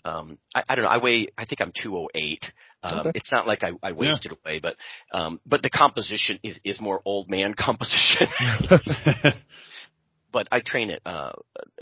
um, 0.05 0.37
I, 0.55 0.63
I 0.69 0.75
don't 0.75 0.85
know. 0.85 0.91
I 0.91 0.97
weigh. 0.97 1.27
I 1.37 1.45
think 1.45 1.61
I'm 1.61 1.71
two 1.81 1.97
oh 1.97 2.09
eight. 2.15 2.45
Um, 2.83 2.99
Okay. 3.07 3.11
It's 3.15 3.31
not 3.31 3.45
like 3.45 3.63
I, 3.63 3.71
I 3.83 3.91
wasted 3.91 4.31
away, 4.31 4.59
but 4.59 4.75
um, 5.13 5.41
but 5.45 5.61
the 5.61 5.69
composition 5.69 6.39
is 6.43 6.59
is 6.63 6.79
more 6.79 7.01
old 7.05 7.29
man 7.29 7.53
composition. 7.57 8.27
but 10.31 10.47
I 10.51 10.61
train 10.61 10.91
at 10.91 11.01
uh 11.05 11.31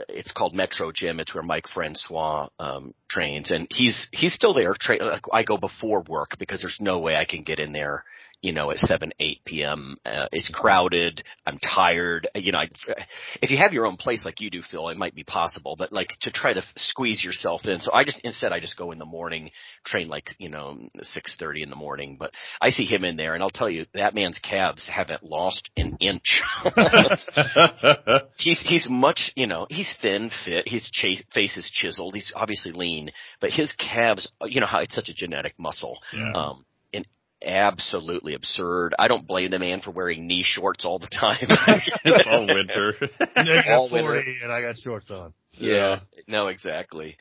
it's 0.10 0.32
called 0.32 0.54
Metro 0.56 0.92
Gym. 0.92 1.20
It's 1.20 1.34
where 1.34 1.44
Mike 1.44 1.68
Francois 1.74 2.48
um 2.60 2.94
trains 3.10 3.52
and 3.52 3.68
he's 3.70 4.08
he's 4.12 4.34
still 4.34 4.54
there. 4.54 4.74
Tra- 4.80 5.20
I 5.32 5.44
go 5.44 5.58
before 5.58 6.04
work 6.08 6.32
because 6.40 6.62
there's 6.62 6.78
no 6.80 7.00
way 7.00 7.16
I 7.16 7.26
can 7.26 7.44
get 7.44 7.60
in 7.60 7.74
there, 7.74 8.04
you 8.42 8.52
know, 8.52 8.70
at 8.72 8.78
7, 8.80 9.12
8 9.20 9.42
p.m. 9.46 9.98
Uh, 10.06 10.28
it's 10.32 10.50
crowded. 10.50 11.24
I'm 11.46 11.58
tired. 11.58 12.28
You 12.36 12.52
know, 12.52 12.60
I, 12.60 12.70
if 13.42 13.50
you 13.50 13.58
have 13.58 13.74
your 13.74 13.86
own 13.86 13.98
place 13.98 14.26
like 14.26 14.42
you 14.42 14.50
do, 14.50 14.62
Phil, 14.62 14.90
it 14.90 14.98
might 14.98 15.16
be 15.16 15.24
possible, 15.24 15.76
but 15.78 15.92
like 15.92 16.10
to 16.22 16.32
try 16.32 16.54
to 16.54 16.62
squeeze 16.76 17.24
yourself 17.24 17.66
in. 17.66 17.80
So 17.80 17.92
I 17.94 18.04
just, 18.04 18.22
instead 18.24 18.52
I 18.52 18.60
just 18.60 18.78
go 18.78 18.92
in 18.92 19.00
the 19.00 19.06
morning, 19.06 19.50
train 19.86 20.08
like, 20.08 20.30
you 20.38 20.50
know, 20.50 20.78
6.30 20.98 21.64
in 21.64 21.70
the 21.70 21.76
morning, 21.76 22.18
but 22.20 22.32
I 22.62 22.70
see 22.70 22.86
him 22.86 23.04
in 23.04 23.18
there 23.18 23.34
and 23.34 23.42
I'll 23.42 23.50
tell 23.50 23.70
you 23.70 23.86
that 23.94 24.14
man's 24.14 24.40
calves 24.40 24.88
haven't 24.88 25.24
lost 25.24 25.70
an 25.76 25.98
inch. 26.00 26.42
he's, 28.38 28.62
he's 28.64 28.88
much, 28.90 29.32
you 29.36 29.48
know, 29.48 29.66
he's 29.70 29.94
thin, 30.02 30.30
fit, 30.46 30.68
his 30.68 30.90
ch- 30.92 31.24
face 31.34 31.58
is 31.58 31.70
chiseled, 31.74 32.14
he's 32.14 32.32
obviously 32.36 32.72
lean, 32.72 33.12
but 33.42 33.50
his 33.50 33.74
calves, 33.74 34.32
you 34.44 34.62
know 34.62 34.68
how 34.68 34.80
it's 34.80 34.96
such 34.96 35.10
a 35.10 35.14
genetic 35.14 35.56
muscle. 35.58 35.98
Yeah. 36.14 36.32
Um, 36.36 36.66
absolutely 37.46 38.34
absurd. 38.34 38.94
I 38.98 39.08
don't 39.08 39.28
blame 39.28 39.52
the 39.52 39.60
man 39.60 39.82
for 39.82 39.92
wearing 39.92 40.28
knee 40.28 40.44
shorts 40.46 40.86
all 40.86 41.00
the 41.00 41.08
time. 41.08 41.48
all 42.32 42.48
winter. 42.48 42.94
All 43.70 43.90
winter. 43.92 44.24
and 44.44 44.52
I 44.52 44.62
got 44.62 44.78
shorts 44.78 45.10
on. 45.12 45.34
yeah, 45.54 46.00
no, 46.28 46.48
exactly. 46.48 47.18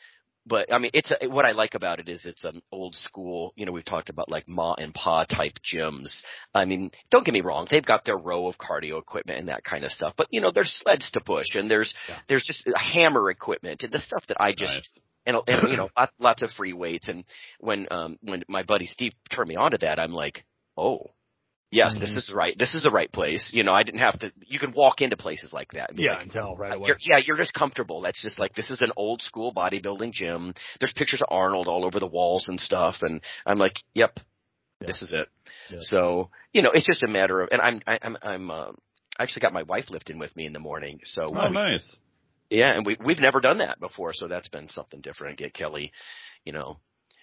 But 0.48 0.72
I 0.72 0.78
mean, 0.78 0.92
it's 0.94 1.10
a, 1.10 1.26
what 1.26 1.44
I 1.44 1.50
like 1.52 1.74
about 1.74 1.98
it 1.98 2.08
is 2.08 2.24
it's 2.24 2.44
an 2.44 2.62
old 2.70 2.94
school. 2.94 3.52
You 3.56 3.66
know, 3.66 3.72
we've 3.72 3.84
talked 3.84 4.10
about 4.10 4.30
like 4.30 4.44
ma 4.48 4.74
and 4.74 4.94
pa 4.94 5.24
type 5.24 5.54
gyms. 5.74 6.20
I 6.54 6.66
mean, 6.66 6.92
don't 7.10 7.24
get 7.24 7.34
me 7.34 7.40
wrong; 7.40 7.66
they've 7.68 7.84
got 7.84 8.04
their 8.04 8.16
row 8.16 8.46
of 8.46 8.56
cardio 8.56 8.98
equipment 9.00 9.40
and 9.40 9.48
that 9.48 9.64
kind 9.64 9.84
of 9.84 9.90
stuff. 9.90 10.14
But 10.16 10.28
you 10.30 10.40
know, 10.40 10.52
there's 10.52 10.72
sleds 10.84 11.10
to 11.12 11.20
push, 11.20 11.56
and 11.56 11.68
there's 11.68 11.92
Yeah. 12.08 12.18
there's 12.28 12.44
just 12.44 12.64
hammer 12.76 13.28
equipment 13.28 13.82
and 13.82 13.92
the 13.92 13.98
stuff 13.98 14.24
that 14.28 14.36
I 14.40 14.52
just 14.52 14.72
Nice. 14.74 14.98
And, 15.27 15.37
and 15.47 15.68
you 15.70 15.77
know 15.77 15.89
lot, 15.97 16.11
lots 16.18 16.43
of 16.43 16.51
free 16.51 16.72
weights 16.72 17.09
and 17.09 17.24
when 17.61 17.87
um 17.91 18.18
when 18.22 18.45
my 18.49 18.62
buddy 18.62 18.87
Steve 18.87 19.12
turned 19.35 19.49
me 19.49 19.57
on 19.57 19.72
to 19.72 19.79
that 19.79 19.99
I'm 19.99 20.12
like 20.12 20.45
oh 20.77 21.11
yes 21.72 21.97
this 21.99 22.11
Mhm. 22.12 22.16
is 22.18 22.33
right 22.33 22.57
this 22.59 22.74
is 22.74 22.83
the 22.83 22.91
right 22.91 23.11
place 23.11 23.51
you 23.53 23.64
know 23.64 23.74
I 23.74 23.83
didn't 23.83 24.01
have 24.01 24.18
to 24.20 24.33
you 24.47 24.59
can 24.59 24.72
walk 24.72 25.01
into 25.03 25.16
places 25.16 25.53
like 25.53 25.72
that 25.72 25.91
and 25.91 25.99
Yeah, 25.99 26.12
like, 26.14 26.22
and 26.22 26.33
tell 26.33 26.55
right 26.57 26.72
away. 26.74 26.89
you're, 26.89 26.99
yeah, 27.01 27.18
you're 27.27 27.37
just 27.37 27.55
comfortable. 27.55 28.01
That's 28.03 28.22
just 28.22 28.39
like 28.39 28.55
this 28.55 28.70
is 28.70 28.81
an 28.83 28.93
old 28.97 29.20
school 29.22 29.53
bodybuilding 29.53 30.12
gym. 30.12 30.55
There's 30.81 30.93
pictures 30.93 31.20
of 31.22 31.29
Arnold 31.31 31.66
all 31.66 31.85
over 31.85 31.99
the 31.99 32.07
walls 32.07 32.49
and 32.49 32.61
stuff, 32.61 32.97
and 33.03 33.20
I'm 33.45 33.59
like, 33.59 33.74
yep, 33.95 34.18
Yeah. 34.81 34.87
this 34.87 35.03
is 35.03 35.12
it. 35.12 35.29
Yeah. 35.70 35.79
So 35.81 36.31
you 36.53 36.62
know, 36.62 36.70
it's 36.72 36.87
just 36.87 37.03
a 37.03 37.09
matter 37.09 37.41
of, 37.41 37.49
and 37.51 37.61
I'm 37.61 37.81
I, 37.87 37.99
I'm 38.03 38.16
I'm 38.22 38.51
uh, 38.51 38.72
I 39.18 39.22
actually 39.22 39.41
got 39.41 39.53
my 39.53 39.62
wife 39.64 39.91
lifting 39.91 40.18
with 40.18 40.35
me 40.37 40.47
in 40.47 40.53
the 40.53 40.59
morning. 40.61 41.01
So 41.05 41.33
Oh, 41.37 41.49
we- 41.49 41.55
nice. 41.55 41.97
Yeah, 42.51 42.72
and 42.76 42.86
we 42.86 42.97
we've 43.05 43.18
never 43.18 43.40
done 43.40 43.59
that 43.59 43.80
before, 43.80 44.12
so 44.12 44.28
that's 44.28 44.49
been 44.49 44.68
something 44.68 45.01
different. 45.01 45.38
Get 45.38 45.55
Kelly, 45.55 45.92
you 46.44 46.53
know, 46.53 46.78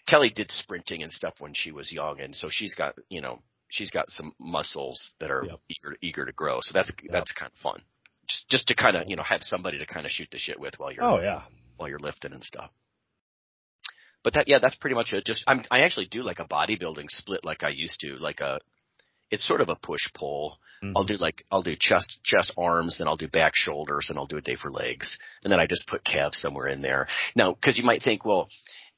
Kelly 0.08 0.30
did 0.30 0.52
sprinting 0.52 1.04
and 1.04 1.12
stuff 1.12 1.36
when 1.40 1.54
she 1.54 1.72
was 1.72 1.92
young, 1.92 2.20
and 2.20 2.36
so 2.36 2.50
she's 2.52 2.74
got 2.76 2.96
you 3.10 3.22
know 3.22 3.40
she's 3.70 3.92
got 3.92 4.10
some 4.10 4.34
muscles 4.40 5.12
that 5.20 5.32
are 5.32 5.46
Yep. 5.46 5.60
eager 5.70 5.98
eager 6.02 6.26
to 6.26 6.32
grow. 6.32 6.60
So 6.62 6.74
that's 6.74 6.92
that's 7.12 7.32
kind 7.32 7.52
of 7.54 7.60
fun. 7.60 7.82
Just 8.28 8.50
just 8.50 8.68
to 8.68 8.76
kind 8.76 8.96
of 8.98 9.10
you 9.10 9.16
know 9.16 9.24
have 9.24 9.42
somebody 9.44 9.78
to 9.80 9.86
kind 9.86 10.06
of 10.06 10.12
shoot 10.12 10.30
the 10.32 10.38
shit 10.38 10.60
with 10.60 10.76
while 10.78 10.92
you're 10.92 11.04
Oh 11.04 11.20
yeah. 11.20 11.42
while 11.78 11.90
you're 11.90 12.00
lifting 12.00 12.34
and 12.34 12.44
stuff. 12.44 12.70
But 14.24 14.34
that 14.36 14.48
yeah, 14.48 14.60
that's 14.62 14.76
pretty 14.76 14.96
much 14.96 15.12
it. 15.14 15.26
Just 15.26 15.44
I'm 15.48 15.64
I 15.70 15.82
actually 15.82 16.06
do 16.06 16.24
like 16.24 16.40
a 16.40 16.46
bodybuilding 16.48 17.10
split 17.10 17.44
like 17.44 17.64
I 17.64 17.70
used 17.70 18.00
to, 18.02 18.16
like 18.18 18.40
a 18.40 18.60
it's 19.32 19.48
sort 19.48 19.62
of 19.62 19.70
a 19.70 19.76
push 19.76 20.08
pull. 20.14 20.58
Mhm. 20.84 20.94
I'll 20.96 21.06
do 21.06 21.16
like 21.18 21.46
I'll 21.52 21.62
do 21.64 21.76
chest 21.80 22.20
chest 22.24 22.52
arms, 22.58 22.98
then 22.98 23.08
I'll 23.08 23.18
do 23.18 23.28
back 23.28 23.54
shoulders, 23.56 24.08
and 24.10 24.18
I'll 24.20 24.26
do 24.28 24.38
a 24.38 24.42
day 24.42 24.56
for 24.56 24.70
legs, 24.72 25.18
and 25.44 25.52
then 25.52 25.60
I 25.60 25.66
just 25.68 25.88
put 25.88 26.04
calves 26.04 26.40
somewhere 26.40 26.68
in 26.68 26.82
there. 26.82 27.08
Now, 27.36 27.54
because 27.54 27.78
you 27.78 27.84
might 27.84 28.02
think, 28.04 28.26
well, 28.26 28.50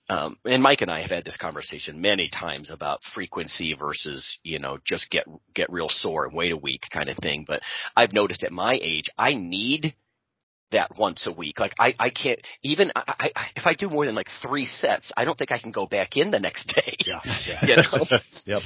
um, 0.10 0.38
and 0.46 0.62
Mike 0.62 0.82
and 0.82 0.92
I 0.92 1.02
have 1.02 1.12
had 1.12 1.26
this 1.26 1.38
conversation 1.38 2.00
many 2.02 2.30
times 2.30 2.70
about 2.72 3.02
frequency 3.14 3.74
versus 3.74 4.40
you 4.44 4.60
know 4.60 4.78
just 4.84 5.10
get 5.12 5.26
get 5.54 5.72
real 5.72 5.90
sore 5.90 6.26
and 6.26 6.36
wait 6.36 6.52
a 6.52 6.58
week 6.58 6.86
kind 6.92 7.10
of 7.10 7.18
thing. 7.18 7.46
But 7.48 7.62
I've 7.96 8.14
noticed 8.14 8.44
at 8.44 8.52
my 8.52 8.80
age, 8.82 9.10
I 9.18 9.34
need 9.34 9.96
that 10.72 10.92
once 10.98 11.26
a 11.28 11.32
week. 11.32 11.60
Like 11.60 11.74
I, 11.80 11.94
I 12.00 12.10
can't 12.10 12.40
even 12.64 12.92
I, 12.96 13.04
I, 13.08 13.32
I- 13.36 13.50
if 13.56 13.66
I 13.68 13.74
do 13.76 13.90
more 13.90 14.06
than 14.06 14.16
like 14.16 14.30
three 14.42 14.66
sets, 14.66 15.12
I 15.16 15.24
don't 15.26 15.38
think 15.38 15.52
I 15.52 15.60
can 15.60 15.72
go 15.72 15.86
back 15.86 16.18
in 16.18 16.32
the 16.32 16.40
next 16.40 16.66
day. 16.76 16.96
Yeah. 17.06 17.20
Yeah. 17.48 17.66
You 17.66 17.76
know? 17.78 18.06
Yep. 18.46 18.62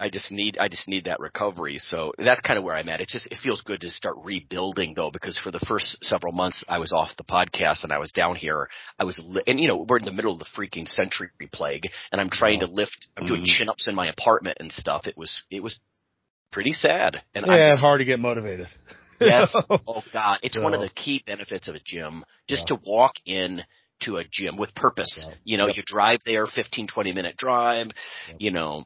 I 0.00 0.08
just 0.10 0.32
need 0.32 0.58
I 0.58 0.68
just 0.68 0.88
need 0.88 1.04
that 1.04 1.20
recovery. 1.20 1.78
So 1.78 2.12
that's 2.18 2.40
kind 2.40 2.58
of 2.58 2.64
where 2.64 2.74
I'm 2.74 2.88
at. 2.88 3.00
It's 3.00 3.12
just 3.12 3.28
it 3.30 3.38
feels 3.42 3.60
good 3.62 3.80
to 3.82 3.90
start 3.90 4.16
rebuilding 4.24 4.94
though 4.94 5.10
because 5.10 5.38
for 5.38 5.50
the 5.50 5.60
first 5.60 6.02
several 6.04 6.32
months 6.32 6.64
I 6.68 6.78
was 6.78 6.92
off 6.92 7.10
the 7.16 7.24
podcast 7.24 7.84
and 7.84 7.92
I 7.92 7.98
was 7.98 8.12
down 8.12 8.34
here. 8.36 8.68
I 8.98 9.04
was 9.04 9.20
li- 9.24 9.42
and 9.46 9.58
you 9.60 9.68
know 9.68 9.86
we're 9.88 9.98
in 9.98 10.04
the 10.04 10.12
middle 10.12 10.32
of 10.32 10.38
the 10.38 10.46
freaking 10.56 10.88
century 10.88 11.28
plague 11.52 11.88
and 12.10 12.20
I'm 12.20 12.30
trying 12.30 12.60
to 12.60 12.66
lift. 12.66 13.06
I'm 13.16 13.26
doing 13.26 13.42
Mhm. 13.42 13.46
chin 13.58 13.68
ups 13.68 13.88
in 13.88 13.94
my 13.94 14.06
apartment 14.08 14.58
and 14.60 14.72
stuff. 14.72 15.06
It 15.06 15.16
was 15.16 15.42
it 15.50 15.62
was 15.62 15.78
pretty 16.50 16.72
sad. 16.72 17.22
And 17.34 17.46
Yeah, 17.46 17.70
just, 17.72 17.80
hard 17.80 18.00
to 18.00 18.04
get 18.04 18.18
motivated. 18.20 18.68
yes, 19.20 19.54
oh 19.70 20.02
god, 20.12 20.40
it's 20.42 20.58
one 20.58 20.74
of 20.74 20.80
the 20.80 20.90
key 20.90 21.22
benefits 21.26 21.68
of 21.68 21.74
a 21.74 21.80
gym 21.84 22.24
just 22.48 22.62
Yeah. 22.68 22.76
to 22.76 22.82
walk 22.84 23.12
in 23.24 23.62
to 24.00 24.16
a 24.16 24.24
gym 24.24 24.56
with 24.56 24.74
purpose. 24.74 25.24
Yeah. 25.28 25.34
You 25.44 25.56
know, 25.58 25.66
Yep. 25.68 25.76
you 25.76 25.82
drive 25.86 26.20
there 26.26 26.44
15 26.46 26.88
20 26.88 27.12
minute 27.12 27.36
drive, 27.36 27.86
Yep. 28.28 28.36
you 28.40 28.50
know, 28.50 28.84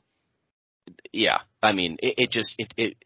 yeah, 1.12 1.38
I 1.62 1.72
mean, 1.72 1.96
it, 2.00 2.14
it 2.18 2.30
just 2.30 2.54
it 2.58 2.72
it 2.76 2.96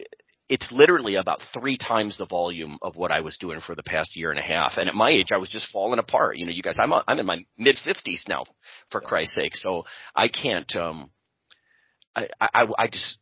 it's 0.48 0.72
literally 0.72 1.14
about 1.14 1.40
three 1.54 1.78
times 1.78 2.18
the 2.18 2.26
volume 2.26 2.76
of 2.82 2.96
what 2.96 3.12
I 3.12 3.20
was 3.20 3.36
doing 3.38 3.60
for 3.60 3.76
the 3.76 3.84
past 3.84 4.16
year 4.16 4.30
and 4.30 4.38
a 4.38 4.42
half. 4.42 4.78
And 4.78 4.88
at 4.88 4.96
my 4.96 5.10
age, 5.10 5.28
I 5.32 5.36
was 5.36 5.48
just 5.48 5.70
falling 5.70 6.00
apart. 6.00 6.36
You 6.36 6.46
know, 6.46 6.52
you 6.52 6.62
guys, 6.62 6.76
I'm 6.78 6.92
I'm 6.92 7.18
in 7.18 7.26
my 7.26 7.44
mid 7.56 7.78
fifties 7.78 8.24
now, 8.28 8.44
for 8.90 9.00
Christ's 9.00 9.36
sake. 9.36 9.56
So 9.56 9.84
I 10.14 10.28
can't. 10.28 10.74
um 10.76 11.10
I 12.14 12.28
I 12.40 12.66
I 12.78 12.88
just. 12.88 13.18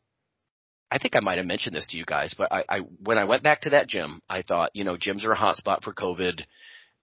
I 0.91 0.97
think 0.97 1.17
I 1.17 1.21
might 1.21 1.37
have 1.37 1.47
mentioned 1.47 1.77
this 1.77 1.87
to 1.89 1.99
you 1.99 2.07
guys, 2.07 2.35
but 2.37 2.51
I, 2.51 2.65
I 2.67 2.79
when 3.05 3.19
I 3.19 3.25
went 3.25 3.43
back 3.43 3.61
to 3.63 3.71
that 3.71 3.89
gym, 3.89 4.23
I 4.27 4.41
thought, 4.41 4.71
you 4.73 4.85
know, 4.85 4.97
gyms 4.97 5.23
are 5.27 5.33
a 5.33 5.37
hot 5.37 5.57
spot 5.57 5.85
for 5.85 5.93
COVID. 5.93 6.41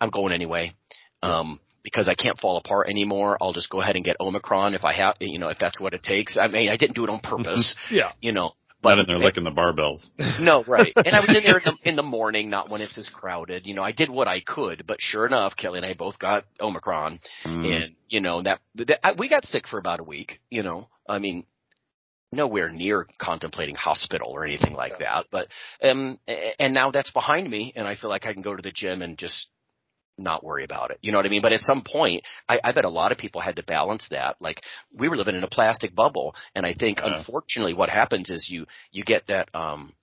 I'm 0.01 0.09
going 0.09 0.33
anyway. 0.33 0.73
Um, 1.21 1.59
because 1.85 2.09
I 2.09 2.15
can't 2.15 2.37
fall 2.37 2.57
apart 2.57 2.89
anymore. 2.89 3.37
I'll 3.39 3.53
just 3.53 3.69
go 3.69 3.79
ahead 3.79 3.95
and 3.95 4.03
get 4.03 4.17
Omicron 4.19 4.73
if 4.73 4.83
I 4.83 4.91
have, 4.93 5.15
you 5.21 5.39
know, 5.39 5.47
if 5.47 5.57
that's 5.59 5.79
what 5.79 5.93
it 5.93 6.03
takes. 6.03 6.37
I 6.37 6.47
mean, 6.49 6.67
I 6.67 6.75
didn't 6.75 6.95
do 6.95 7.05
it 7.05 7.09
on 7.09 7.21
purpose, 7.21 7.73
Yeah. 7.91 8.11
you 8.19 8.33
know, 8.33 8.41
Not 8.43 8.53
but 8.81 8.99
in 8.99 9.05
there 9.07 9.19
licking 9.19 9.43
the 9.45 9.51
barbells. 9.51 9.99
no, 10.41 10.63
right. 10.65 10.91
And 10.95 11.15
I 11.15 11.21
was 11.21 11.33
in 11.33 11.43
there 11.43 11.59
in 11.59 11.63
the, 11.63 11.77
in 11.89 11.95
the 11.95 12.03
morning, 12.03 12.49
not 12.49 12.69
when 12.69 12.81
it's 12.81 12.97
as 12.97 13.07
crowded. 13.07 13.65
You 13.67 13.75
know, 13.75 13.83
I 13.83 13.91
did 13.93 14.09
what 14.09 14.27
I 14.27 14.41
could, 14.41 14.85
but 14.87 14.97
sure 14.99 15.25
enough, 15.25 15.55
Kelly 15.55 15.77
and 15.77 15.85
I 15.85 15.93
both 15.93 16.19
got 16.19 16.43
Omicron, 16.59 17.19
Mm. 17.45 17.65
and 17.83 17.95
you 18.09 18.19
know 18.19 18.41
that, 18.41 18.59
that 18.75 18.99
I, 19.05 19.13
we 19.17 19.29
got 19.29 19.45
sick 19.45 19.67
for 19.67 19.77
about 19.79 19.99
a 19.99 20.03
week. 20.03 20.39
You 20.49 20.63
know, 20.63 20.89
I 21.07 21.19
mean, 21.19 21.45
nowhere 22.31 22.69
near 22.69 23.07
contemplating 23.19 23.75
hospital 23.75 24.29
or 24.31 24.45
anything 24.45 24.73
like 24.73 24.97
that. 24.99 25.25
But 25.31 25.47
um, 25.81 26.19
and 26.59 26.73
now 26.73 26.91
that's 26.91 27.11
behind 27.11 27.49
me, 27.49 27.71
and 27.75 27.87
I 27.87 27.95
feel 27.95 28.09
like 28.09 28.25
I 28.25 28.33
can 28.33 28.41
go 28.41 28.55
to 28.55 28.61
the 28.61 28.71
gym 28.71 29.01
and 29.01 29.17
just 29.17 29.47
not 30.17 30.43
worry 30.43 30.63
about 30.63 30.91
it. 30.91 30.99
You 31.01 31.11
know 31.11 31.17
what 31.17 31.25
I 31.25 31.29
mean? 31.29 31.41
But 31.41 31.53
at 31.53 31.61
some 31.61 31.83
point, 31.83 32.23
I, 32.47 32.59
I 32.63 32.71
bet 32.71 32.85
a 32.85 32.89
lot 32.89 33.11
of 33.11 33.17
people 33.17 33.41
had 33.41 33.57
to 33.57 33.63
balance 33.63 34.07
that. 34.11 34.37
Like 34.39 34.61
we 34.93 35.09
were 35.09 35.17
living 35.17 35.35
in 35.35 35.43
a 35.43 35.47
plastic 35.49 35.95
bubble, 35.95 36.35
and 36.55 36.65
I 36.65 36.73
think 36.73 36.99
Yeah. 36.99 37.17
unfortunately, 37.17 37.73
what 37.73 37.89
happens 37.89 38.29
is 38.29 38.49
you 38.49 38.65
you 38.91 39.03
get 39.03 39.27
that 39.27 39.49
um 39.53 39.93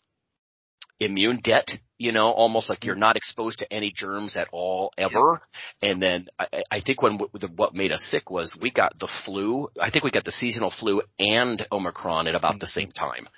immune 1.00 1.40
debt. 1.42 1.70
You 1.98 2.10
know, 2.10 2.26
almost 2.26 2.68
like 2.68 2.84
you're 2.84 2.96
not 2.96 3.16
exposed 3.16 3.60
to 3.60 3.72
any 3.72 3.92
germs 3.94 4.36
at 4.36 4.48
all 4.50 4.92
ever. 4.98 5.40
And 5.82 6.02
then 6.02 6.26
I, 6.36 6.64
I 6.68 6.80
think 6.80 7.00
when 7.00 7.18
w- 7.18 7.30
the, 7.38 7.46
what 7.46 7.74
made 7.76 7.92
us 7.92 8.02
sick 8.10 8.28
was 8.28 8.56
we 8.60 8.72
got 8.72 8.98
the 8.98 9.08
flu. 9.24 9.68
I 9.80 9.90
think 9.90 10.02
we 10.02 10.10
got 10.10 10.24
the 10.24 10.32
seasonal 10.32 10.72
flu 10.76 11.02
and 11.20 11.64
Omicron 11.70 12.26
at 12.26 12.34
about 12.34 12.58
the 12.58 12.66
same 12.66 12.90
time. 12.90 13.28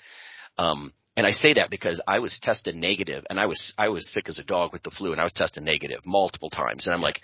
Um, 0.57 0.95
and 1.17 1.27
I 1.27 1.31
say 1.33 1.55
that 1.55 1.71
because 1.71 2.01
I 2.07 2.19
was 2.19 2.39
tested 2.43 2.75
negative, 2.77 3.25
and 3.31 3.39
I 3.41 3.47
was 3.47 3.73
I 3.79 3.89
was 3.89 4.13
sick 4.13 4.29
as 4.29 4.39
a 4.39 4.45
dog 4.45 4.73
with 4.73 4.83
the 4.83 4.91
flu, 4.91 5.13
and 5.13 5.21
I 5.21 5.25
was 5.25 5.33
tested 5.33 5.63
negative 5.63 6.01
multiple 6.05 6.51
times, 6.51 6.87
and 6.87 6.95
I'm 6.95 7.01
like, 7.01 7.21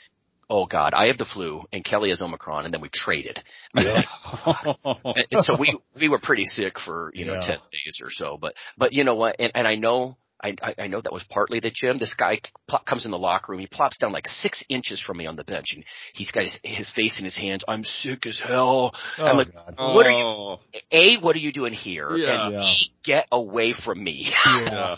oh 0.49 0.67
god, 0.67 0.93
I 0.95 1.07
have 1.07 1.19
the 1.19 1.25
flu, 1.25 1.63
and 1.73 1.85
Kelly 1.85 2.11
has 2.11 2.23
Omicron, 2.23 2.65
and 2.65 2.75
then 2.75 2.81
we 2.81 2.91
traded. 2.93 3.41
Yeah. 3.75 4.03
And, 4.45 5.27
and 5.33 5.43
so 5.45 5.57
we 5.59 5.79
we 5.99 6.09
were 6.09 6.21
pretty 6.23 6.45
sick 6.45 6.79
for 6.79 7.11
you 7.15 7.25
know 7.25 7.35
Yeah. 7.35 7.41
ten 7.41 7.59
days 7.73 7.99
or 8.03 8.11
so. 8.11 8.39
But 8.41 8.55
but 8.77 8.93
you 8.93 9.05
know 9.05 9.15
what? 9.15 9.37
And, 9.39 9.53
and 9.55 9.67
I 9.67 9.77
know. 9.77 10.17
I, 10.43 10.57
I 10.63 10.75
I 10.79 10.87
know 10.87 11.01
that 11.01 11.13
was 11.13 11.25
partly 11.29 11.61
the 11.61 11.71
gym. 11.71 11.99
This 11.99 12.15
guy 12.15 12.41
pl- 12.69 12.81
comes 12.87 13.05
in 13.05 13.11
the 13.11 13.19
locker 13.19 13.53
room. 13.53 13.61
He 13.61 13.67
plops 13.67 13.99
down 13.99 14.13
like 14.13 14.27
six 14.27 14.65
inches 14.69 15.01
from 15.01 15.19
me 15.19 15.27
on 15.27 15.37
the 15.37 15.45
bench, 15.45 15.73
and 15.75 15.85
he's 16.15 16.31
got 16.31 16.45
his, 16.45 16.59
his 16.65 16.91
face 16.93 17.19
in 17.19 17.25
his 17.25 17.37
hands. 17.37 17.65
I'm 17.69 17.85
sick 17.85 18.27
as 18.27 18.41
hell. 18.41 18.93
Oh, 19.19 19.25
I'm 19.25 19.37
like, 19.37 19.53
God. 19.53 19.75
What 19.79 20.07
are 20.07 20.11
you- 20.13 20.25
Oh, 20.25 20.61
A, 20.93 21.17
what 21.19 21.37
are 21.37 21.41
you 21.41 21.53
doing 21.53 21.73
here? 21.73 22.17
Yeah. 22.17 22.47
And 22.47 22.55
Yeah. 22.55 22.73
Get 23.05 23.27
away 23.31 23.73
from 23.85 24.03
me. 24.03 24.33
Yeah. 24.47 24.97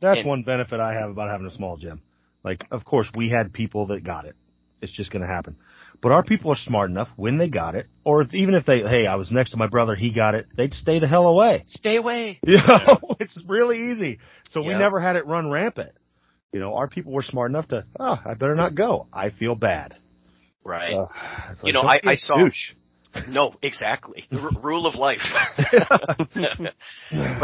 That's 0.00 0.18
And- 0.18 0.28
one 0.28 0.42
benefit 0.42 0.80
I 0.80 0.94
have 0.94 1.10
about 1.10 1.30
having 1.30 1.46
a 1.46 1.52
small 1.52 1.76
gym. 1.76 2.02
Like, 2.44 2.66
of 2.70 2.84
course, 2.84 3.08
we 3.14 3.28
had 3.28 3.52
people 3.52 3.86
that 3.88 4.02
got 4.04 4.24
it. 4.24 4.34
It's 4.80 4.90
just 4.92 5.12
going 5.12 5.22
to 5.22 5.28
happen. 5.28 5.56
But 6.02 6.10
our 6.12 6.24
people 6.24 6.50
are 6.50 6.56
smart 6.56 6.90
enough 6.90 7.08
when 7.16 7.38
they 7.38 7.48
got 7.48 7.76
it, 7.76 7.86
or 8.04 8.22
if, 8.22 8.34
even 8.34 8.54
if 8.54 8.66
they, 8.66 8.80
hey, 8.80 9.06
I 9.06 9.14
was 9.14 9.30
next 9.30 9.50
to 9.50 9.56
my 9.56 9.68
brother, 9.68 9.94
he 9.94 10.12
got 10.12 10.34
it, 10.34 10.46
they'd 10.56 10.74
stay 10.74 10.98
the 10.98 11.06
hell 11.06 11.28
away. 11.28 11.62
Stay 11.66 11.96
away. 11.96 12.40
You 12.46 12.56
know, 12.56 12.98
it's 13.20 13.38
really 13.46 13.92
easy. 13.92 14.18
So 14.50 14.60
we 14.60 14.70
never 14.70 15.00
had 15.00 15.14
it 15.16 15.26
run 15.26 15.50
rampant. 15.50 15.92
You 16.52 16.58
know, 16.60 16.74
our 16.74 16.88
people 16.88 17.12
were 17.12 17.22
smart 17.22 17.50
enough 17.50 17.68
to, 17.68 17.86
oh, 18.00 18.18
I 18.26 18.34
better 18.34 18.56
not 18.56 18.74
go. 18.74 19.06
I 19.12 19.30
feel 19.30 19.54
bad. 19.54 19.96
Right. 20.64 20.92
Uh, 20.92 21.06
it's 21.52 21.62
You 21.64 21.72
know, 21.72 21.82
I- 21.82 22.00
be 22.00 22.16
saw- 22.16 22.36
douche. 22.36 22.72
No, 23.28 23.54
exactly. 23.62 24.24
R- 24.32 24.50
rule 24.62 24.86
of 24.86 24.94
life. 24.94 25.20
but 25.74 26.74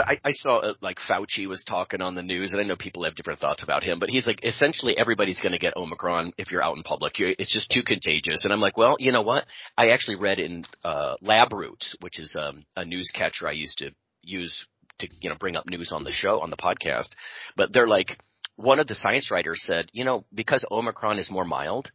I, 0.07 0.19
I 0.25 0.33
saw 0.33 0.59
uh, 0.59 0.75
like 0.81 0.99
Fauci 0.99 1.47
was 1.47 1.63
talking 1.67 2.03
on 2.03 2.15
the 2.15 2.23
news, 2.23 2.53
and 2.53 2.61
I 2.61 2.65
know 2.65 2.77
people 2.77 3.05
have 3.05 3.15
different 3.15 3.41
thoughts 3.41 3.63
about 3.63 3.83
him, 3.83 3.99
but 3.99 4.11
he's 4.11 4.27
like, 4.27 4.45
essentially 4.45 4.97
everybody's 4.97 5.41
going 5.41 5.53
to 5.53 5.59
get 5.59 5.77
Omicron 5.77 6.33
if 6.39 6.51
you're 6.51 6.63
out 6.63 6.77
in 6.77 6.83
public. 6.83 7.19
You're, 7.19 7.35
it's 7.39 7.53
just 7.53 7.71
too 7.71 7.83
contagious. 7.83 8.45
And 8.45 8.53
I'm 8.53 8.61
like, 8.61 8.77
well, 8.77 8.97
you 8.99 9.13
know 9.13 9.23
what? 9.23 9.47
I 9.77 9.91
actually 9.91 10.17
read 10.17 10.39
in 10.39 10.65
uh, 10.85 11.15
Lab 11.21 11.53
Roots, 11.53 11.97
which 12.01 12.19
is 12.19 12.35
um, 12.39 12.65
a 12.77 12.85
news 12.85 13.11
catcher 13.15 13.49
I 13.49 13.53
used 13.53 13.79
to 13.79 13.91
use 14.23 14.67
to 14.99 15.09
you 15.21 15.31
know 15.31 15.37
bring 15.37 15.57
up 15.57 15.69
news 15.69 15.93
on 15.93 16.05
the 16.05 16.13
show 16.13 16.41
on 16.41 16.51
the 16.51 16.57
podcast, 16.57 17.09
but 17.57 17.73
they're 17.73 17.89
like, 17.89 18.19
one 18.57 18.81
of 18.81 18.89
the 18.89 18.97
science 18.97 19.31
writers 19.31 19.63
said, 19.65 19.89
you 19.93 20.05
know, 20.05 20.25
because 20.35 20.65
Omicron 20.71 21.19
is 21.19 21.31
more 21.31 21.45
mild, 21.45 21.93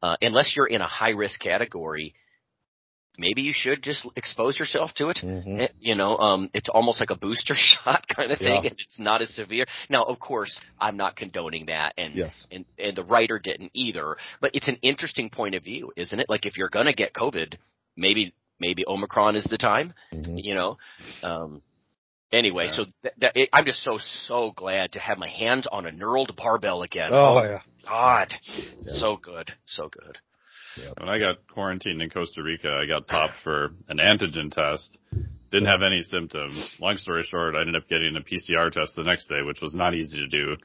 uh, 0.00 0.16
unless 0.22 0.54
you're 0.54 0.66
in 0.66 0.80
a 0.80 0.86
high 0.86 1.10
risk 1.10 1.40
category 1.40 2.14
maybe 3.18 3.42
you 3.42 3.52
should 3.54 3.82
just 3.82 4.06
expose 4.16 4.58
yourself 4.58 4.92
to 4.94 5.08
it. 5.08 5.18
Mhm. 5.22 5.60
Eh, 5.60 5.68
You 5.80 5.94
know, 5.94 6.16
um, 6.18 6.50
it's 6.54 6.68
almost 6.68 7.00
like 7.00 7.10
a 7.10 7.16
booster 7.16 7.54
shot 7.70 8.06
kind 8.08 8.30
of 8.32 8.38
thing, 8.38 8.64
Yeah. 8.64 8.70
and 8.70 8.80
it's 8.80 8.98
not 8.98 9.22
as 9.22 9.30
severe. 9.34 9.66
Now, 9.88 10.04
of 10.04 10.18
course, 10.18 10.60
I'm 10.80 10.96
not 10.96 11.16
condoning 11.16 11.66
that, 11.66 11.94
and 11.96 12.14
Yes. 12.14 12.46
and 12.50 12.64
and 12.78 12.96
the 12.96 13.04
writer 13.04 13.38
didn't 13.38 13.70
either. 13.74 14.16
But 14.40 14.50
it's 14.54 14.68
an 14.68 14.78
interesting 14.82 15.30
point 15.30 15.54
of 15.54 15.62
view, 15.64 15.92
isn't 15.96 16.18
it? 16.18 16.28
Like 16.28 16.46
if 16.46 16.56
you're 16.58 16.68
gonna 16.70 16.92
get 16.94 17.12
COVID, 17.12 17.56
maybe 17.96 18.32
maybe 18.60 18.84
Omicron 18.86 19.36
is 19.36 19.44
the 19.44 19.58
time. 19.58 19.94
Mhm. 20.12 20.42
You 20.42 20.54
know. 20.54 20.78
Um, 21.22 21.62
anyway, 22.32 22.66
Yeah. 22.66 22.72
so 22.72 22.86
that, 23.02 23.12
that, 23.20 23.36
it, 23.36 23.48
I'm 23.52 23.64
just 23.64 23.82
so 23.82 23.98
so 23.98 24.50
glad 24.52 24.92
to 24.92 24.98
have 25.00 25.18
my 25.18 25.28
hands 25.28 25.66
on 25.66 25.86
a 25.86 25.90
knurled 25.90 26.34
barbell 26.36 26.82
again. 26.82 27.10
Oh 27.12 27.42
yeah. 27.42 27.60
God, 27.86 28.32
Yeah. 28.42 28.94
so 28.94 29.16
good, 29.16 29.52
so 29.66 29.88
good. 29.88 30.18
When 30.98 31.08
I 31.08 31.18
got 31.18 31.46
quarantined 31.48 32.02
in 32.02 32.10
Costa 32.10 32.42
Rica, 32.42 32.80
I 32.82 32.86
got 32.86 33.06
popped 33.06 33.34
for 33.42 33.72
an 33.88 33.98
antigen 33.98 34.50
test. 34.52 34.98
Didn't 35.50 35.68
have 35.68 35.82
any 35.82 36.02
symptoms. 36.02 36.76
Long 36.80 36.96
story 36.98 37.24
short, 37.24 37.54
I 37.54 37.60
ended 37.60 37.76
up 37.76 37.88
getting 37.88 38.16
a 38.16 38.20
PCR 38.20 38.72
test 38.72 38.96
the 38.96 39.04
next 39.04 39.28
day, 39.28 39.42
which 39.42 39.60
was 39.60 39.74
not 39.74 39.94
easy 39.94 40.18
to 40.18 40.26
do. 40.26 40.56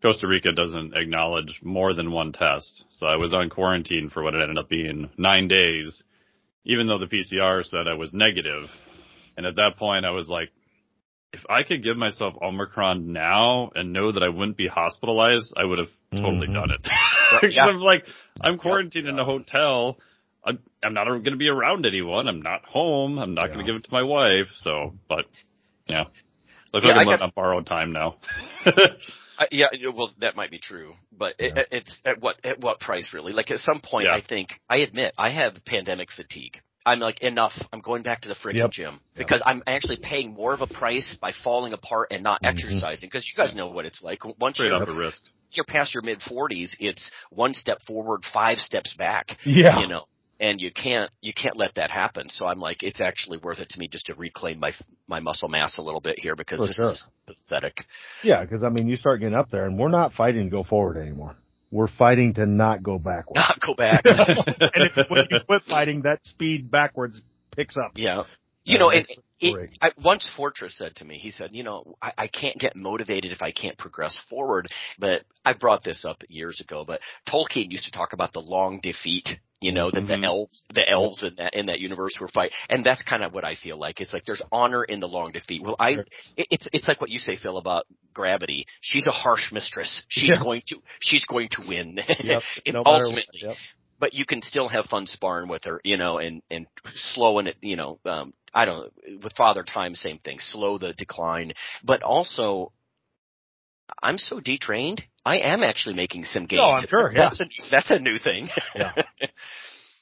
Costa 0.00 0.26
Rica 0.26 0.52
doesn't 0.52 0.94
acknowledge 0.94 1.60
more 1.62 1.92
than 1.92 2.12
one 2.12 2.32
test. 2.32 2.84
So 2.90 3.06
I 3.06 3.16
was 3.16 3.34
on 3.34 3.50
quarantine 3.50 4.08
for 4.08 4.22
what 4.22 4.34
it 4.34 4.40
ended 4.42 4.58
up 4.58 4.68
being 4.68 5.10
nine 5.18 5.48
days, 5.48 6.02
even 6.64 6.86
though 6.86 6.98
the 6.98 7.06
PCR 7.06 7.64
said 7.64 7.88
I 7.88 7.94
was 7.94 8.14
negative. 8.14 8.68
And 9.36 9.44
at 9.44 9.56
that 9.56 9.76
point, 9.76 10.04
I 10.04 10.10
was 10.10 10.28
like, 10.28 10.50
if 11.32 11.40
I 11.50 11.62
could 11.62 11.82
give 11.82 11.96
myself 11.96 12.34
Omicron 12.42 13.12
now 13.12 13.70
and 13.74 13.92
know 13.92 14.12
that 14.12 14.22
I 14.22 14.28
wouldn't 14.28 14.56
be 14.56 14.66
hospitalized, 14.66 15.52
I 15.56 15.64
would 15.64 15.78
have 15.78 15.88
totally 16.12 16.48
Mhm. 16.48 16.54
done 16.54 16.70
it. 16.70 16.86
Yeah. 17.54 17.64
I'm 17.66 17.80
like, 17.80 18.04
I'm 18.40 18.56
quarantined 18.58 19.06
in 19.06 19.18
a 19.18 19.24
hotel. 19.24 19.98
I'm, 20.44 20.58
I'm 20.82 20.94
not 20.94 21.04
going 21.06 21.24
to 21.24 21.36
be 21.36 21.48
around 21.48 21.84
anyone. 21.84 22.26
I'm 22.28 22.40
not 22.40 22.64
home. 22.64 23.18
I'm 23.18 23.34
not 23.34 23.48
Yeah. 23.48 23.54
going 23.54 23.58
to 23.58 23.64
give 23.72 23.76
it 23.76 23.84
to 23.84 23.92
my 23.92 24.02
wife. 24.02 24.46
So, 24.60 24.94
but 25.08 25.26
yeah, 25.86 26.04
looks 26.72 26.86
Yeah, 26.86 26.92
like 26.92 27.00
I'm 27.02 27.06
living 27.06 27.18
got- 27.18 27.24
on 27.24 27.32
borrowed 27.36 27.66
time 27.66 27.92
now. 27.92 28.16
I, 29.40 29.46
yeah, 29.52 29.66
yeah, 29.72 29.90
well, 29.94 30.10
that 30.20 30.34
might 30.34 30.50
be 30.50 30.58
true, 30.58 30.94
but 31.16 31.34
it, 31.38 31.52
Yeah. 31.56 31.62
it's 31.70 32.00
at 32.04 32.20
what 32.20 32.36
at 32.42 32.58
what 32.60 32.80
price 32.80 33.12
really? 33.14 33.32
Like 33.32 33.50
at 33.52 33.60
some 33.60 33.80
point, 33.84 34.06
Yeah. 34.06 34.14
I 34.16 34.20
think 34.26 34.48
I 34.68 34.78
admit 34.78 35.14
I 35.16 35.30
have 35.30 35.64
pandemic 35.64 36.10
fatigue. 36.10 36.58
I'm 36.88 37.00
like 37.00 37.20
enough. 37.22 37.52
I'm 37.72 37.80
going 37.80 38.02
back 38.02 38.22
to 38.22 38.28
the 38.28 38.34
friggin' 38.34 38.54
Yep. 38.56 38.70
gym 38.72 38.92
Yep. 38.94 39.00
because 39.16 39.42
I'm 39.44 39.62
actually 39.66 39.98
paying 40.02 40.32
more 40.34 40.52
of 40.54 40.60
a 40.60 40.66
price 40.66 41.16
by 41.20 41.32
falling 41.44 41.72
apart 41.72 42.08
and 42.10 42.22
not 42.22 42.42
Mhm. 42.42 42.48
exercising. 42.50 43.08
Because 43.08 43.26
you 43.26 43.34
guys 43.36 43.54
know 43.54 43.68
what 43.68 43.84
it's 43.84 44.02
like. 44.02 44.24
Once 44.38 44.56
Straight 44.56 44.68
you're 44.72 44.82
up 44.82 44.88
a 44.88 44.92
risk. 44.92 45.22
you're 45.52 45.64
past 45.64 45.94
your 45.94 46.02
mid 46.02 46.20
40s, 46.20 46.74
it's 46.80 47.10
one 47.30 47.54
step 47.54 47.82
forward, 47.82 48.24
five 48.32 48.58
steps 48.60 48.94
back. 48.94 49.38
Yeah. 49.44 49.80
You 49.80 49.86
know, 49.86 50.04
and 50.40 50.60
you 50.60 50.70
can't 50.70 51.10
you 51.20 51.32
can't 51.32 51.56
let 51.56 51.74
that 51.74 51.90
happen. 51.90 52.28
So 52.30 52.46
I'm 52.46 52.58
like, 52.60 52.82
it's 52.82 53.00
actually 53.00 53.38
worth 53.38 53.58
it 53.60 53.68
to 53.70 53.78
me 53.78 53.88
just 53.88 54.06
to 54.06 54.14
reclaim 54.14 54.58
my 54.60 54.72
my 55.08 55.20
muscle 55.20 55.48
mass 55.48 55.78
a 55.78 55.82
little 55.82 56.00
bit 56.00 56.18
here 56.18 56.36
because 56.36 56.58
For 56.60 56.66
this 56.68 56.76
sure. 56.76 56.92
is 56.92 57.06
pathetic. 57.26 57.84
Yeah, 58.22 58.42
because 58.42 58.62
I 58.64 58.68
mean, 58.68 58.86
you 58.88 58.96
start 58.96 59.20
getting 59.20 59.34
up 59.34 59.50
there, 59.50 59.64
and 59.64 59.78
we're 59.78 59.88
not 59.88 60.12
fighting 60.14 60.44
to 60.44 60.50
go 60.50 60.62
forward 60.62 60.96
anymore. 60.96 61.36
We're 61.70 61.88
fighting 61.88 62.34
to 62.34 62.46
not 62.46 62.82
go 62.82 62.98
backwards. 62.98 63.36
Not 63.36 63.60
go 63.60 63.74
back. 63.74 64.02
and 64.06 64.90
if, 64.96 65.10
when 65.10 65.26
you 65.30 65.38
quit 65.46 65.62
fighting, 65.68 66.02
that 66.02 66.20
speed 66.24 66.70
backwards 66.70 67.20
picks 67.54 67.76
up. 67.76 67.92
Yeah. 67.94 68.24
You 68.64 68.78
know, 68.78 68.90
and 68.90 69.06
it. 69.40 69.70
I, 69.80 69.92
once 70.02 70.30
Fortress 70.36 70.76
said 70.76 70.96
to 70.96 71.04
me, 71.04 71.16
he 71.16 71.30
said, 71.30 71.50
you 71.52 71.62
know, 71.62 71.96
I, 72.02 72.12
I 72.18 72.26
can't 72.28 72.58
get 72.58 72.76
motivated 72.76 73.32
if 73.32 73.40
I 73.40 73.50
can't 73.50 73.78
progress 73.78 74.20
forward. 74.28 74.68
But 74.98 75.22
I 75.44 75.54
brought 75.54 75.84
this 75.84 76.04
up 76.06 76.22
years 76.28 76.60
ago, 76.60 76.84
but 76.86 77.00
Tolkien 77.26 77.70
used 77.70 77.86
to 77.86 77.90
talk 77.90 78.12
about 78.12 78.32
the 78.32 78.40
long 78.40 78.80
defeat, 78.82 79.28
you 79.60 79.72
know, 79.72 79.90
that 79.90 80.04
Mhm. 80.04 80.20
the 80.20 80.26
elves, 80.26 80.64
the 80.72 80.88
elves 80.88 81.24
in 81.24 81.34
that, 81.36 81.54
in 81.54 81.66
that 81.66 81.80
universe 81.80 82.16
were 82.20 82.28
fight. 82.28 82.52
And 82.68 82.84
that's 82.84 83.02
kind 83.02 83.24
of 83.24 83.32
what 83.34 83.44
I 83.44 83.54
feel 83.56 83.76
like. 83.76 84.00
It's 84.00 84.12
like 84.12 84.24
there's 84.24 84.42
honor 84.52 84.84
in 84.84 85.00
the 85.00 85.08
long 85.08 85.32
defeat. 85.32 85.62
Well, 85.62 85.76
I, 85.80 85.90
it, 86.36 86.46
it's, 86.50 86.68
it's 86.72 86.86
like 86.88 87.00
what 87.00 87.10
you 87.10 87.18
say, 87.18 87.36
Phil, 87.36 87.56
about 87.58 87.86
gravity. 88.14 88.66
She's 88.80 89.06
a 89.06 89.10
harsh 89.12 89.50
mistress. 89.52 90.04
She's 90.08 90.28
Yes. 90.30 90.42
going 90.42 90.62
to, 90.68 90.76
she's 91.00 91.24
going 91.24 91.48
to 91.52 91.62
win. 91.66 91.98
Yep. 92.20 92.42
No 92.72 92.82
ultimately, 92.86 93.40
Yep. 93.42 93.56
but 93.98 94.14
you 94.14 94.24
can 94.24 94.42
still 94.42 94.68
have 94.68 94.84
fun 94.86 95.06
sparring 95.06 95.48
with 95.48 95.64
her, 95.64 95.80
you 95.84 95.96
know, 95.96 96.18
and 96.18 96.42
and 96.50 96.66
slowing 96.94 97.46
it, 97.48 97.56
you 97.60 97.76
know, 97.76 97.98
um 98.04 98.32
I 98.54 98.64
don't 98.64 98.92
with 99.22 99.34
Father 99.36 99.64
Time 99.64 99.94
same 99.94 100.18
thing, 100.18 100.38
slow 100.40 100.78
the 100.78 100.92
decline, 100.92 101.52
but 101.82 102.02
also 102.02 102.72
I'm 104.02 104.18
so 104.18 104.40
detrained. 104.40 105.02
I 105.28 105.52
am 105.52 105.62
actually 105.62 105.94
making 105.94 106.24
some 106.24 106.46
gains. 106.46 106.62
Oh, 106.64 106.70
I'm 106.72 106.86
sure, 106.86 107.12
yeah. 107.14 107.22
That's 107.24 107.40
a 107.40 107.44
that's 107.70 107.90
a 107.90 107.98
new 107.98 108.18
thing. 108.18 108.48
Yeah. 108.74 108.92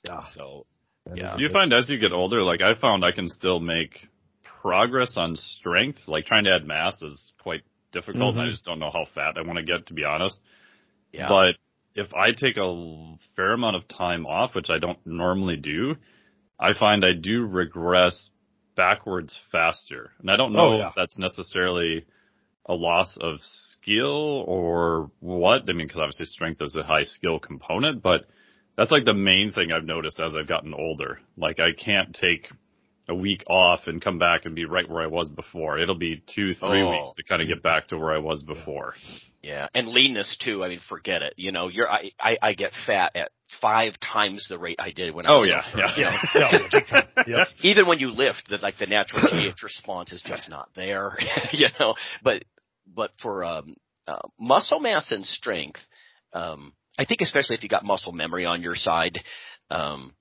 Yeah. 0.05 0.23
So 0.35 0.67
That 1.07 1.17
Yeah. 1.17 1.37
Do 1.37 1.43
you 1.43 1.49
find 1.49 1.73
as 1.73 1.89
you 1.89 1.99
get 1.99 2.13
older, 2.13 2.43
like 2.45 2.61
I 2.61 2.75
found 2.75 3.05
I 3.05 3.11
can 3.11 3.29
still 3.29 3.59
make 3.59 4.07
progress 4.61 5.17
on 5.17 5.35
strength. 5.35 5.99
Like 6.07 6.27
trying 6.27 6.45
to 6.45 6.55
add 6.55 6.65
mass 6.65 7.03
is 7.03 7.33
quite 7.43 7.63
difficult. 7.91 8.31
and 8.31 8.41
I 8.41 8.43
mm-hmm. 8.45 8.53
just 8.53 8.65
don't 8.65 8.79
know 8.79 8.91
how 8.93 9.07
fat 9.15 9.37
I 9.37 9.43
want 9.43 9.59
to 9.59 9.65
get, 9.65 9.87
to 9.87 9.95
be 9.95 10.05
honest. 10.05 10.39
yeah. 11.13 11.29
But 11.29 11.57
if 11.97 12.15
I 12.15 12.33
take 12.33 12.57
a 12.57 13.17
fair 13.35 13.53
amount 13.53 13.77
of 13.77 13.89
time 13.89 14.27
off, 14.27 14.55
which 14.55 14.71
I 14.71 14.79
don't 14.79 14.99
normally 15.05 15.57
do, 15.57 15.97
I 16.59 16.73
find 16.79 17.05
I 17.05 17.15
do 17.15 17.47
regress 17.47 18.31
backwards 18.77 19.35
faster. 19.51 20.11
And 20.21 20.31
I 20.31 20.37
don't 20.37 20.53
know 20.53 20.75
Oh, 20.75 20.79
yeah. 20.79 20.89
if 20.89 20.95
that's 20.95 21.19
necessarily 21.19 22.05
a 22.69 22.75
loss 22.75 23.17
of 23.21 23.39
skill 23.43 24.45
or 24.47 25.11
what. 25.21 25.63
I 25.69 25.73
mean, 25.73 25.87
because 25.87 26.01
obviously 26.01 26.27
strength 26.27 26.61
is 26.63 26.77
a 26.77 26.83
high 26.83 27.05
skill 27.05 27.39
component, 27.39 28.03
but 28.03 28.27
that's 28.77 28.91
like 28.91 29.05
the 29.05 29.15
main 29.15 29.53
thing 29.53 29.73
I've 29.73 29.85
noticed 29.85 30.21
as 30.21 30.35
I've 30.35 30.49
gotten 30.49 30.75
older. 30.75 31.21
Like 31.37 31.61
I 31.61 31.73
can't 31.73 32.15
take 32.15 32.49
a 33.09 33.15
week 33.15 33.45
off 33.49 33.83
and 33.87 34.03
come 34.03 34.19
back 34.19 34.47
and 34.47 34.57
be 34.57 34.65
right 34.65 34.91
where 34.91 35.01
I 35.03 35.07
was 35.07 35.29
before. 35.29 35.79
It'll 35.79 35.95
be 35.95 36.25
two, 36.27 36.55
three 36.55 36.83
Oh. 36.83 36.91
weeks 36.91 37.13
to 37.15 37.23
kind 37.23 37.41
of 37.41 37.47
get 37.47 37.63
back 37.63 37.87
to 37.89 37.99
where 37.99 38.13
I 38.13 38.19
was 38.19 38.43
before. 38.43 38.95
Yeah, 39.45 39.69
and 39.75 39.87
leanness 39.87 40.37
too. 40.45 40.65
I 40.65 40.69
mean, 40.71 40.81
forget 40.89 41.23
it. 41.23 41.35
You 41.37 41.53
know, 41.53 41.69
you're 41.69 41.89
I 41.89 42.11
I, 42.19 42.37
I 42.43 42.53
get 42.55 42.73
fat 42.85 43.15
at 43.15 43.31
five 43.61 43.93
times 44.01 44.47
the 44.49 44.59
rate 44.59 44.81
I 44.81 44.91
did 44.91 45.15
when 45.15 45.25
I 45.25 45.31
Oh 45.35 45.37
was 45.43 45.49
yeah, 45.49 45.63
younger, 45.69 45.93
yeah. 46.01 46.19
You 46.35 46.41
Yeah, 46.41 46.69
big 46.73 46.87
time. 46.89 47.07
Yep. 47.29 47.49
even 47.63 47.87
when 47.87 48.01
you 48.01 48.11
lift, 48.11 48.51
that 48.51 48.61
like 48.61 48.77
the 48.79 48.87
natural 48.87 49.23
GH 49.23 49.63
response 49.63 50.11
is 50.11 50.21
just 50.27 50.49
not 50.51 50.69
there, 50.75 51.17
you 51.53 51.69
know. 51.79 51.95
But 52.25 52.43
but 52.93 53.11
for 53.21 53.45
um, 53.45 53.77
uh, 54.07 54.29
muscle 54.39 54.81
mass 54.81 55.11
and 55.11 55.27
strength, 55.27 55.81
um, 56.33 56.73
I 56.99 57.05
think 57.05 57.21
especially 57.21 57.57
if 57.57 57.63
you 57.63 57.69
got 57.69 57.85
muscle 57.85 58.13
memory 58.13 58.47
on 58.47 58.63
your 58.63 58.75
side, 58.75 59.21
um, 59.71 60.15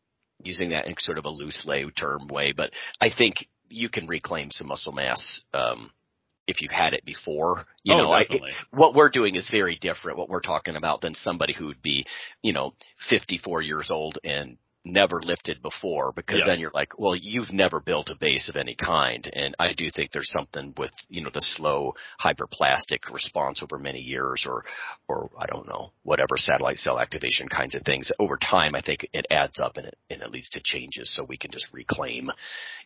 using 0.43 0.69
that 0.69 0.87
in 0.87 0.95
sort 0.99 1.17
of 1.17 1.25
a 1.25 1.29
loose 1.29 1.65
lay 1.65 1.85
term 1.91 2.27
way, 2.27 2.53
but 2.55 2.71
I 2.99 3.09
think 3.15 3.47
you 3.69 3.89
can 3.89 4.07
reclaim 4.07 4.51
some 4.51 4.67
muscle 4.67 4.93
mass. 4.93 5.43
Um, 5.53 5.91
if 6.47 6.61
you've 6.61 6.71
had 6.71 6.93
it 6.93 7.03
before, 7.03 7.65
you 7.83 7.95
oh, 7.95 7.97
know, 7.97 8.11
I, 8.11 8.21
definitely. 8.21 8.51
what 8.69 8.93
we're 8.93 9.09
doing 9.09 9.35
is 9.35 9.49
very 9.49 9.77
different. 9.81 10.19
What 10.19 10.29
we're 10.29 10.41
talking 10.41 10.75
about 10.75 11.01
than 11.01 11.15
somebody 11.15 11.55
who 11.57 11.65
would 11.67 11.81
be, 11.81 12.05
you 12.43 12.53
know, 12.53 12.75
54 13.09 13.63
years 13.63 13.89
old 13.89 14.19
and 14.23 14.57
never 14.85 15.21
lifted 15.21 15.61
before 15.61 16.11
because 16.11 16.39
Yes. 16.39 16.47
then 16.47 16.59
you're 16.59 16.71
like, 16.73 16.97
well, 16.97 17.15
you've 17.15 17.51
never 17.51 17.79
built 17.79 18.09
a 18.09 18.15
base 18.15 18.49
of 18.49 18.55
any 18.55 18.75
kind. 18.75 19.29
And 19.33 19.55
I 19.59 19.73
do 19.73 19.89
think 19.89 20.11
there's 20.11 20.29
something 20.31 20.73
with, 20.77 20.91
you 21.09 21.21
know, 21.21 21.31
the 21.33 21.41
slow 21.41 21.95
hyperplastic 22.23 23.11
response 23.11 23.61
over 23.63 23.77
many 23.79 23.99
years 23.99 24.45
or, 24.47 24.63
or 25.07 25.29
I 25.37 25.47
don't 25.47 25.67
know, 25.67 25.91
whatever 26.03 26.37
satellite 26.37 26.77
cell 26.77 26.99
activation 26.99 27.49
kinds 27.49 27.75
of 27.75 27.81
things. 27.83 28.11
Over 28.19 28.37
time, 28.37 28.75
I 28.75 28.81
think 28.81 29.07
it 29.13 29.25
adds 29.29 29.59
up 29.59 29.77
and 29.77 29.87
it, 29.87 29.97
and 30.09 30.21
it 30.21 30.31
leads 30.31 30.49
to 30.51 30.61
changes 30.63 31.13
so 31.13 31.23
we 31.23 31.37
can 31.37 31.51
just 31.51 31.67
reclaim, 31.73 32.29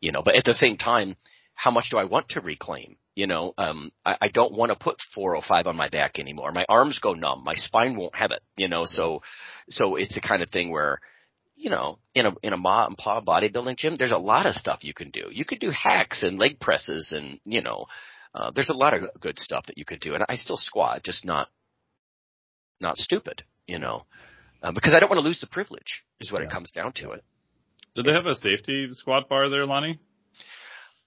you 0.02 0.12
know, 0.12 0.22
but 0.24 0.36
at 0.36 0.46
the 0.46 0.54
same 0.54 0.78
time, 0.78 1.16
how 1.54 1.72
much 1.72 1.90
do 1.92 1.98
I 1.98 2.06
want 2.06 2.30
to 2.30 2.42
reclaim? 2.42 2.96
You 3.16 3.28
know, 3.28 3.54
um, 3.58 3.92
I, 4.06 4.16
I 4.22 4.28
don't 4.30 4.54
want 4.54 4.72
to 4.72 4.78
put 4.78 4.96
405 5.14 5.68
on 5.68 5.76
my 5.76 5.90
back 5.90 6.18
anymore. 6.18 6.54
My 6.54 6.66
arms 6.70 7.00
go 7.00 7.12
numb. 7.12 7.44
My 7.44 7.56
spine 7.56 7.98
won't 7.98 8.16
have 8.16 8.32
it. 8.32 8.40
You 8.56 8.70
know, 8.70 8.86
so 8.86 9.22
so 9.70 9.98
it's 9.98 10.16
a 10.16 10.22
kind 10.22 10.42
of 10.42 10.50
thing 10.52 10.72
where, 10.72 11.00
you 11.60 11.70
know, 11.70 12.00
in 12.16 12.26
a 12.26 12.32
in 12.42 12.54
a 12.54 12.58
ma 12.58 12.86
and 12.86 12.98
pa 12.98 13.22
bodybuilding 13.22 13.78
gym, 13.78 13.98
there's 13.98 14.14
a 14.14 14.18
lot 14.18 14.46
of 14.46 14.56
stuff 14.56 14.84
you 14.84 14.94
can 14.94 15.10
do. 15.10 15.28
You 15.30 15.44
could 15.44 15.60
do 15.60 15.72
hacks 15.72 16.24
and 16.24 16.40
leg 16.40 16.60
presses, 16.60 17.12
and 17.16 17.40
you 17.44 17.62
know, 17.62 17.86
uh, 18.34 18.52
there's 18.56 18.70
a 18.70 18.74
lot 18.74 18.94
of 18.94 19.10
good 19.20 19.38
stuff 19.38 19.66
that 19.68 19.78
you 19.78 19.84
could 19.84 20.00
do. 20.00 20.16
And 20.16 20.24
I 20.30 20.38
still 20.38 20.56
squat, 20.56 21.04
just 21.04 21.26
not 21.26 21.50
not 22.80 22.98
stupid. 22.98 23.44
You 23.68 23.78
know, 23.78 24.06
uh, 24.64 24.72
because 24.72 24.94
I 24.94 25.00
don't 25.02 25.10
want 25.10 25.20
to 25.20 25.28
lose 25.28 25.42
the 25.42 25.48
privilege. 25.48 26.04
Is 26.22 26.32
what 26.32 26.42
it 26.42 26.50
comes 26.50 26.72
down 26.72 26.94
to. 26.96 27.12
It. 27.12 27.24
Did 27.94 28.06
they 28.06 28.14
have 28.14 28.26
a 28.26 28.36
safety 28.36 28.88
squat 28.94 29.28
bar 29.28 29.50
there, 29.50 29.66
Lonnie? 29.66 30.00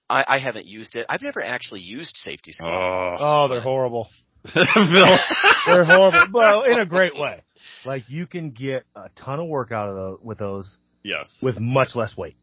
I, 0.09 0.23
I 0.27 0.37
haven't 0.39 0.67
used 0.67 0.95
it. 0.95 1.07
I've 1.09 1.23
never 1.23 1.41
actually 1.41 1.81
used 1.81 2.15
safety 2.17 2.51
squat. 2.51 2.71
Oh, 2.71 3.15
Oh, 3.19 3.47
they're 3.47 3.61
horrible. 3.61 4.07
They're 4.53 5.85
horrible, 5.85 6.27
but 6.33 6.69
in 6.69 6.77
a 6.79 6.85
great 6.85 7.17
way. 7.17 7.41
Like 7.85 8.09
you 8.09 8.27
can 8.27 8.51
get 8.51 8.83
a 8.95 9.09
ton 9.15 9.39
of 9.39 9.47
work 9.47 9.71
out 9.71 9.89
of 9.89 9.95
those 9.95 10.19
with 10.21 10.37
those 10.37 10.77
yes. 11.03 11.27
with 11.41 11.59
much 11.59 11.95
less 11.95 12.15
weight. 12.15 12.35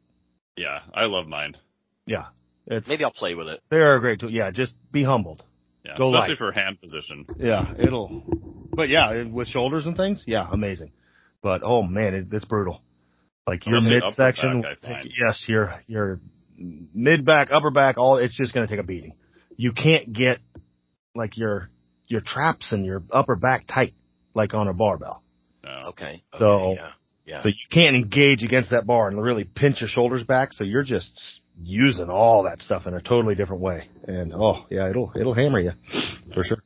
Yeah, 0.56 0.80
I 0.94 1.04
love 1.04 1.26
mine. 1.26 1.56
Yeah, 2.06 2.26
it's 2.66 2.88
Maybe 2.88 3.04
I'll 3.04 3.12
play 3.12 3.34
with 3.34 3.48
it. 3.48 3.60
they're 3.70 3.96
a 3.96 4.00
great 4.00 4.20
tool. 4.20 4.30
Yeah, 4.30 4.50
just 4.50 4.74
be 4.92 5.02
humbled. 5.04 5.42
Yeah, 5.84 5.96
Go 5.96 6.14
especially 6.14 6.30
light. 6.34 6.38
for 6.38 6.52
hand 6.52 6.80
position. 6.80 7.26
Yeah, 7.38 7.72
it'll. 7.78 8.22
But 8.72 8.88
yeah, 8.88 9.24
with 9.24 9.48
shoulders 9.48 9.86
and 9.86 9.96
things, 9.96 10.22
yeah, 10.26 10.46
amazing. 10.50 10.92
But 11.42 11.62
oh 11.64 11.82
man, 11.82 12.14
it, 12.14 12.26
it's 12.32 12.44
brutal. 12.44 12.82
Like 13.46 13.66
your 13.66 13.76
I'll 13.76 13.82
say 13.82 13.96
upper 13.96 14.06
midsection, 14.06 14.62
back, 14.62 14.78
I 14.84 15.02
yes, 15.04 15.44
your 15.46 15.80
your 15.86 16.20
mid 16.56 17.24
back, 17.24 17.48
upper 17.50 17.70
back, 17.70 17.96
all 17.96 18.18
it's 18.18 18.36
just 18.36 18.52
going 18.52 18.66
to 18.66 18.72
take 18.72 18.82
a 18.82 18.86
beating. 18.86 19.14
You 19.56 19.72
can't 19.72 20.12
get 20.12 20.38
like 21.14 21.36
your 21.36 21.70
your 22.08 22.20
traps 22.20 22.72
and 22.72 22.84
your 22.84 23.02
upper 23.10 23.36
back 23.36 23.66
tight 23.66 23.94
like 24.34 24.54
on 24.54 24.68
a 24.68 24.74
barbell. 24.74 25.22
No. 25.64 25.84
Okay. 25.88 26.22
okay 26.34 26.38
So- 26.38 26.74
yeah. 26.76 26.90
Yeah. 27.26 27.42
So 27.42 27.48
you 27.48 27.54
can't 27.70 27.94
engage 27.94 28.42
against 28.42 28.70
that 28.70 28.86
bar 28.86 29.06
and 29.06 29.22
really 29.22 29.44
pinch 29.44 29.80
your 29.80 29.88
shoulders 29.88 30.24
back. 30.24 30.52
So 30.52 30.64
you're 30.64 30.82
just 30.82 31.40
using 31.62 32.08
all 32.10 32.42
that 32.44 32.60
stuff 32.60 32.86
in 32.88 32.94
a 32.94 33.00
totally 33.00 33.36
different 33.36 33.62
way. 33.62 33.86
And 34.08 34.32
oh 34.34 34.64
yeah, 34.68 34.88
it'll 34.90 35.12
it'll 35.14 35.34
hammer 35.34 35.60
you 35.60 35.70
for 36.34 36.42
sure. 36.42 36.58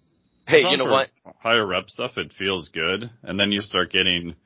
hey, 0.46 0.60
you 0.70 0.78
know 0.78 0.86
what? 0.86 1.10
Higher 1.40 1.66
rep 1.66 1.90
stuff, 1.90 2.12
it 2.16 2.32
feels 2.38 2.70
good, 2.70 3.10
and 3.22 3.38
then 3.38 3.52
you 3.52 3.60
start 3.60 3.92
getting 3.92 4.36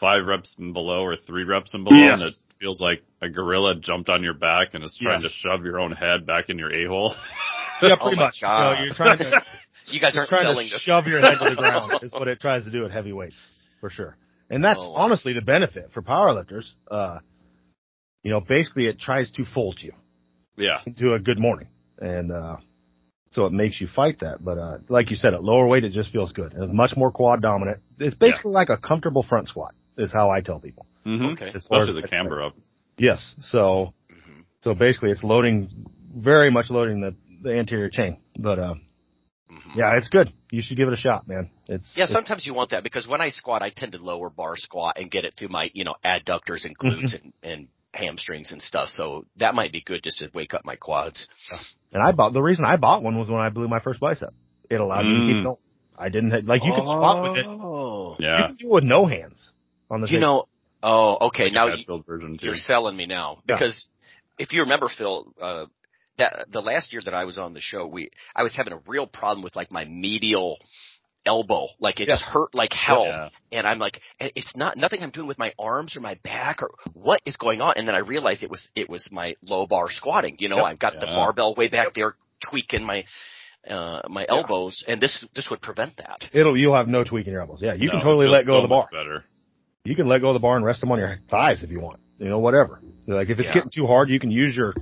five 0.00 0.24
reps 0.26 0.56
and 0.58 0.72
below 0.72 1.04
or 1.04 1.16
three 1.16 1.44
reps 1.44 1.74
and 1.74 1.84
below, 1.84 1.96
Yes. 1.96 2.14
and 2.14 2.22
it 2.22 2.34
feels 2.58 2.80
like 2.80 3.04
a 3.20 3.28
gorilla 3.28 3.76
jumped 3.76 4.08
on 4.08 4.24
your 4.24 4.34
back 4.34 4.74
and 4.74 4.82
is 4.82 4.98
trying 5.00 5.20
Yes. 5.22 5.30
to 5.30 5.48
shove 5.48 5.64
your 5.64 5.78
own 5.78 5.92
head 5.92 6.26
back 6.26 6.48
in 6.48 6.58
your 6.58 6.72
a 6.72 6.86
hole. 6.88 7.14
Yeah, 7.82 7.94
Oh 8.00 8.02
pretty 8.04 8.16
my 8.16 8.24
much. 8.26 8.38
You 8.42 8.48
know, 8.48 8.74
you're 8.84 8.94
trying 8.94 9.18
to 9.18 9.42
You 9.86 10.00
guys 10.00 10.14
you're 10.14 10.20
aren't 10.22 10.30
trying 10.30 10.44
selling 10.44 10.68
to 10.68 10.74
this. 10.74 10.82
shove 10.82 11.06
your 11.06 11.20
head 11.20 11.38
to 11.38 11.48
the 11.50 11.56
ground 11.56 11.92
is 12.02 12.12
what 12.12 12.28
it 12.28 12.40
tries 12.40 12.64
to 12.64 12.70
do 12.70 12.84
at 12.84 12.90
heavy 12.90 13.12
weights 13.12 13.36
for 13.80 13.90
sure. 13.90 14.16
And 14.50 14.62
that's 14.62 14.78
Oh, 14.80 14.92
wow. 14.92 14.98
honestly 14.98 15.32
the 15.32 15.42
benefit 15.42 15.90
for 15.92 16.02
powerlifters. 16.02 16.70
Uh, 16.90 17.18
you 18.22 18.30
know, 18.30 18.40
basically 18.40 18.86
it 18.86 18.98
tries 19.00 19.30
to 19.32 19.44
fold 19.44 19.78
you 19.80 19.92
yeah, 20.56 20.80
into 20.86 21.12
a 21.14 21.18
good 21.18 21.38
morning, 21.38 21.68
and 21.98 22.30
uh, 22.30 22.56
so 23.32 23.46
it 23.46 23.52
makes 23.52 23.80
you 23.80 23.88
fight 23.88 24.20
that. 24.20 24.44
But 24.44 24.58
uh, 24.58 24.78
like 24.88 25.10
you 25.10 25.16
said, 25.16 25.34
at 25.34 25.42
lower 25.42 25.66
weight 25.66 25.84
it 25.84 25.92
just 25.92 26.12
feels 26.12 26.32
good. 26.32 26.52
It's 26.54 26.72
much 26.72 26.92
more 26.96 27.10
quad 27.10 27.40
dominant. 27.42 27.80
It's 27.98 28.14
basically 28.14 28.52
like 28.52 28.68
a 28.68 28.76
comfortable 28.76 29.22
front 29.22 29.48
squat. 29.48 29.74
Is 29.98 30.12
how 30.12 30.30
I 30.30 30.40
tell 30.40 30.58
people. 30.60 30.86
hmm 31.04 31.26
Okay. 31.32 31.50
Especially 31.54 32.00
the 32.00 32.08
camber 32.08 32.42
up. 32.42 32.54
Yes. 32.96 33.34
So 33.42 33.92
Mhm. 34.10 34.44
so 34.60 34.74
basically 34.74 35.10
it's 35.10 35.22
loading, 35.24 35.86
very 36.16 36.50
much 36.50 36.70
loading 36.70 37.00
the 37.00 37.14
the 37.42 37.54
anterior 37.58 37.90
chain. 37.90 38.18
But 38.38 38.58
uh, 38.58 38.74
Mhm. 39.52 39.76
yeah, 39.76 39.96
it's 39.96 40.08
good. 40.08 40.32
You 40.50 40.62
should 40.62 40.76
give 40.76 40.88
it 40.88 40.94
a 40.94 40.96
shot, 40.96 41.28
man. 41.28 41.50
It's 41.68 41.94
Yeah, 41.96 42.04
it's- 42.04 42.12
sometimes 42.12 42.46
you 42.46 42.54
want 42.54 42.70
that 42.70 42.82
because 42.82 43.06
when 43.06 43.20
I 43.20 43.28
squat, 43.30 43.62
I 43.62 43.70
tend 43.70 43.92
to 43.92 43.98
lower 43.98 44.30
bar 44.30 44.56
squat 44.56 44.96
and 44.98 45.10
get 45.10 45.24
it 45.24 45.34
through 45.36 45.48
my, 45.48 45.70
you 45.74 45.84
know, 45.84 45.94
adductors 46.04 46.64
and 46.64 46.76
glutes 46.78 47.12
and, 47.14 47.32
and 47.42 47.68
hamstrings 47.94 48.52
and 48.52 48.62
stuff. 48.62 48.88
So 48.88 49.26
that 49.36 49.54
might 49.54 49.70
be 49.72 49.82
good 49.82 50.02
just 50.02 50.18
to 50.18 50.28
wake 50.32 50.54
up 50.54 50.64
my 50.64 50.76
quads. 50.76 51.28
And 51.92 52.02
I 52.02 52.12
bought 52.12 52.32
the 52.32 52.42
reason 52.42 52.64
I 52.64 52.76
bought 52.76 53.02
one 53.02 53.18
was 53.18 53.28
when 53.28 53.40
I 53.40 53.50
blew 53.50 53.68
my 53.68 53.80
first 53.80 54.00
bicep. 54.00 54.32
It 54.70 54.80
allowed 54.80 55.04
me 55.04 55.20
to 55.20 55.26
keep 55.26 55.36
Mm. 55.36 55.44
going. 55.44 55.56
I 55.98 56.08
didn't 56.08 56.30
have, 56.30 56.44
like 56.44 56.64
you 56.64 56.72
can 56.72 56.80
squat 56.80 57.22
with 57.22 57.38
it. 57.38 57.46
Oh. 57.46 58.16
You 58.18 58.26
Yeah, 58.26 58.46
can 58.46 58.56
do 58.56 58.68
it 58.68 58.72
with 58.72 58.84
no 58.84 59.04
hands 59.04 59.50
on 59.90 60.00
the 60.00 60.06
You 60.08 60.14
same- 60.14 60.20
know, 60.22 60.48
oh, 60.82 61.26
okay. 61.28 61.44
Like 61.44 61.52
now 61.52 61.66
you, 61.66 61.84
build 61.86 62.06
version 62.06 62.38
too. 62.38 62.46
you're 62.46 62.54
selling 62.56 62.96
me 62.96 63.04
now 63.06 63.42
Yeah. 63.46 63.56
because 63.56 63.86
if 64.38 64.52
you 64.54 64.62
remember, 64.62 64.88
Phil, 64.88 65.26
uh, 65.40 65.66
that 66.22 66.46
the 66.50 66.60
last 66.62 66.92
year 66.92 67.02
that 67.04 67.14
I 67.14 67.24
was 67.24 67.38
on 67.38 67.52
the 67.54 67.60
show, 67.60 67.86
we 67.86 68.10
I 68.34 68.42
was 68.42 68.54
having 68.54 68.72
a 68.72 68.80
real 68.86 69.06
problem 69.06 69.42
with 69.42 69.54
like 69.56 69.70
my 69.72 69.84
medial 69.84 70.58
elbow, 71.24 71.68
like 71.78 72.00
it 72.00 72.08
Yeah. 72.08 72.14
just 72.14 72.24
hurt 72.24 72.54
like 72.54 72.72
hell. 72.72 73.04
Yeah. 73.04 73.28
and 73.52 73.66
I'm 73.66 73.78
like, 73.78 74.00
"Eh, 74.18 74.30
it's 74.34 74.56
not 74.56 74.76
nothing 74.76 75.02
I'm 75.02 75.10
doing 75.10 75.28
with 75.28 75.38
my 75.38 75.52
arms 75.58 75.96
or 75.96 76.00
my 76.00 76.16
back 76.24 76.62
or 76.62 76.70
what 76.94 77.20
is 77.26 77.36
going 77.36 77.60
on. 77.60 77.74
And 77.76 77.86
then 77.86 77.94
I 77.94 77.98
realized 77.98 78.42
it 78.42 78.50
was 78.50 78.66
it 78.74 78.88
was 78.88 79.08
my 79.12 79.36
low 79.42 79.66
bar 79.66 79.88
squatting. 79.90 80.36
You 80.40 80.48
know, 80.48 80.56
Yep. 80.56 80.64
I've 80.66 80.78
got 80.78 80.94
the 81.00 81.06
barbell 81.06 81.54
way 81.54 81.68
back 81.68 81.94
there 81.94 82.16
tweaking 82.40 82.84
my 82.84 83.04
uh 83.68 84.00
my 84.08 84.26
elbows, 84.28 84.82
and 84.88 85.00
this 85.00 85.24
this 85.36 85.48
would 85.50 85.60
prevent 85.60 85.96
that. 85.98 86.24
It'll 86.32 86.56
you'll 86.56 86.74
have 86.74 86.88
no 86.88 87.04
tweak 87.04 87.26
in 87.28 87.32
your 87.32 87.42
elbows. 87.42 87.60
Yeah, 87.62 87.74
you 87.74 87.86
No, 87.86 87.92
can 87.92 88.00
totally 88.02 88.26
let 88.26 88.44
go 88.46 88.54
so 88.54 88.56
of 88.56 88.62
the 88.62 88.68
bar. 88.68 88.88
Better. 88.90 89.24
You 89.84 89.94
can 89.94 90.06
let 90.08 90.20
go 90.22 90.28
of 90.30 90.34
the 90.34 90.40
bar 90.40 90.56
and 90.56 90.64
rest 90.64 90.80
them 90.80 90.90
on 90.90 90.98
your 90.98 91.18
thighs 91.30 91.62
if 91.62 91.70
you 91.70 91.80
want. 91.80 92.00
You 92.18 92.28
know, 92.28 92.40
whatever. 92.40 92.80
Like 93.06 93.28
if 93.30 93.38
it's 93.38 93.46
Yeah. 93.48 93.54
getting 93.54 93.70
too 93.74 93.86
hard, 93.86 94.08
you 94.10 94.18
can 94.18 94.30
use 94.30 94.56
your, 94.56 94.74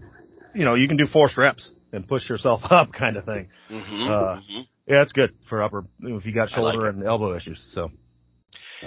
you 0.55 0.65
know, 0.65 0.75
you 0.75 0.89
can 0.89 0.97
do 0.97 1.07
forced 1.07 1.37
reps 1.37 1.71
and 1.93 2.07
push 2.07 2.29
yourself 2.29 2.61
up, 2.71 2.93
kind 2.93 3.17
of 3.17 3.25
thing. 3.25 3.49
hmm 3.69 4.09
Uh, 4.09 4.41
hmm 4.41 4.61
Yeah, 4.87 5.03
it's 5.03 5.13
good 5.13 5.35
for 5.49 5.63
upper 5.63 5.85
if 6.01 6.27
you 6.27 6.33
got 6.33 6.53
I 6.53 6.61
like 6.61 6.73
shoulder 6.75 6.89
and 6.89 7.05
elbow 7.05 7.37
issues. 7.37 7.61
So 7.75 7.91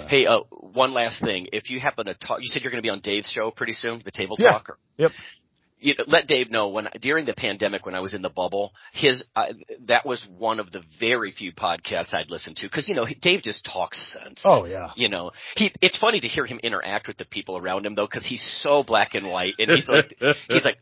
Hey, 0.08 0.26
uh, 0.26 0.40
one 0.50 0.92
last 0.92 1.20
thing. 1.20 1.48
If 1.52 1.70
you 1.70 1.80
happen 1.80 2.06
to 2.06 2.14
talk, 2.14 2.40
you 2.40 2.48
said 2.48 2.62
you're 2.62 2.72
going 2.72 2.82
to 2.82 2.86
be 2.86 2.90
on 2.90 3.00
Dave's 3.00 3.30
show 3.30 3.50
pretty 3.50 3.72
soon, 3.72 4.02
the 4.04 4.10
Table 4.10 4.36
Yeah. 4.38 4.52
Talk. 4.52 4.78
Yep. 4.96 5.12
You 5.78 5.94
know, 5.98 6.04
let 6.06 6.26
Dave 6.26 6.50
know 6.50 6.68
when 6.68 6.88
during 7.02 7.26
the 7.26 7.34
pandemic 7.34 7.84
when 7.84 7.94
I 7.94 8.00
was 8.00 8.14
in 8.14 8.22
the 8.22 8.30
bubble, 8.30 8.72
his 8.94 9.22
uh, 9.36 9.52
that 9.86 10.06
was 10.06 10.26
one 10.38 10.58
of 10.58 10.72
the 10.72 10.82
very 10.98 11.30
few 11.30 11.52
podcasts 11.52 12.14
I'd 12.14 12.30
listened 12.30 12.56
to 12.58 12.66
because 12.66 12.88
you 12.88 12.94
know 12.94 13.06
Dave 13.20 13.42
just 13.42 13.66
talks 13.70 13.98
sense. 14.14 14.42
oh 14.46 14.64
yeah, 14.64 14.92
you 14.96 15.10
know, 15.10 15.32
he 15.56 15.72
it's 15.82 15.98
funny 15.98 16.20
to 16.20 16.26
hear 16.26 16.46
him 16.46 16.58
interact 16.62 17.06
with 17.06 17.18
the 17.18 17.26
people 17.26 17.58
around 17.58 17.84
him 17.84 17.94
though, 17.96 18.06
because 18.06 18.24
he's 18.24 18.42
so 18.62 18.82
black 18.82 19.14
and 19.14 19.28
white, 19.28 19.54
and 19.58 19.70
he's 19.72 19.86
like, 19.86 20.16
he's 20.48 20.64
like, 20.64 20.78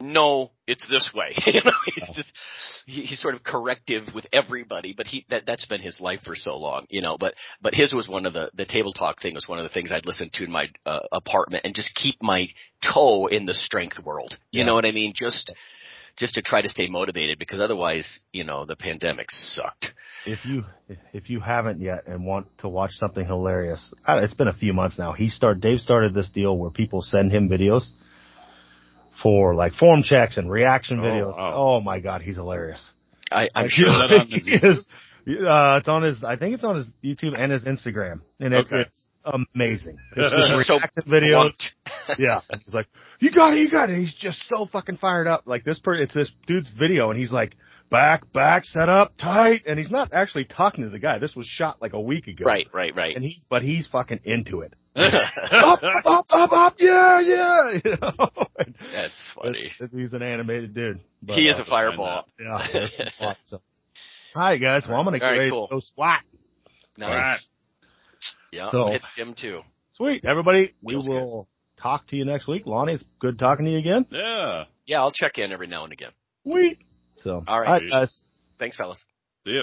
no, 0.00 0.50
it's 0.66 0.86
this 0.88 1.10
way. 1.14 1.34
you 1.46 1.60
know, 1.64 1.72
he's 1.94 2.10
just 2.16 2.32
he, 2.86 3.02
he's 3.02 3.20
sort 3.20 3.34
of 3.34 3.42
corrective 3.42 4.04
with 4.14 4.26
everybody, 4.32 4.94
but 4.96 5.06
he 5.06 5.24
that 5.30 5.44
that's 5.46 5.66
been 5.66 5.80
his 5.80 6.00
life 6.00 6.20
for 6.24 6.34
so 6.34 6.56
long, 6.56 6.86
you 6.88 7.00
know. 7.00 7.16
But 7.18 7.34
but 7.62 7.74
his 7.74 7.92
was 7.94 8.08
one 8.08 8.26
of 8.26 8.32
the 8.32 8.50
the 8.54 8.66
table 8.66 8.92
talk 8.92 9.20
thing 9.20 9.34
was 9.34 9.48
one 9.48 9.58
of 9.58 9.64
the 9.64 9.68
things 9.70 9.92
I'd 9.92 10.06
listen 10.06 10.30
to 10.34 10.44
in 10.44 10.50
my 10.52 10.68
uh, 10.84 11.00
apartment 11.12 11.64
and 11.64 11.74
just 11.74 11.94
keep 11.94 12.22
my 12.22 12.48
toe 12.82 13.26
in 13.26 13.46
the 13.46 13.54
strength 13.54 13.98
world. 14.04 14.36
You 14.52 14.60
Yeah. 14.60 14.66
know 14.66 14.74
what 14.74 14.84
I 14.86 14.92
mean? 14.92 15.12
Just 15.14 15.54
just 16.16 16.34
to 16.34 16.42
try 16.42 16.62
to 16.62 16.68
stay 16.68 16.88
motivated 16.88 17.38
because 17.38 17.60
otherwise, 17.60 18.20
you 18.32 18.44
know, 18.44 18.64
the 18.64 18.76
pandemic 18.76 19.30
sucked. 19.30 19.92
if 20.24 20.44
you 20.44 20.64
if 21.12 21.30
you 21.30 21.40
haven't 21.40 21.80
yet 21.80 22.06
and 22.06 22.26
want 22.26 22.46
to 22.58 22.68
watch 22.68 22.92
something 22.94 23.24
hilarious, 23.24 23.92
it's 24.08 24.34
been 24.34 24.48
a 24.48 24.54
few 24.54 24.72
months 24.72 24.98
now. 24.98 25.12
He 25.12 25.28
started 25.28 25.62
Dave 25.62 25.80
started 25.80 26.14
this 26.14 26.28
deal 26.30 26.56
where 26.56 26.70
people 26.70 27.02
send 27.02 27.32
him 27.32 27.48
videos 27.48 27.86
for 29.22 29.54
like 29.54 29.74
form 29.74 30.02
checks 30.04 30.36
and 30.36 30.50
reaction 30.50 31.00
Oh, 31.00 31.02
videos. 31.04 31.36
wow. 31.36 31.52
Oh 31.54 31.80
my 31.80 32.00
god, 32.00 32.22
he's 32.22 32.36
hilarious. 32.36 32.82
I, 33.30 33.48
I'm 33.54 33.64
Like, 33.64 33.70
sure. 33.72 33.88
Is 33.90 33.96
that 33.98 34.12
on 34.20 34.28
his 34.28 34.44
he 34.44 34.50
is- 34.52 34.86
uh, 35.46 35.76
it's 35.80 35.88
on 35.88 36.02
his. 36.02 36.22
I 36.22 36.36
think 36.36 36.54
it's 36.54 36.64
on 36.64 36.76
his 36.76 36.86
YouTube 37.04 37.36
and 37.38 37.50
his 37.50 37.64
Instagram, 37.64 38.20
and 38.38 38.54
it's, 38.54 38.70
Okay. 38.70 38.82
it's 38.82 39.06
amazing. 39.24 39.96
It's 40.16 40.32
just 40.32 40.52
He's 40.52 40.66
so 40.66 40.74
reaction 40.74 41.02
videos. 41.06 41.72
yeah, 42.18 42.40
he's 42.64 42.72
like, 42.74 42.86
"You 43.18 43.32
got 43.32 43.54
it, 43.56 43.60
you 43.60 43.70
got 43.70 43.90
it." 43.90 43.98
He's 43.98 44.14
just 44.14 44.46
so 44.48 44.66
fucking 44.66 44.98
fired 44.98 45.26
up. 45.26 45.42
Like 45.46 45.64
this, 45.64 45.78
per- 45.80 45.94
it's 45.96 46.14
this 46.14 46.30
dude's 46.46 46.70
video, 46.78 47.10
and 47.10 47.18
he's 47.18 47.32
like, 47.32 47.56
"Back, 47.90 48.32
back, 48.32 48.64
set 48.64 48.88
up, 48.88 49.14
tight," 49.20 49.62
and 49.66 49.78
he's 49.78 49.90
not 49.90 50.12
actually 50.12 50.44
talking 50.44 50.84
to 50.84 50.90
the 50.90 51.00
guy. 51.00 51.18
This 51.18 51.34
was 51.34 51.46
shot 51.48 51.82
like 51.82 51.92
a 51.94 52.00
week 52.00 52.28
ago, 52.28 52.44
Right, 52.44 52.68
right, 52.72 52.94
right. 52.94 53.16
And 53.16 53.24
he, 53.24 53.38
but 53.50 53.62
he's 53.62 53.88
fucking 53.88 54.20
into 54.24 54.60
it. 54.60 54.74
Up, 54.96 55.82
up, 55.82 56.04
up, 56.06 56.24
up, 56.30 56.52
up, 56.52 56.74
yeah, 56.78 57.20
yeah. 57.20 57.72
You 57.84 57.90
know? 58.00 58.28
That's 58.92 59.32
funny. 59.34 59.58
It's- 59.58 59.80
it's- 59.80 59.90
he's 59.92 60.12
an 60.12 60.22
animated 60.22 60.74
dude. 60.74 61.00
But, 61.22 61.36
he 61.38 61.48
is 61.48 61.58
uh, 61.58 61.62
a 61.62 61.66
fireball. 61.66 62.24
yeah. 62.40 62.66
it's 62.74 63.14
awesome. 63.20 63.60
All 64.34 64.42
right, 64.42 64.60
guys. 64.60 64.84
Well, 64.88 64.98
I'm 64.98 65.04
gonna 65.04 65.18
get 65.18 65.24
All 65.26 65.30
right, 65.32 65.38
ready 65.38 65.50
cool. 65.50 65.66
go 65.70 65.80
squat. 65.80 66.20
Nice. 66.98 67.46
Yeah. 68.52 68.70
So- 68.70 68.90
hit 68.90 69.02
the 69.02 69.24
gym 69.24 69.34
too. 69.34 69.60
Sweet, 69.96 70.24
everybody. 70.26 70.74
We 70.82 70.92
Feels 70.94 71.08
will 71.08 71.48
talk 71.80 72.06
to 72.08 72.16
you 72.16 72.24
next 72.26 72.46
week. 72.46 72.62
Lonnie, 72.66 72.94
it's 72.94 73.04
good 73.18 73.38
talking 73.38 73.64
to 73.64 73.70
you 73.72 73.78
again. 73.78 74.06
Yeah. 74.10 74.64
Yeah, 74.86 75.00
I'll 75.00 75.10
check 75.10 75.38
in 75.38 75.52
every 75.52 75.66
now 75.66 75.84
and 75.84 75.92
again. 75.92 76.10
Sweet. 76.42 76.78
So, 77.16 77.42
All 77.48 77.60
right. 77.60 77.82
guys. 77.90 78.16
Thanks, 78.58 78.76
fellas. 78.76 79.02
See 79.46 79.54
ya. 79.54 79.62